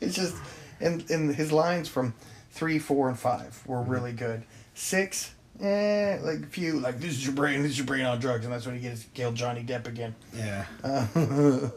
it's 0.02 0.16
just, 0.16 0.36
and 0.80 1.10
and 1.10 1.36
his 1.36 1.52
lines 1.52 1.88
from 1.90 2.14
three, 2.52 2.80
four, 2.80 3.10
and 3.10 3.20
five 3.20 3.62
were 3.66 3.82
really 3.82 4.14
good. 4.14 4.44
Six, 4.74 5.34
eh, 5.62 6.18
like 6.22 6.40
a 6.44 6.48
few, 6.48 6.80
like 6.80 7.00
this 7.00 7.12
is 7.12 7.26
your 7.26 7.34
brain, 7.36 7.62
this 7.62 7.72
is 7.72 7.78
your 7.78 7.88
brain 7.88 8.06
on 8.06 8.20
drugs, 8.20 8.46
and 8.46 8.54
that's 8.54 8.66
when 8.66 8.76
he 8.76 8.82
gets 8.82 9.04
killed 9.14 9.36
Johnny 9.36 9.64
Depp 9.64 9.88
again. 9.88 10.16
yeah, 10.34 10.66
Uh, 10.84 11.08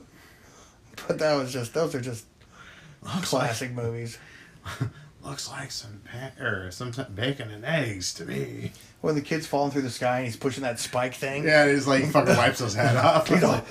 but 1.08 1.18
that 1.18 1.34
was 1.34 1.52
just, 1.52 1.74
those 1.74 1.94
are 1.94 2.00
just 2.00 2.24
Looks 3.02 3.30
classic 3.30 3.72
movies. 3.72 4.18
Looks 5.24 5.48
like 5.50 5.70
some 5.72 6.00
pan- 6.04 6.32
or 6.40 6.70
some 6.70 6.92
t- 6.92 7.02
bacon 7.14 7.50
and 7.50 7.64
eggs 7.64 8.14
to 8.14 8.24
me. 8.24 8.72
When 9.00 9.14
the 9.14 9.20
kid's 9.20 9.46
falling 9.46 9.70
through 9.72 9.82
the 9.82 9.90
sky 9.90 10.18
and 10.18 10.26
he's 10.26 10.36
pushing 10.36 10.62
that 10.62 10.78
spike 10.78 11.14
thing. 11.14 11.44
Yeah, 11.44 11.68
he's 11.70 11.86
like 11.86 12.06
fucking 12.06 12.36
wipes 12.36 12.60
his 12.60 12.74
head 12.74 12.96
off. 12.96 13.28
He's 13.28 13.40
He's 13.42 13.48
like, 13.48 13.64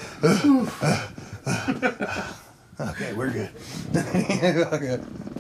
okay, 2.80 3.14
we're 3.14 3.32
good. 3.32 3.50
okay. 3.96 5.00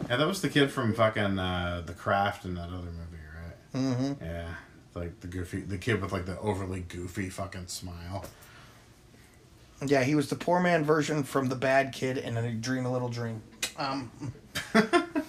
yeah, 0.09 0.15
that 0.17 0.27
was 0.27 0.41
the 0.41 0.49
kid 0.49 0.71
from 0.71 0.93
fucking 0.93 1.37
uh, 1.39 1.83
The 1.85 1.93
Craft 1.93 2.45
in 2.45 2.55
that 2.55 2.69
other 2.69 2.91
movie, 2.91 3.23
right? 3.35 3.81
Mm-hmm. 3.81 4.23
Yeah, 4.23 4.53
like 4.95 5.19
the 5.19 5.27
goofy, 5.27 5.61
the 5.61 5.77
kid 5.77 6.01
with 6.01 6.11
like 6.11 6.25
the 6.25 6.39
overly 6.39 6.81
goofy 6.81 7.29
fucking 7.29 7.67
smile. 7.67 8.25
Yeah, 9.85 10.03
he 10.03 10.15
was 10.15 10.29
the 10.29 10.35
poor 10.35 10.59
man 10.59 10.83
version 10.83 11.23
from 11.23 11.49
the 11.49 11.55
bad 11.55 11.93
kid 11.93 12.17
in 12.17 12.35
a 12.37 12.51
Dream 12.51 12.85
a 12.85 12.91
Little 12.91 13.09
Dream. 13.09 13.41
Um, 13.77 14.11
if 14.73 15.25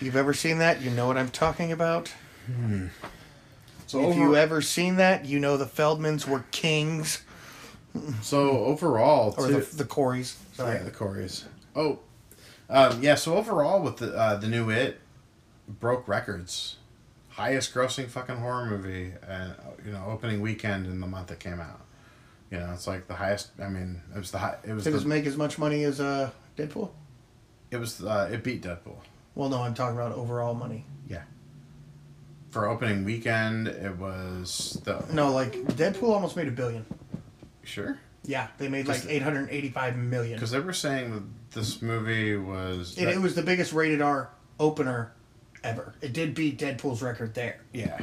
you've 0.00 0.16
ever 0.16 0.34
seen 0.34 0.58
that, 0.58 0.82
you 0.82 0.90
know 0.90 1.06
what 1.06 1.16
I'm 1.16 1.30
talking 1.30 1.72
about. 1.72 2.12
So 3.86 4.00
if 4.00 4.06
over- 4.06 4.18
you 4.18 4.36
ever 4.36 4.60
seen 4.60 4.96
that, 4.96 5.24
you 5.24 5.38
know 5.40 5.56
the 5.56 5.64
Feldmans 5.64 6.26
were 6.26 6.44
kings, 6.50 7.22
so 8.22 8.50
overall, 8.64 9.34
or 9.38 9.46
too- 9.48 9.60
the 9.60 9.76
the 9.76 9.84
Coreys. 9.84 10.36
Sorry. 10.52 10.76
Yeah, 10.76 10.82
the 10.82 10.90
Coreys. 10.90 11.46
Oh, 11.74 12.00
um, 12.68 13.02
yeah. 13.02 13.14
So 13.14 13.34
overall, 13.36 13.80
with 13.82 13.96
the 13.96 14.14
uh, 14.14 14.36
the 14.36 14.46
new 14.48 14.68
It, 14.68 15.00
broke 15.68 16.06
records, 16.06 16.76
highest 17.30 17.72
grossing 17.72 18.08
fucking 18.08 18.36
horror 18.36 18.66
movie, 18.66 19.12
uh, 19.26 19.50
you 19.86 19.92
know, 19.92 20.04
opening 20.08 20.40
weekend 20.42 20.86
in 20.86 21.00
the 21.00 21.06
month 21.06 21.30
it 21.30 21.40
came 21.40 21.60
out. 21.60 21.80
You 22.50 22.58
know, 22.60 22.70
it's 22.72 22.86
like 22.86 23.06
the 23.08 23.14
highest. 23.14 23.50
I 23.60 23.68
mean, 23.68 24.00
it 24.14 24.18
was 24.18 24.30
the 24.30 24.38
high. 24.38 24.56
It 24.64 24.72
was. 24.72 24.84
Did 24.84 24.92
The, 24.94 24.98
it 24.98 25.06
make 25.06 25.26
as 25.26 25.36
much 25.36 25.58
money 25.58 25.84
as 25.84 26.00
uh, 26.00 26.30
Deadpool? 26.56 26.90
it 27.70 27.76
was. 27.78 28.02
Uh, 28.02 28.28
it 28.32 28.44
beat 28.44 28.62
Deadpool. 28.62 28.96
Well, 29.34 29.48
no, 29.48 29.62
I'm 29.62 29.74
talking 29.74 29.96
about 29.96 30.12
overall 30.12 30.54
money. 30.54 30.84
Yeah. 31.08 31.22
For 32.50 32.68
opening 32.68 33.04
weekend, 33.04 33.66
it 33.66 33.96
was 33.98 34.80
the 34.84 35.04
No, 35.12 35.32
like 35.32 35.52
Deadpool 35.54 36.10
almost 36.10 36.36
made 36.36 36.46
a 36.46 36.52
billion. 36.52 36.86
sure 37.64 37.98
Yeah, 38.24 38.46
they 38.58 38.68
made 38.68 38.86
like 38.86 39.04
885 39.08 39.96
million. 39.96 40.36
because 40.36 40.52
they 40.52 40.60
were 40.60 40.72
saying 40.72 41.12
that 41.14 41.22
this 41.50 41.82
movie 41.82 42.36
was. 42.36 42.96
It, 42.96 43.08
it 43.08 43.20
was 43.20 43.34
the 43.34 43.42
biggest 43.42 43.72
rated 43.72 44.00
R 44.00 44.30
opener 44.60 45.12
ever. 45.64 45.94
It 46.00 46.12
did 46.12 46.34
beat 46.36 46.58
Deadpool's 46.60 47.02
record 47.02 47.34
there. 47.34 47.58
yeah, 47.72 47.98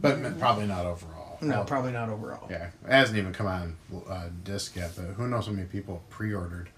but 0.00 0.12
m- 0.24 0.38
probably 0.38 0.66
not 0.66 0.86
overall. 0.86 1.21
No, 1.42 1.56
Well, 1.56 1.64
probably 1.64 1.92
not 1.92 2.08
overall. 2.08 2.46
Yeah, 2.48 2.66
it 2.86 2.90
hasn't 2.92 3.18
even 3.18 3.32
come 3.32 3.48
on 3.48 3.76
uh, 4.08 4.28
disc 4.44 4.76
yet, 4.76 4.92
but 4.96 5.06
who 5.06 5.26
knows 5.26 5.46
how 5.46 5.52
many 5.52 5.66
people 5.66 6.02
pre-ordered. 6.08 6.68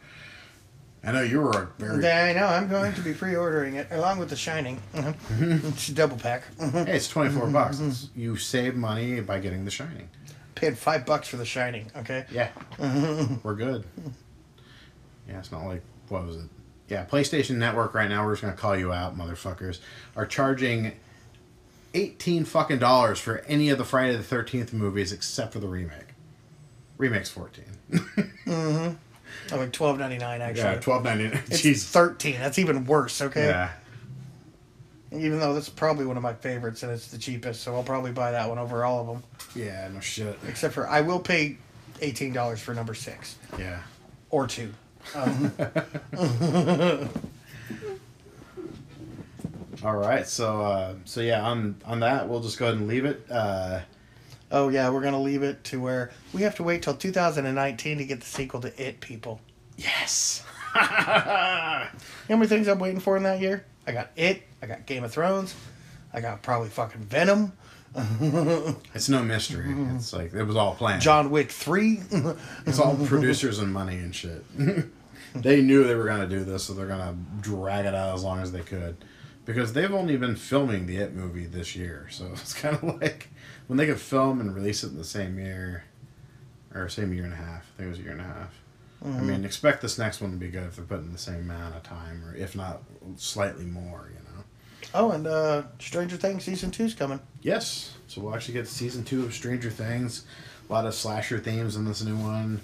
I 1.06 1.12
know 1.12 1.20
you 1.20 1.42
were 1.42 1.50
a 1.50 1.68
very. 1.78 2.02
Yeah, 2.02 2.24
I 2.24 2.32
know. 2.32 2.46
I'm 2.46 2.66
going 2.66 2.94
to 2.94 3.02
be 3.02 3.12
pre-ordering 3.12 3.74
it 3.74 3.88
along 3.90 4.18
with 4.20 4.30
The 4.30 4.36
Shining. 4.36 4.80
Mhm. 4.94 5.62
it's 5.68 5.90
a 5.90 5.92
double 5.94 6.16
pack. 6.16 6.44
Hey, 6.58 6.96
it's 6.96 7.08
twenty 7.08 7.30
four 7.30 7.46
bucks. 7.48 7.76
It's- 7.78 8.08
you 8.16 8.36
save 8.36 8.74
money 8.74 9.20
by 9.20 9.38
getting 9.38 9.66
The 9.66 9.70
Shining. 9.70 10.08
Paid 10.54 10.78
five 10.78 11.04
bucks 11.04 11.28
for 11.28 11.36
The 11.36 11.44
Shining. 11.44 11.90
Okay. 11.94 12.24
Yeah, 12.32 12.48
we're 13.42 13.54
good. 13.54 13.84
Yeah, 15.28 15.38
it's 15.40 15.52
not 15.52 15.64
like 15.66 15.82
what 16.08 16.24
was 16.26 16.36
it? 16.36 16.44
Yeah, 16.88 17.04
PlayStation 17.04 17.56
Network 17.56 17.92
right 17.92 18.08
now. 18.08 18.24
We're 18.24 18.32
just 18.32 18.42
gonna 18.42 18.54
call 18.54 18.74
you 18.76 18.90
out, 18.90 19.14
motherfuckers. 19.16 19.80
Are 20.16 20.24
charging 20.24 20.92
eighteen 21.94 22.44
fucking 22.44 22.78
dollars 22.78 23.18
for 23.18 23.38
any 23.46 23.70
of 23.70 23.78
the 23.78 23.84
Friday 23.84 24.16
the 24.16 24.22
Thirteenth 24.22 24.72
movies 24.72 25.12
except 25.12 25.52
for 25.52 25.60
the 25.60 25.68
remake. 25.68 26.08
Remake's 26.98 27.30
fourteen. 27.30 27.64
Oh, 29.52 29.56
like 29.58 29.72
twelve 29.72 29.98
ninety 29.98 30.16
nine 30.18 30.40
actually. 30.40 30.62
Yeah, 30.62 30.80
twelve 30.80 31.02
ninety 31.04 31.24
nine. 31.24 31.42
It's 31.48 31.60
Jesus. 31.62 31.88
thirteen. 31.90 32.38
That's 32.38 32.58
even 32.58 32.84
worse. 32.86 33.20
Okay. 33.20 33.46
Yeah. 33.46 33.72
Even 35.12 35.38
though 35.40 35.54
that's 35.54 35.68
probably 35.68 36.06
one 36.06 36.16
of 36.16 36.22
my 36.22 36.34
favorites 36.34 36.82
and 36.82 36.90
it's 36.92 37.08
the 37.08 37.18
cheapest, 37.18 37.62
so 37.62 37.74
I'll 37.74 37.82
probably 37.82 38.12
buy 38.12 38.30
that 38.32 38.48
one 38.48 38.58
over 38.58 38.84
all 38.84 39.00
of 39.00 39.06
them. 39.06 39.22
Yeah. 39.54 39.88
No 39.92 40.00
shit. 40.00 40.38
Except 40.48 40.72
for 40.74 40.88
I 40.88 41.00
will 41.02 41.18
pay 41.20 41.56
eighteen 42.00 42.32
dollars 42.32 42.60
for 42.60 42.74
number 42.74 42.94
six 42.94 43.36
Yeah. 43.58 43.80
or 44.30 44.46
two. 44.46 44.72
Um, 45.14 45.52
All 49.84 49.96
right, 49.96 50.26
so 50.26 50.62
uh, 50.62 50.94
so 51.04 51.20
yeah, 51.20 51.42
on 51.42 51.76
on 51.84 52.00
that 52.00 52.26
we'll 52.26 52.40
just 52.40 52.58
go 52.58 52.66
ahead 52.66 52.78
and 52.78 52.88
leave 52.88 53.04
it. 53.04 53.26
Uh, 53.30 53.80
oh 54.50 54.70
yeah, 54.70 54.88
we're 54.88 55.02
gonna 55.02 55.20
leave 55.20 55.42
it 55.42 55.62
to 55.64 55.80
where 55.80 56.10
we 56.32 56.40
have 56.40 56.56
to 56.56 56.62
wait 56.62 56.82
till 56.82 56.94
2019 56.94 57.98
to 57.98 58.04
get 58.06 58.20
the 58.20 58.26
sequel 58.26 58.62
to 58.62 58.82
It. 58.82 59.00
People, 59.00 59.42
yes. 59.76 60.42
you 60.74 60.80
know 60.80 60.86
how 60.86 61.90
many 62.30 62.46
things 62.46 62.66
I'm 62.66 62.78
waiting 62.78 62.98
for 62.98 63.18
in 63.18 63.24
that 63.24 63.40
year? 63.40 63.66
I 63.86 63.92
got 63.92 64.10
It. 64.16 64.44
I 64.62 64.66
got 64.66 64.86
Game 64.86 65.04
of 65.04 65.12
Thrones. 65.12 65.54
I 66.14 66.22
got 66.22 66.42
probably 66.42 66.70
fucking 66.70 67.02
Venom. 67.02 67.52
it's 68.94 69.10
no 69.10 69.22
mystery. 69.22 69.72
It's 69.94 70.14
like 70.14 70.32
it 70.32 70.44
was 70.44 70.56
all 70.56 70.74
planned. 70.74 71.02
John 71.02 71.30
Wick 71.30 71.50
three. 71.50 72.00
It's 72.66 72.78
all 72.80 72.96
producers 73.06 73.58
and 73.58 73.70
money 73.70 73.96
and 73.96 74.14
shit. 74.14 74.44
they 75.34 75.60
knew 75.60 75.84
they 75.84 75.94
were 75.94 76.06
gonna 76.06 76.26
do 76.26 76.42
this, 76.42 76.64
so 76.64 76.72
they're 76.72 76.86
gonna 76.86 77.16
drag 77.42 77.84
it 77.84 77.94
out 77.94 78.14
as 78.14 78.24
long 78.24 78.40
as 78.40 78.50
they 78.50 78.60
could, 78.60 78.96
because 79.44 79.72
they've 79.72 79.92
only 79.92 80.16
been 80.16 80.36
filming 80.36 80.86
the 80.86 80.96
It 80.96 81.14
movie 81.14 81.46
this 81.46 81.76
year. 81.76 82.06
So 82.10 82.26
it's 82.32 82.54
kind 82.54 82.76
of 82.76 83.00
like 83.00 83.28
when 83.66 83.76
they 83.76 83.86
could 83.86 84.00
film 84.00 84.40
and 84.40 84.54
release 84.54 84.84
it 84.84 84.88
in 84.88 84.98
the 84.98 85.04
same 85.04 85.38
year, 85.38 85.84
or 86.74 86.88
same 86.88 87.12
year 87.12 87.24
and 87.24 87.32
a 87.32 87.36
half. 87.36 87.70
I 87.74 87.78
think 87.78 87.86
it 87.86 87.90
was 87.90 87.98
a 87.98 88.02
year 88.02 88.12
and 88.12 88.20
a 88.20 88.24
half. 88.24 88.60
I 89.04 89.20
mean, 89.20 89.44
expect 89.44 89.82
this 89.82 89.98
next 89.98 90.22
one 90.22 90.30
to 90.30 90.38
be 90.38 90.48
good 90.48 90.62
if 90.62 90.76
they're 90.76 90.84
putting 90.84 91.12
the 91.12 91.18
same 91.18 91.40
amount 91.40 91.76
of 91.76 91.82
time, 91.82 92.24
or 92.24 92.34
if 92.34 92.56
not 92.56 92.82
slightly 93.16 93.66
more. 93.66 94.10
You 94.10 94.36
know. 94.36 94.44
oh, 94.94 95.10
and 95.10 95.26
uh, 95.26 95.64
Stranger 95.78 96.16
Things 96.16 96.44
season 96.44 96.70
two's 96.70 96.94
coming. 96.94 97.20
Yes. 97.42 97.94
So 98.06 98.22
we'll 98.22 98.34
actually 98.34 98.54
get 98.54 98.66
season 98.66 99.04
two 99.04 99.24
of 99.24 99.34
Stranger 99.34 99.68
Things. 99.68 100.24
A 100.70 100.72
lot 100.72 100.86
of 100.86 100.94
slasher 100.94 101.38
themes 101.38 101.76
in 101.76 101.84
this 101.84 102.02
new 102.02 102.16
one. 102.16 102.62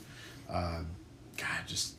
Uh, 0.48 0.80
God, 1.36 1.66
just 1.66 1.96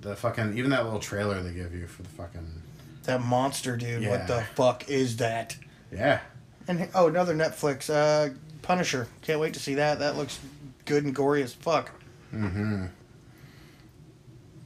the 0.00 0.16
fucking 0.16 0.58
even 0.58 0.70
that 0.70 0.84
little 0.84 0.98
trailer 0.98 1.40
they 1.40 1.52
give 1.52 1.72
you 1.72 1.86
for 1.86 2.02
the 2.02 2.08
fucking 2.08 2.61
That 3.04 3.22
monster 3.22 3.76
dude. 3.76 4.06
What 4.06 4.26
the 4.26 4.42
fuck 4.54 4.88
is 4.88 5.16
that? 5.16 5.56
yeah. 5.92 6.20
And 6.68 6.88
oh, 6.94 7.08
another 7.08 7.34
Netflix, 7.34 7.90
uh, 7.90 8.32
Punisher. 8.62 9.08
Can't 9.22 9.40
wait 9.40 9.54
to 9.54 9.60
see 9.60 9.74
that. 9.74 9.98
That 9.98 10.16
looks 10.16 10.38
good 10.84 11.04
and 11.04 11.14
gory 11.14 11.42
as 11.42 11.52
fuck. 11.52 11.90
Mm-hmm. 12.32 12.86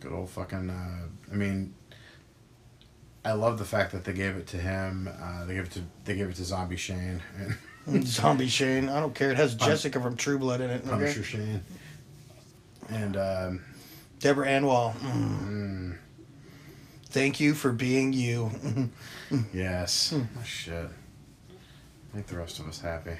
Good 0.00 0.12
old 0.12 0.28
fucking. 0.28 0.68
Uh, 0.70 1.32
I 1.32 1.34
mean, 1.34 1.74
I 3.24 3.32
love 3.32 3.58
the 3.58 3.64
fact 3.64 3.92
that 3.92 4.04
they 4.04 4.12
gave 4.12 4.36
it 4.36 4.46
to 4.48 4.56
him. 4.58 5.08
Uh, 5.20 5.46
they 5.46 5.54
gave 5.54 5.64
it 5.64 5.72
to 5.72 5.80
they 6.04 6.14
gave 6.14 6.28
it 6.28 6.36
to 6.36 6.44
Zombie 6.44 6.76
Shane 6.76 7.22
and 7.86 8.06
Zombie 8.06 8.48
Shane. 8.48 8.88
I 8.88 9.00
don't 9.00 9.14
care. 9.14 9.30
It 9.30 9.36
has 9.36 9.54
Jessica 9.54 10.00
from 10.00 10.16
True 10.16 10.38
Blood 10.38 10.60
in 10.60 10.70
it. 10.70 10.82
Okay? 10.82 10.90
Punisher 10.90 11.24
Shane. 11.24 11.62
And 12.88 13.16
um, 13.16 13.64
Deborah 14.20 14.48
Ann 14.48 14.66
Woll. 14.66 14.94
Mm. 15.00 15.40
mm, 15.40 15.98
Thank 17.16 17.40
you 17.40 17.54
for 17.54 17.72
being 17.72 18.12
you. 18.12 18.50
yes, 19.54 20.12
oh, 20.14 20.44
shit. 20.44 20.86
Make 22.12 22.26
the 22.26 22.36
rest 22.36 22.58
of 22.58 22.68
us 22.68 22.78
happy. 22.78 23.16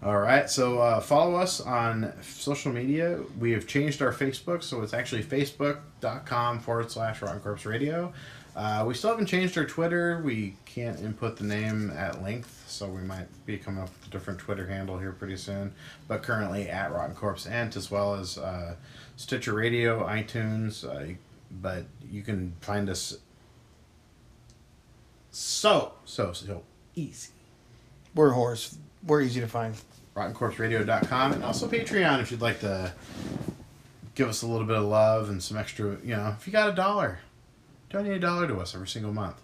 All 0.00 0.20
right, 0.20 0.48
so 0.48 0.78
uh, 0.78 1.00
follow 1.00 1.34
us 1.34 1.60
on 1.60 2.12
social 2.22 2.72
media. 2.72 3.18
We 3.36 3.50
have 3.50 3.66
changed 3.66 4.00
our 4.00 4.12
Facebook, 4.12 4.62
so 4.62 4.80
it's 4.82 4.94
actually 4.94 5.24
facebook.com 5.24 6.60
forward 6.60 6.88
slash 6.88 7.20
Rotten 7.20 7.40
Corpse 7.40 7.66
Radio. 7.66 8.12
Uh, 8.54 8.84
we 8.86 8.94
still 8.94 9.10
haven't 9.10 9.26
changed 9.26 9.58
our 9.58 9.64
Twitter. 9.64 10.22
We 10.24 10.54
can't 10.66 11.00
input 11.00 11.36
the 11.36 11.44
name 11.44 11.90
at 11.90 12.22
length, 12.22 12.62
so 12.68 12.86
we 12.86 13.00
might 13.00 13.26
be 13.44 13.58
coming 13.58 13.82
up 13.82 13.88
with 13.88 14.06
a 14.06 14.10
different 14.10 14.38
Twitter 14.38 14.68
handle 14.68 15.00
here 15.00 15.10
pretty 15.10 15.36
soon. 15.36 15.74
But 16.06 16.22
currently 16.22 16.68
at 16.68 16.92
Rotten 16.92 17.16
Corpse 17.16 17.44
Ent, 17.44 17.74
as 17.74 17.90
well 17.90 18.14
as 18.14 18.38
uh, 18.38 18.76
Stitcher 19.16 19.54
Radio, 19.54 20.06
iTunes. 20.06 20.84
But 21.60 21.84
you 22.10 22.22
can 22.22 22.54
find 22.60 22.88
us 22.88 23.18
so, 25.30 25.92
so, 26.04 26.32
so 26.32 26.62
easy. 26.94 27.30
We're 28.14 28.30
horse. 28.30 28.76
We're 29.06 29.22
easy 29.22 29.40
to 29.40 29.48
find. 29.48 29.74
RottenCorpseRadio.com 30.14 31.32
and 31.32 31.42
also 31.42 31.66
Patreon 31.66 32.20
if 32.20 32.30
you'd 32.30 32.42
like 32.42 32.60
to 32.60 32.92
give 34.14 34.28
us 34.28 34.42
a 34.42 34.46
little 34.46 34.66
bit 34.66 34.76
of 34.76 34.84
love 34.84 35.30
and 35.30 35.42
some 35.42 35.56
extra, 35.56 35.96
you 36.04 36.14
know, 36.14 36.34
if 36.38 36.46
you 36.46 36.52
got 36.52 36.68
a 36.68 36.74
dollar, 36.74 37.20
donate 37.88 38.12
a 38.12 38.20
dollar 38.20 38.46
to 38.46 38.58
us 38.58 38.74
every 38.74 38.88
single 38.88 39.12
month. 39.12 39.40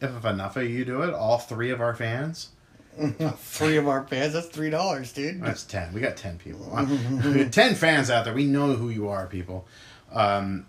If 0.00 0.24
enough 0.24 0.56
of 0.56 0.70
you 0.70 0.84
do 0.84 1.02
it, 1.02 1.12
all 1.12 1.38
three 1.38 1.70
of 1.70 1.80
our 1.80 1.94
fans, 1.94 2.50
Three 3.36 3.76
of 3.78 3.88
our 3.88 4.06
fans. 4.06 4.34
That's 4.34 4.48
three 4.48 4.70
dollars, 4.70 5.12
dude. 5.12 5.42
that's 5.42 5.64
10. 5.64 5.94
We 5.94 6.00
got 6.00 6.16
10 6.16 6.38
people. 6.38 6.66
10 7.50 7.74
fans 7.74 8.10
out 8.10 8.24
there. 8.24 8.34
We 8.34 8.44
know 8.44 8.74
who 8.74 8.90
you 8.90 9.08
are, 9.08 9.26
people. 9.26 9.66
Um, 10.12 10.66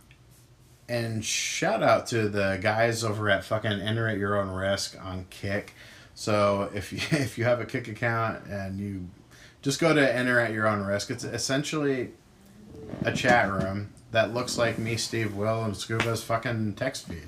and 0.89 1.23
shout 1.23 1.81
out 1.83 2.07
to 2.07 2.27
the 2.29 2.59
guys 2.61 3.03
over 3.03 3.29
at 3.29 3.43
fucking 3.43 3.71
Enter 3.71 4.07
at 4.07 4.17
Your 4.17 4.39
Own 4.39 4.49
Risk 4.49 4.95
on 5.03 5.25
Kik. 5.29 5.73
So 6.15 6.69
if 6.73 6.91
you, 6.91 6.99
if 7.17 7.37
you 7.37 7.45
have 7.45 7.59
a 7.59 7.65
Kik 7.65 7.87
account 7.87 8.45
and 8.47 8.79
you 8.79 9.09
just 9.61 9.79
go 9.79 9.93
to 9.93 10.15
Enter 10.15 10.39
at 10.39 10.51
Your 10.51 10.67
Own 10.67 10.83
Risk, 10.83 11.09
it's 11.09 11.23
essentially 11.23 12.11
a 13.03 13.11
chat 13.13 13.49
room 13.51 13.89
that 14.11 14.33
looks 14.33 14.57
like 14.57 14.77
me, 14.77 14.95
Steve, 14.97 15.35
Will, 15.35 15.63
and 15.63 15.75
Scuba's 15.75 16.23
fucking 16.23 16.73
text 16.75 17.07
feed. 17.07 17.27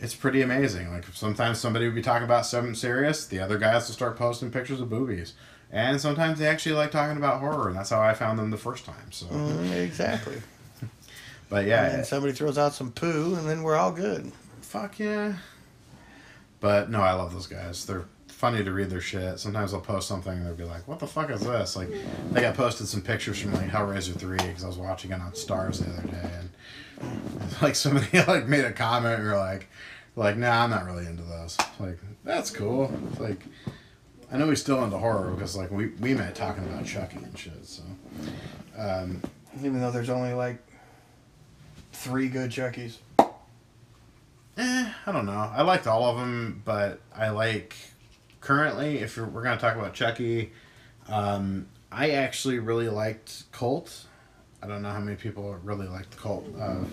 It's 0.00 0.14
pretty 0.14 0.42
amazing. 0.42 0.90
Like 0.92 1.04
sometimes 1.12 1.58
somebody 1.58 1.86
would 1.86 1.94
be 1.94 2.02
talking 2.02 2.24
about 2.24 2.46
something 2.46 2.74
serious, 2.74 3.26
the 3.26 3.40
other 3.40 3.58
guys 3.58 3.88
will 3.88 3.94
start 3.94 4.16
posting 4.16 4.50
pictures 4.50 4.80
of 4.80 4.90
boobies. 4.90 5.32
And 5.72 6.00
sometimes 6.00 6.38
they 6.38 6.46
actually 6.46 6.76
like 6.76 6.92
talking 6.92 7.16
about 7.16 7.40
horror, 7.40 7.68
and 7.68 7.76
that's 7.76 7.90
how 7.90 8.00
I 8.00 8.14
found 8.14 8.38
them 8.38 8.50
the 8.50 8.56
first 8.56 8.84
time. 8.84 9.10
So, 9.10 9.26
Mm, 9.26 9.72
exactly. 9.72 10.40
But 11.48 11.66
yeah, 11.66 11.86
And 11.94 12.06
somebody 12.06 12.32
throws 12.32 12.58
out 12.58 12.74
some 12.74 12.90
poo, 12.92 13.34
and 13.36 13.48
then 13.48 13.62
we're 13.62 13.76
all 13.76 13.92
good. 13.92 14.32
fuck 14.60 14.98
yeah. 14.98 15.34
But 16.60 16.90
no, 16.90 17.00
I 17.00 17.12
love 17.12 17.32
those 17.32 17.46
guys. 17.46 17.84
They're 17.84 18.06
funny 18.28 18.64
to 18.64 18.72
read 18.72 18.90
their 18.90 19.00
shit. 19.00 19.38
Sometimes 19.38 19.72
I'll 19.74 19.80
post 19.80 20.08
something 20.08 20.32
and 20.32 20.46
they'll 20.46 20.54
be 20.54 20.64
like, 20.64 20.88
"What 20.88 20.98
the 20.98 21.06
fuck 21.06 21.30
is 21.30 21.40
this?" 21.42 21.76
Like, 21.76 21.88
they 22.32 22.40
got 22.40 22.54
posted 22.54 22.88
some 22.88 23.02
pictures 23.02 23.38
from 23.40 23.52
like 23.54 23.68
Hellraiser 23.68 24.14
three 24.18 24.38
because 24.38 24.64
I 24.64 24.66
was 24.66 24.78
watching 24.78 25.12
it 25.12 25.20
on 25.20 25.34
Stars 25.34 25.80
the 25.80 25.90
other 25.92 26.08
day, 26.08 26.30
and 26.38 27.52
like 27.62 27.74
somebody 27.74 28.18
like 28.26 28.46
made 28.46 28.64
a 28.64 28.72
comment 28.72 29.20
and 29.20 29.28
were 29.28 29.36
like, 29.36 29.68
"Like, 30.16 30.36
nah, 30.36 30.64
I'm 30.64 30.70
not 30.70 30.84
really 30.86 31.06
into 31.06 31.22
those." 31.22 31.56
Like, 31.78 31.98
that's 32.24 32.50
cool. 32.50 32.90
It's 33.10 33.20
like, 33.20 33.44
I 34.32 34.38
know 34.38 34.48
he's 34.48 34.60
still 34.60 34.82
into 34.82 34.96
horror 34.98 35.30
because 35.32 35.56
like 35.56 35.70
we 35.70 35.88
we 36.00 36.14
met 36.14 36.34
talking 36.34 36.64
about 36.64 36.86
Chucky 36.86 37.18
and 37.18 37.38
shit. 37.38 37.64
So, 37.66 37.82
um, 38.78 39.20
Even 39.58 39.80
though 39.80 39.90
there's 39.90 40.10
only 40.10 40.32
like 40.32 40.58
three 42.04 42.28
good 42.28 42.50
Chuckies. 42.50 42.98
Eh, 44.56 44.92
I 45.06 45.10
don't 45.12 45.24
know. 45.26 45.32
I 45.32 45.62
liked 45.62 45.86
all 45.86 46.04
of 46.04 46.16
them, 46.18 46.60
but 46.64 47.00
I 47.16 47.30
like 47.30 47.74
currently. 48.40 48.98
If 48.98 49.16
you're, 49.16 49.26
we're 49.26 49.42
gonna 49.42 49.58
talk 49.58 49.74
about 49.74 49.94
Chucky, 49.94 50.52
um, 51.08 51.66
I 51.90 52.10
actually 52.10 52.58
really 52.58 52.88
liked 52.88 53.50
Cult. 53.52 54.04
I 54.62 54.66
don't 54.66 54.82
know 54.82 54.90
how 54.90 55.00
many 55.00 55.16
people 55.16 55.54
really 55.64 55.88
liked 55.88 56.10
the 56.12 56.18
Cult. 56.18 56.46
Uh, 56.60 56.84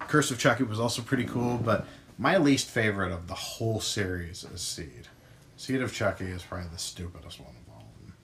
Curse 0.00 0.30
of 0.32 0.38
Chucky 0.38 0.64
was 0.64 0.80
also 0.80 1.00
pretty 1.00 1.24
cool, 1.24 1.56
but 1.58 1.86
my 2.18 2.36
least 2.36 2.68
favorite 2.68 3.12
of 3.12 3.28
the 3.28 3.34
whole 3.34 3.80
series 3.80 4.44
is 4.52 4.60
Seed. 4.60 5.08
Seed 5.56 5.80
of 5.82 5.94
Chucky 5.94 6.26
is 6.26 6.42
probably 6.42 6.68
the 6.72 6.78
stupidest 6.78 7.38
one 7.40 7.50
of 7.66 7.72
all 7.74 7.86
of 7.86 8.06
them, 8.06 8.14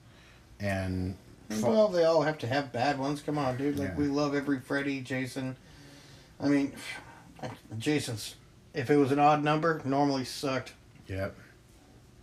and 0.59 1.63
Well, 1.63 1.87
they 1.87 2.03
all 2.03 2.21
have 2.23 2.37
to 2.39 2.47
have 2.47 2.71
bad 2.73 2.99
ones. 2.99 3.21
Come 3.21 3.37
on, 3.37 3.55
dude. 3.57 3.79
Like 3.79 3.89
Yeah. 3.89 3.95
we 3.95 4.07
love 4.07 4.35
every 4.35 4.59
Freddy, 4.59 4.99
Jason. 5.01 5.55
I 6.39 6.47
mean, 6.47 6.73
Jason's. 7.77 8.35
If 8.73 8.89
it 8.89 8.97
was 8.97 9.11
an 9.11 9.19
odd 9.19 9.43
number, 9.43 9.81
normally 9.85 10.23
sucked. 10.23 10.73
yep, 11.07 11.35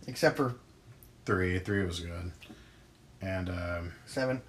Except 0.07 0.37
for 0.37 0.55
three, 1.25 1.59
three 1.59 1.83
was 1.85 1.99
good, 1.99 2.31
and 3.21 3.49
um, 3.49 3.91
seven. 4.05 4.41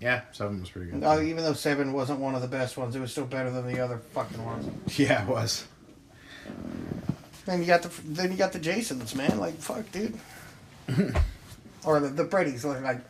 yeah, 0.00 0.22
seven 0.32 0.60
was 0.60 0.70
pretty 0.70 0.90
good. 0.90 1.02
Oh, 1.04 1.20
even 1.20 1.44
though 1.44 1.52
seven 1.52 1.92
wasn't 1.92 2.20
one 2.20 2.34
of 2.34 2.40
the 2.42 2.48
best 2.48 2.78
ones, 2.78 2.96
it 2.96 3.00
was 3.00 3.12
still 3.12 3.26
better 3.26 3.50
than 3.50 3.66
the 3.70 3.80
other 3.80 3.98
fucking 3.98 4.42
ones. 4.42 4.98
yeah, 4.98 5.22
it 5.24 5.28
was. 5.28 5.66
Then 7.44 7.60
you 7.60 7.66
got 7.66 7.82
the 7.82 7.90
then 8.04 8.30
you 8.32 8.38
got 8.38 8.52
the 8.52 8.58
Jasons, 8.58 9.14
man. 9.14 9.38
Like 9.38 9.56
fuck, 9.58 9.90
dude. 9.92 10.18
or 11.84 12.00
the 12.00 12.08
the 12.08 12.24
Brady's 12.24 12.64
like, 12.64 12.82
like 12.82 13.00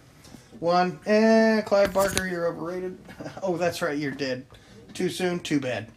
one. 0.58 0.98
Eh, 1.06 1.60
Clive 1.62 1.92
Barker, 1.92 2.26
you're 2.26 2.46
overrated. 2.46 2.98
oh, 3.42 3.56
that's 3.56 3.82
right, 3.82 3.96
you're 3.96 4.10
dead. 4.10 4.46
Too 4.96 5.10
soon, 5.10 5.40
too 5.40 5.60
bad. 5.60 5.88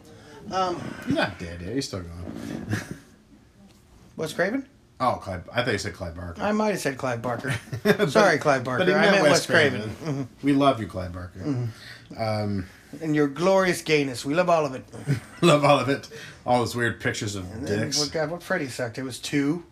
Um, 0.51 0.81
He's 1.05 1.15
not 1.15 1.39
dead 1.39 1.61
yet. 1.61 1.73
He's 1.73 1.87
still 1.87 2.01
going. 2.01 2.67
what's 4.15 4.33
Craven? 4.33 4.67
Oh, 4.99 5.17
Clyde. 5.21 5.43
I 5.53 5.63
thought 5.63 5.71
you 5.71 5.77
said 5.77 5.93
Clyde 5.93 6.15
Barker. 6.15 6.41
I 6.41 6.51
might 6.51 6.71
have 6.71 6.79
said 6.79 6.97
Clive 6.97 7.21
Barker. 7.21 7.53
Sorry, 8.09 8.37
Clive 8.37 8.65
Barker. 8.65 8.83
But 8.85 8.93
I 8.93 9.11
meant 9.11 9.23
Wes 9.23 9.45
Craven. 9.45 9.95
Craven. 10.03 10.27
We 10.43 10.51
love 10.51 10.81
you, 10.81 10.87
Clyde 10.87 11.13
Barker. 11.13 11.69
Um, 12.17 12.65
And 13.01 13.15
your 13.15 13.27
glorious 13.29 13.81
gayness. 13.81 14.25
We 14.25 14.33
love 14.33 14.49
all 14.49 14.65
of 14.65 14.75
it. 14.75 14.83
love 15.41 15.63
all 15.63 15.79
of 15.79 15.87
it. 15.87 16.09
All 16.45 16.59
those 16.59 16.75
weird 16.75 16.99
pictures 16.99 17.35
of 17.35 17.49
And 17.53 17.65
dicks. 17.65 17.97
what, 17.97 18.11
God, 18.11 18.29
what 18.31 18.43
Freddy 18.43 18.67
sucked. 18.67 18.97
It 18.97 19.03
was 19.03 19.19
two, 19.19 19.63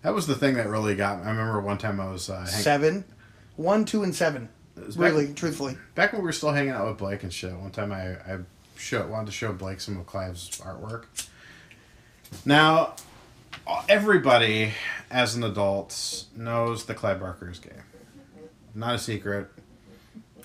That 0.00 0.14
was 0.14 0.26
the 0.26 0.34
thing 0.36 0.54
that 0.54 0.66
really 0.66 0.94
got 0.94 1.18
me. 1.20 1.26
I 1.26 1.30
remember 1.30 1.60
one 1.60 1.76
time 1.76 2.00
I 2.00 2.10
was 2.10 2.30
uh, 2.30 2.38
hang- 2.38 2.46
seven, 2.46 3.04
one, 3.56 3.84
two, 3.84 4.02
and 4.02 4.14
seven. 4.14 4.48
Was 4.76 4.96
back- 4.96 5.12
Really, 5.12 5.32
truthfully. 5.34 5.76
back 5.94 6.12
when 6.12 6.22
we 6.22 6.26
were 6.26 6.32
still 6.32 6.52
hanging 6.52 6.72
out 6.72 6.86
with 6.88 6.98
Blake 6.98 7.22
and 7.22 7.32
shit. 7.32 7.54
One 7.54 7.70
time 7.70 7.92
I 7.92 8.12
I 8.30 8.38
show, 8.76 9.06
wanted 9.06 9.26
to 9.26 9.32
show 9.32 9.52
Blake 9.52 9.80
some 9.80 9.98
of 9.98 10.06
Clive's 10.06 10.48
artwork. 10.60 11.04
Now, 12.44 12.94
everybody 13.88 14.72
as 15.10 15.34
an 15.36 15.44
adult 15.44 16.24
knows 16.36 16.84
that 16.86 16.94
Clive 16.96 17.20
Barker 17.20 17.50
is 17.50 17.58
gay. 17.58 17.70
Not 18.74 18.94
a 18.94 18.98
secret. 18.98 19.48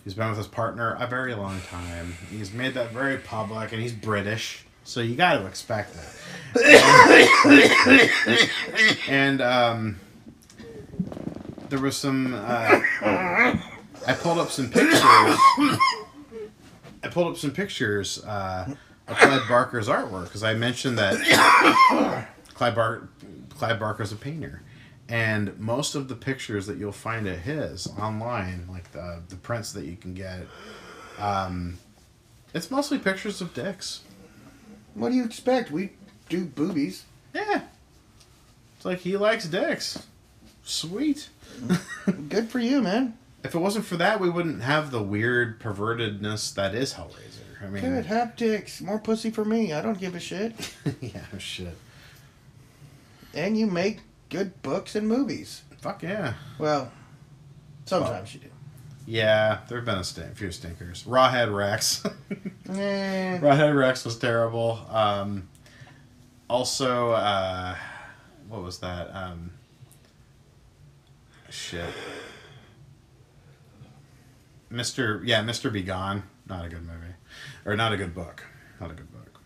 He's 0.03 0.13
been 0.13 0.30
with 0.30 0.38
his 0.38 0.47
partner 0.47 0.95
a 0.99 1.07
very 1.07 1.34
long 1.36 1.59
time. 1.69 2.13
He's 2.30 2.53
made 2.53 2.73
that 2.75 2.91
very 2.91 3.17
public, 3.17 3.71
and 3.73 3.82
he's 3.82 3.91
British, 3.93 4.65
so 4.84 5.01
you 5.01 5.15
got 5.15 5.38
to 5.38 5.45
expect 5.47 5.93
that. 6.55 8.49
and 9.09 9.41
um, 9.41 9.99
there 11.69 11.80
was 11.80 11.97
some. 11.97 12.34
Uh, 12.34 12.82
I 14.08 14.14
pulled 14.14 14.39
up 14.39 14.49
some 14.49 14.70
pictures. 14.70 15.01
I 17.03 17.10
pulled 17.12 17.28
up 17.34 17.38
some 17.38 17.51
pictures 17.51 18.24
uh, 18.24 18.74
of 19.08 19.18
Clyde 19.18 19.47
Barker's 19.47 19.88
artwork 19.88 20.26
because 20.26 20.43
I 20.43 20.53
mentioned 20.53 20.97
that 20.97 22.28
Clyde, 22.53 22.74
Bar- 22.76 23.10
Clyde 23.49 23.80
Barker's 23.80 24.12
a 24.12 24.16
painter, 24.16 24.62
and 25.10 25.58
most 25.60 25.93
of 25.95 26.08
the 26.08 26.16
pictures 26.16 26.68
that 26.68 26.78
you'll 26.78 26.91
find 26.91 27.28
at 27.28 27.39
his 27.39 27.88
online, 27.99 28.66
like 28.70 28.91
the 28.93 29.22
the 29.28 29.36
prints 29.36 29.74
that 29.74 29.86
you 29.86 29.97
can 29.97 30.14
get, 30.14 30.41
um, 31.20 31.78
it's 32.53 32.72
mostly 32.72 32.97
pictures 32.99 33.41
of 33.41 33.53
dicks. 33.53 34.01
What 34.93 35.10
do 35.10 35.16
you 35.16 35.26
expect? 35.26 35.70
We 35.70 35.91
do 36.30 36.45
boobies. 36.45 37.03
Yeah, 37.34 37.62
it's 38.78 38.86
like 38.86 38.99
he 38.99 39.18
likes 39.18 39.45
dicks. 39.47 40.08
Sweet. 40.64 41.30
Good 42.30 42.49
for 42.49 42.60
you, 42.60 42.82
man. 42.82 43.18
If 43.44 43.56
it 43.56 43.60
wasn't 43.60 43.86
for 43.86 43.98
that, 43.98 44.20
we 44.20 44.30
wouldn't 44.30 44.62
have 44.64 44.92
the 44.92 45.02
weird 45.02 45.60
pervertedness 45.60 46.54
that 46.56 46.74
is 46.76 46.94
Hellraiser. 46.96 47.64
I 47.64 47.68
mean, 47.68 47.82
Good, 47.84 48.06
haptics. 48.06 48.82
More 48.82 49.00
pussy 49.00 49.30
for 49.30 49.46
me. 49.46 49.74
I 49.74 49.82
don't 49.82 50.00
give 50.00 50.16
a 50.16 50.20
shit. 50.20 50.54
yeah, 51.02 51.22
shit. 51.38 51.76
And 53.34 53.58
you 53.58 53.68
make 53.68 54.02
good 54.30 54.62
books 54.62 54.96
and 54.96 55.08
movies. 55.08 55.64
Fuck 55.80 56.04
yeah. 56.04 56.34
Well, 56.60 56.92
sometimes 57.86 58.34
you 58.34 58.42
do. 58.42 58.48
Yeah, 59.06 59.60
there 59.70 59.78
have 59.78 59.86
been 59.86 60.00
a 60.00 60.04
st- 60.04 60.36
few 60.36 60.52
stinkers. 60.52 61.04
Rawhead 61.04 61.54
Rex. 61.56 62.04
Eh, 62.70 63.40
Rawhead 63.40 63.78
Rex 63.78 64.04
was 64.04 64.18
terrible. 64.20 64.86
Um, 64.90 65.48
also, 66.50 67.12
uh, 67.12 67.78
what 68.50 68.62
was 68.62 68.80
that? 68.80 69.10
Um, 69.16 69.52
shit. 71.50 71.94
Mr. 74.72 75.22
Yeah, 75.26 75.43
Mr. 75.43 75.72
B. 75.72 75.82
Gone. 75.82 76.24
Not 76.47 76.65
a 76.65 76.70
good 76.70 76.86
movie. 76.86 77.13
Or 77.65 77.76
not 77.76 77.93
a 77.93 77.97
good 77.97 78.13
book. 78.15 78.43
Not 78.80 78.91
a 78.91 78.93
good 78.93 79.11
book. 79.11 79.39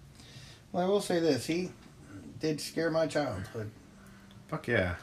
well, 0.72 0.86
I 0.86 0.88
will 0.88 1.02
say 1.02 1.20
this. 1.20 1.46
He 1.46 1.72
did 2.40 2.60
scare 2.62 2.92
my 2.92 3.08
childhood. 3.08 3.72
Fuck 4.48 4.68
yeah. 4.68 4.96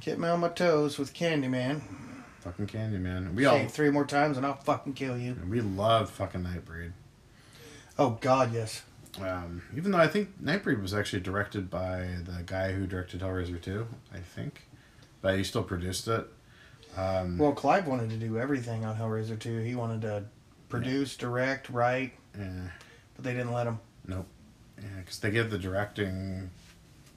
Kept 0.00 0.18
me 0.18 0.28
on 0.28 0.40
my 0.40 0.48
toes 0.48 0.98
with 0.98 1.14
Candyman. 1.14 1.80
Fucking 2.40 2.66
Candyman. 2.66 3.34
We 3.34 3.44
Say 3.44 3.48
all 3.48 3.56
it 3.56 3.70
three 3.70 3.90
more 3.90 4.04
times 4.04 4.36
and 4.36 4.44
I'll 4.44 4.54
fucking 4.54 4.92
kill 4.92 5.16
you. 5.16 5.36
we 5.48 5.60
love 5.62 6.10
fucking 6.10 6.42
Nightbreed. 6.42 6.92
Oh, 7.98 8.18
God, 8.20 8.52
yes. 8.52 8.82
Um, 9.20 9.62
even 9.76 9.92
though 9.92 9.98
I 9.98 10.08
think 10.08 10.42
Nightbreed 10.42 10.82
was 10.82 10.92
actually 10.92 11.20
directed 11.20 11.70
by 11.70 12.08
the 12.24 12.42
guy 12.44 12.72
who 12.72 12.86
directed 12.86 13.20
Hellraiser 13.20 13.60
2, 13.60 13.86
I 14.12 14.18
think. 14.18 14.68
But 15.22 15.38
he 15.38 15.44
still 15.44 15.62
produced 15.62 16.06
it. 16.08 16.26
Um, 16.96 17.38
Well, 17.38 17.52
Clive 17.52 17.86
wanted 17.86 18.10
to 18.10 18.16
do 18.16 18.38
everything 18.38 18.84
on 18.84 18.96
Hellraiser 18.96 19.38
2. 19.38 19.58
He 19.58 19.74
wanted 19.74 20.02
to 20.02 20.24
produce, 20.68 21.16
direct, 21.16 21.68
write, 21.70 22.12
yeah, 22.38 22.68
but 23.14 23.24
they 23.24 23.32
didn't 23.32 23.52
let 23.52 23.66
him. 23.66 23.78
nope. 24.06 24.26
Yeah, 24.78 24.88
because 24.98 25.18
they 25.20 25.30
gave 25.30 25.50
the 25.50 25.58
directing 25.58 26.50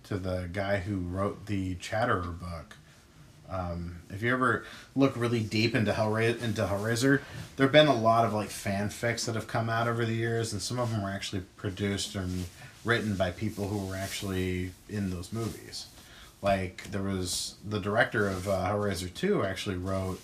to 0.03 0.17
the 0.17 0.47
guy 0.53 0.77
who 0.77 0.97
wrote 0.99 1.47
the 1.47 1.75
Chatterer 1.75 2.21
book. 2.39 2.75
Um, 3.49 3.99
if 4.09 4.21
you 4.21 4.31
ever 4.33 4.65
look 4.95 5.15
really 5.15 5.39
deep 5.41 5.73
into 5.73 5.91
Hellra- 5.93 6.41
into 6.41 6.65
Hellraiser, 6.65 7.21
there 7.55 7.65
have 7.65 7.71
been 7.71 7.87
a 7.87 7.95
lot 7.95 8.25
of 8.25 8.33
like 8.33 8.49
fanfics 8.49 9.25
that 9.25 9.35
have 9.35 9.47
come 9.47 9.69
out 9.69 9.87
over 9.87 10.05
the 10.05 10.13
years, 10.13 10.53
and 10.53 10.61
some 10.61 10.79
of 10.79 10.91
them 10.91 11.01
were 11.01 11.09
actually 11.09 11.41
produced 11.55 12.15
and 12.15 12.45
written 12.85 13.15
by 13.15 13.31
people 13.31 13.67
who 13.69 13.85
were 13.85 13.95
actually 13.95 14.71
in 14.89 15.09
those 15.09 15.31
movies. 15.33 15.87
Like 16.41 16.91
there 16.91 17.01
was 17.03 17.55
the 17.67 17.79
director 17.79 18.27
of 18.27 18.47
uh, 18.47 18.67
Hellraiser 18.69 19.13
Two 19.13 19.43
actually 19.43 19.75
wrote 19.77 20.19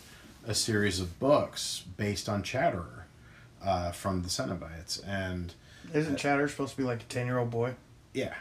a 0.46 0.54
series 0.54 1.00
of 1.00 1.20
books 1.20 1.84
based 1.98 2.30
on 2.30 2.44
Chatterer 2.44 3.06
uh, 3.64 3.92
from 3.92 4.22
the 4.22 4.30
Cenobites, 4.30 5.02
and 5.08 5.54
Isn't 5.94 6.18
Chatterer 6.18 6.48
supposed 6.48 6.72
to 6.72 6.78
be 6.78 6.84
like 6.84 7.02
a 7.02 7.06
10 7.06 7.26
year 7.26 7.40
old 7.40 7.50
boy? 7.50 7.76
yeah. 8.14 8.36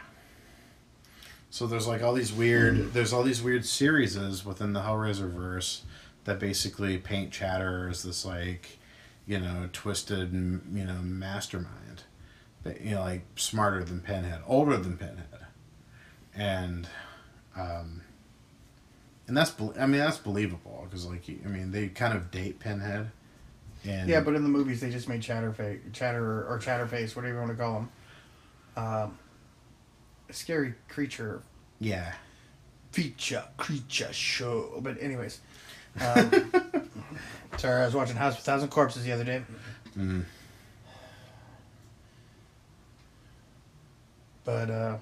So 1.49 1.67
there's 1.67 1.85
like 1.87 2.01
all 2.01 2.13
these 2.13 2.33
weird 2.33 2.93
there's 2.93 3.13
all 3.13 3.21
these 3.21 3.41
weird 3.41 3.63
series 3.65 4.17
within 4.43 4.73
the 4.73 4.81
Hellraiser 4.81 5.31
verse 5.31 5.83
that 6.25 6.39
basically 6.39 6.97
paint 6.97 7.31
Chatterer 7.31 7.89
as 7.89 8.01
this 8.03 8.25
like 8.25 8.79
you 9.25 9.39
know, 9.39 9.69
twisted, 9.71 10.33
you 10.33 10.83
know, 10.85 10.99
mastermind. 11.01 12.03
That 12.63 12.81
you 12.81 12.95
know, 12.95 13.01
like 13.01 13.21
smarter 13.35 13.83
than 13.83 14.01
Pinhead, 14.01 14.41
older 14.47 14.77
than 14.77 14.97
Pinhead, 14.97 15.47
and, 16.35 16.87
um, 17.55 18.01
and 19.27 19.37
that's 19.37 19.53
I 19.79 19.85
mean 19.85 19.99
that's 19.99 20.17
believable 20.17 20.85
because 20.89 21.05
like 21.05 21.23
I 21.45 21.47
mean 21.47 21.71
they 21.71 21.87
kind 21.87 22.15
of 22.15 22.31
date 22.31 22.59
Pinhead, 22.59 23.11
and 23.85 24.09
Yeah, 24.09 24.21
but 24.21 24.35
in 24.35 24.43
the 24.43 24.49
movies 24.49 24.81
they 24.81 24.89
just 24.89 25.07
made 25.07 25.21
Chatterface, 25.21 25.93
Chatter 25.93 26.45
or 26.47 26.59
Chatterface, 26.59 27.15
whatever 27.15 27.33
you 27.35 27.39
want 27.39 27.51
to 27.51 27.57
call 27.57 27.77
him, 27.79 27.89
um, 28.75 29.17
a 30.29 30.33
scary 30.33 30.73
creature 30.89 31.41
yeah, 31.79 32.13
feature 32.91 33.43
creature 33.57 34.11
show. 34.13 34.79
But 34.81 35.01
anyways, 35.01 35.39
um, 36.01 36.51
sorry, 37.57 37.81
I 37.81 37.85
was 37.85 37.93
watching 37.95 38.15
House 38.15 38.33
of 38.33 38.39
a 38.39 38.43
Thousand 38.43 38.69
Corpses 38.69 39.03
the 39.03 39.11
other 39.11 39.23
day. 39.23 39.43
mm, 39.97 40.23
But 44.43 44.69
uh, 44.69 44.97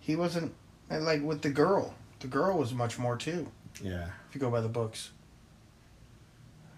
he 0.00 0.16
wasn't 0.16 0.54
and, 0.90 1.04
like 1.04 1.22
with 1.22 1.40
the 1.42 1.50
girl. 1.50 1.94
The 2.20 2.26
girl 2.26 2.58
was 2.58 2.74
much 2.74 2.98
more 2.98 3.16
too. 3.16 3.46
yeah, 3.82 4.08
If 4.28 4.34
you 4.34 4.40
go 4.40 4.50
by 4.50 4.60
the 4.60 4.68
books, 4.68 5.10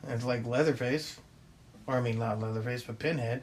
it's 0.06 0.24
like 0.24 0.46
Leatherface, 0.46 1.18
or 1.86 1.96
I 1.96 2.00
mean 2.00 2.18
not 2.18 2.38
Leatherface, 2.40 2.82
but 2.84 2.98
Pinhead. 3.00 3.42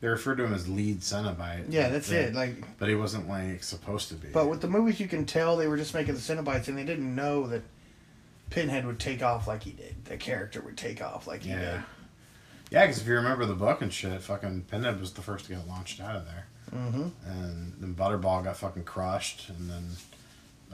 they 0.00 0.06
referred 0.06 0.36
to 0.36 0.44
him 0.44 0.54
as 0.54 0.68
lead 0.68 1.00
Cenobite. 1.00 1.66
Yeah, 1.70 1.88
that's 1.88 2.08
Yeah. 2.10 2.20
it. 2.20 2.34
Like 2.34 2.78
But 2.78 2.88
he 2.88 2.94
wasn't 2.94 3.28
like 3.28 3.62
supposed 3.64 4.08
to 4.08 4.14
be. 4.14 4.28
But 4.28 4.48
with 4.48 4.60
the 4.60 4.68
movies, 4.68 5.00
you 5.00 5.08
can 5.08 5.26
tell 5.26 5.56
they 5.56 5.66
were 5.68 5.76
just 5.76 5.92
making 5.94 6.14
the 6.14 6.20
Cenobites, 6.20 6.68
and 6.68 6.78
they 6.78 6.84
didn't 6.84 7.14
know 7.14 7.46
that 7.48 7.62
Pinhead 8.50 8.86
would 8.86 8.98
take 9.00 9.22
off 9.22 9.46
like 9.48 9.64
he 9.64 9.72
did. 9.72 10.04
The 10.04 10.16
character 10.16 10.60
would 10.60 10.76
take 10.76 11.02
off 11.02 11.26
like 11.26 11.42
he 11.42 11.50
yeah, 11.50 11.58
did. 11.60 11.82
yeah, 12.70 12.86
because 12.86 13.00
if 13.02 13.06
you 13.08 13.14
remember 13.14 13.44
the 13.44 13.54
book 13.54 13.82
and 13.82 13.92
shit, 13.92 14.22
fucking 14.22 14.62
Pinhead 14.70 15.00
was 15.00 15.12
the 15.12 15.20
first 15.22 15.46
to 15.46 15.54
get 15.54 15.66
launched 15.68 16.00
out 16.00 16.14
of 16.16 16.24
there. 16.26 16.46
Mm-hmm. 16.74 17.08
and 17.30 17.72
then 17.80 17.94
Butterball 17.94 18.44
got 18.44 18.56
fucking 18.56 18.84
crushed, 18.84 19.48
and 19.48 19.70
then, 19.70 19.86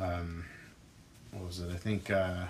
um, 0.01 0.45
what 1.33 1.47
was 1.47 1.61
it? 1.61 1.71
I 1.73 1.77
think, 1.77 2.11
uh, 2.11 2.45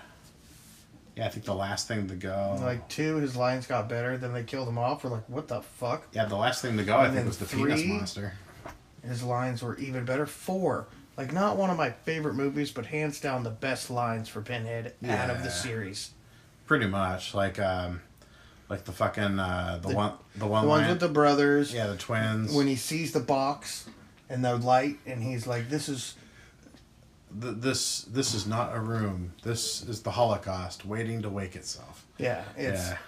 yeah, 1.16 1.26
I 1.26 1.28
think 1.28 1.45
the 1.45 1.55
last 1.55 1.86
thing 1.88 2.09
to 2.09 2.14
go, 2.14 2.59
Like 2.61 2.88
two, 2.88 3.16
his 3.16 3.36
lines 3.36 3.66
got 3.66 3.88
better. 3.88 4.16
Then 4.18 4.32
they 4.32 4.42
killed 4.42 4.66
him 4.68 4.78
off. 4.78 5.05
We're 5.05 5.11
like, 5.11 5.28
what 5.28 5.47
the 5.49 5.61
fuck? 5.62 6.09
yeah, 6.12 6.24
the 6.24 6.36
last 6.36 6.61
thing 6.62 6.76
to 6.76 6.84
go, 6.84 6.97
I 6.99 7.11
think 7.11 7.26
was 7.26 7.38
the 7.38 7.45
penis 7.47 7.84
monster. 7.84 8.32
His 9.07 9.22
lines 9.22 9.62
were 9.62 9.76
even 9.78 10.05
better. 10.05 10.26
Four, 10.26 10.86
like 11.16 11.32
not 11.32 11.57
one 11.57 11.70
of 11.70 11.76
my 11.76 11.90
favorite 11.90 12.34
movies, 12.34 12.70
but 12.72 12.86
hands 12.86 13.20
down 13.20 13.42
the 13.45 13.51
best 13.51 13.90
lines 13.90 14.28
for 14.28 14.40
Pinhead 14.40 14.95
out 15.07 15.30
of 15.30 15.42
the 15.45 15.51
series. 15.51 16.11
Pretty 16.66 16.86
much, 16.86 17.34
like, 17.34 17.59
um, 17.61 18.01
like 18.69 18.85
the 18.85 18.93
fucking 18.93 19.39
uh, 19.39 19.79
the, 19.83 19.89
The- 19.89 19.95
one, 19.95 20.12
the 20.37 20.47
one 20.47 20.62
The 20.65 20.69
ones 20.69 20.81
line- 20.83 20.91
with 20.91 21.01
the 21.01 21.09
brothers. 21.09 21.73
yeah, 21.75 21.87
the 21.89 21.97
twins. 21.97 22.53
When 22.55 22.67
he 22.67 22.77
sees 22.77 23.12
the 23.12 23.21
box 23.21 23.87
and 24.29 24.45
the 24.45 24.57
light, 24.57 24.99
and 25.07 25.23
he's 25.23 25.47
like, 25.47 25.69
"This 25.69 25.89
is 25.89 26.15
Th- 27.41 27.55
this 27.57 28.03
this 28.03 28.33
is 28.35 28.47
not 28.47 28.75
a 28.77 28.81
room. 28.81 29.33
This 29.43 29.83
is 29.83 30.03
the 30.03 30.12
Holocaust 30.12 30.85
waiting 30.87 31.23
to 31.23 31.31
wake 31.31 31.57
itself. 31.57 32.05
yeah, 32.19 32.45
it's." 32.57 32.91
yeah, 32.91 32.99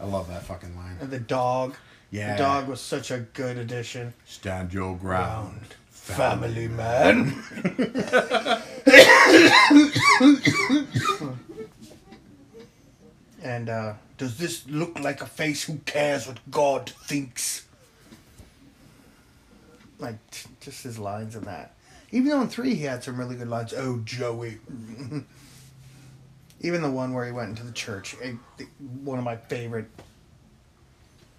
I 0.00 0.04
love 0.04 0.28
that 0.28 0.42
fucking 0.44 0.76
line. 0.76 0.96
And 1.00 1.10
the 1.10 1.20
dog. 1.20 1.74
Yeah, 2.12 2.36
The 2.36 2.42
dog 2.44 2.68
was 2.68 2.80
such 2.80 3.10
a 3.10 3.18
good 3.18 3.58
addition. 3.58 4.14
stand 4.26 4.72
your 4.72 4.96
ground. 4.96 5.58
Round 5.58 5.74
family 5.90 6.68
man. 6.68 7.34
and 13.46 13.68
uh, 13.68 13.94
does 14.18 14.38
this 14.38 14.68
look 14.68 14.98
like 14.98 15.20
a 15.22 15.26
face 15.26 15.62
who 15.62 15.78
cares 15.86 16.26
what 16.26 16.40
God 16.50 16.90
thinks? 16.90 17.64
Like 20.00 20.16
just 20.60 20.82
his 20.82 20.98
lines 20.98 21.36
in 21.36 21.44
that. 21.44 21.76
Even 22.10 22.30
though 22.30 22.40
in 22.40 22.48
three 22.48 22.74
he 22.74 22.82
had 22.82 23.04
some 23.04 23.16
really 23.16 23.36
good 23.36 23.46
lines. 23.46 23.72
Oh, 23.72 24.00
Joey. 24.04 24.58
Even 26.60 26.82
the 26.82 26.90
one 26.90 27.14
where 27.14 27.24
he 27.24 27.30
went 27.30 27.50
into 27.50 27.62
the 27.62 27.70
church, 27.70 28.16
eh, 28.20 28.32
th- 28.58 28.68
one 29.04 29.18
of 29.18 29.24
my 29.24 29.36
favorite. 29.36 29.88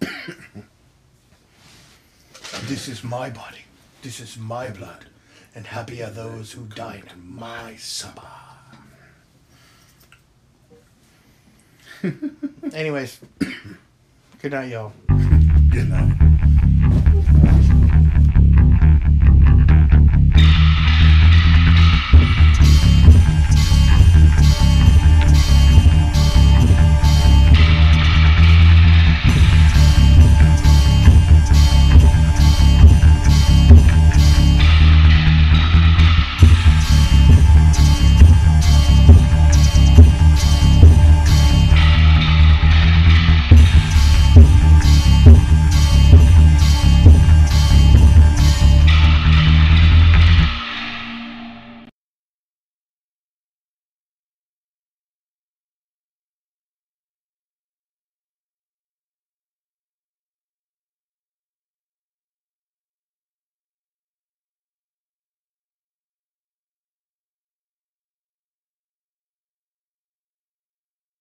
this 2.64 2.88
is 2.88 3.04
my 3.04 3.28
body. 3.28 3.58
This 4.00 4.18
is 4.20 4.38
my 4.38 4.70
blood. 4.70 5.04
And 5.54 5.66
happy 5.66 6.02
are 6.02 6.10
those 6.10 6.52
who 6.52 6.64
dine 6.64 7.04
at 7.06 7.18
my 7.18 7.76
supper. 7.76 8.47
Anyways, 12.74 13.20
good 14.42 14.52
night, 14.52 14.70
y'all. 14.70 14.92
Good 15.08 15.88
night. 15.88 16.47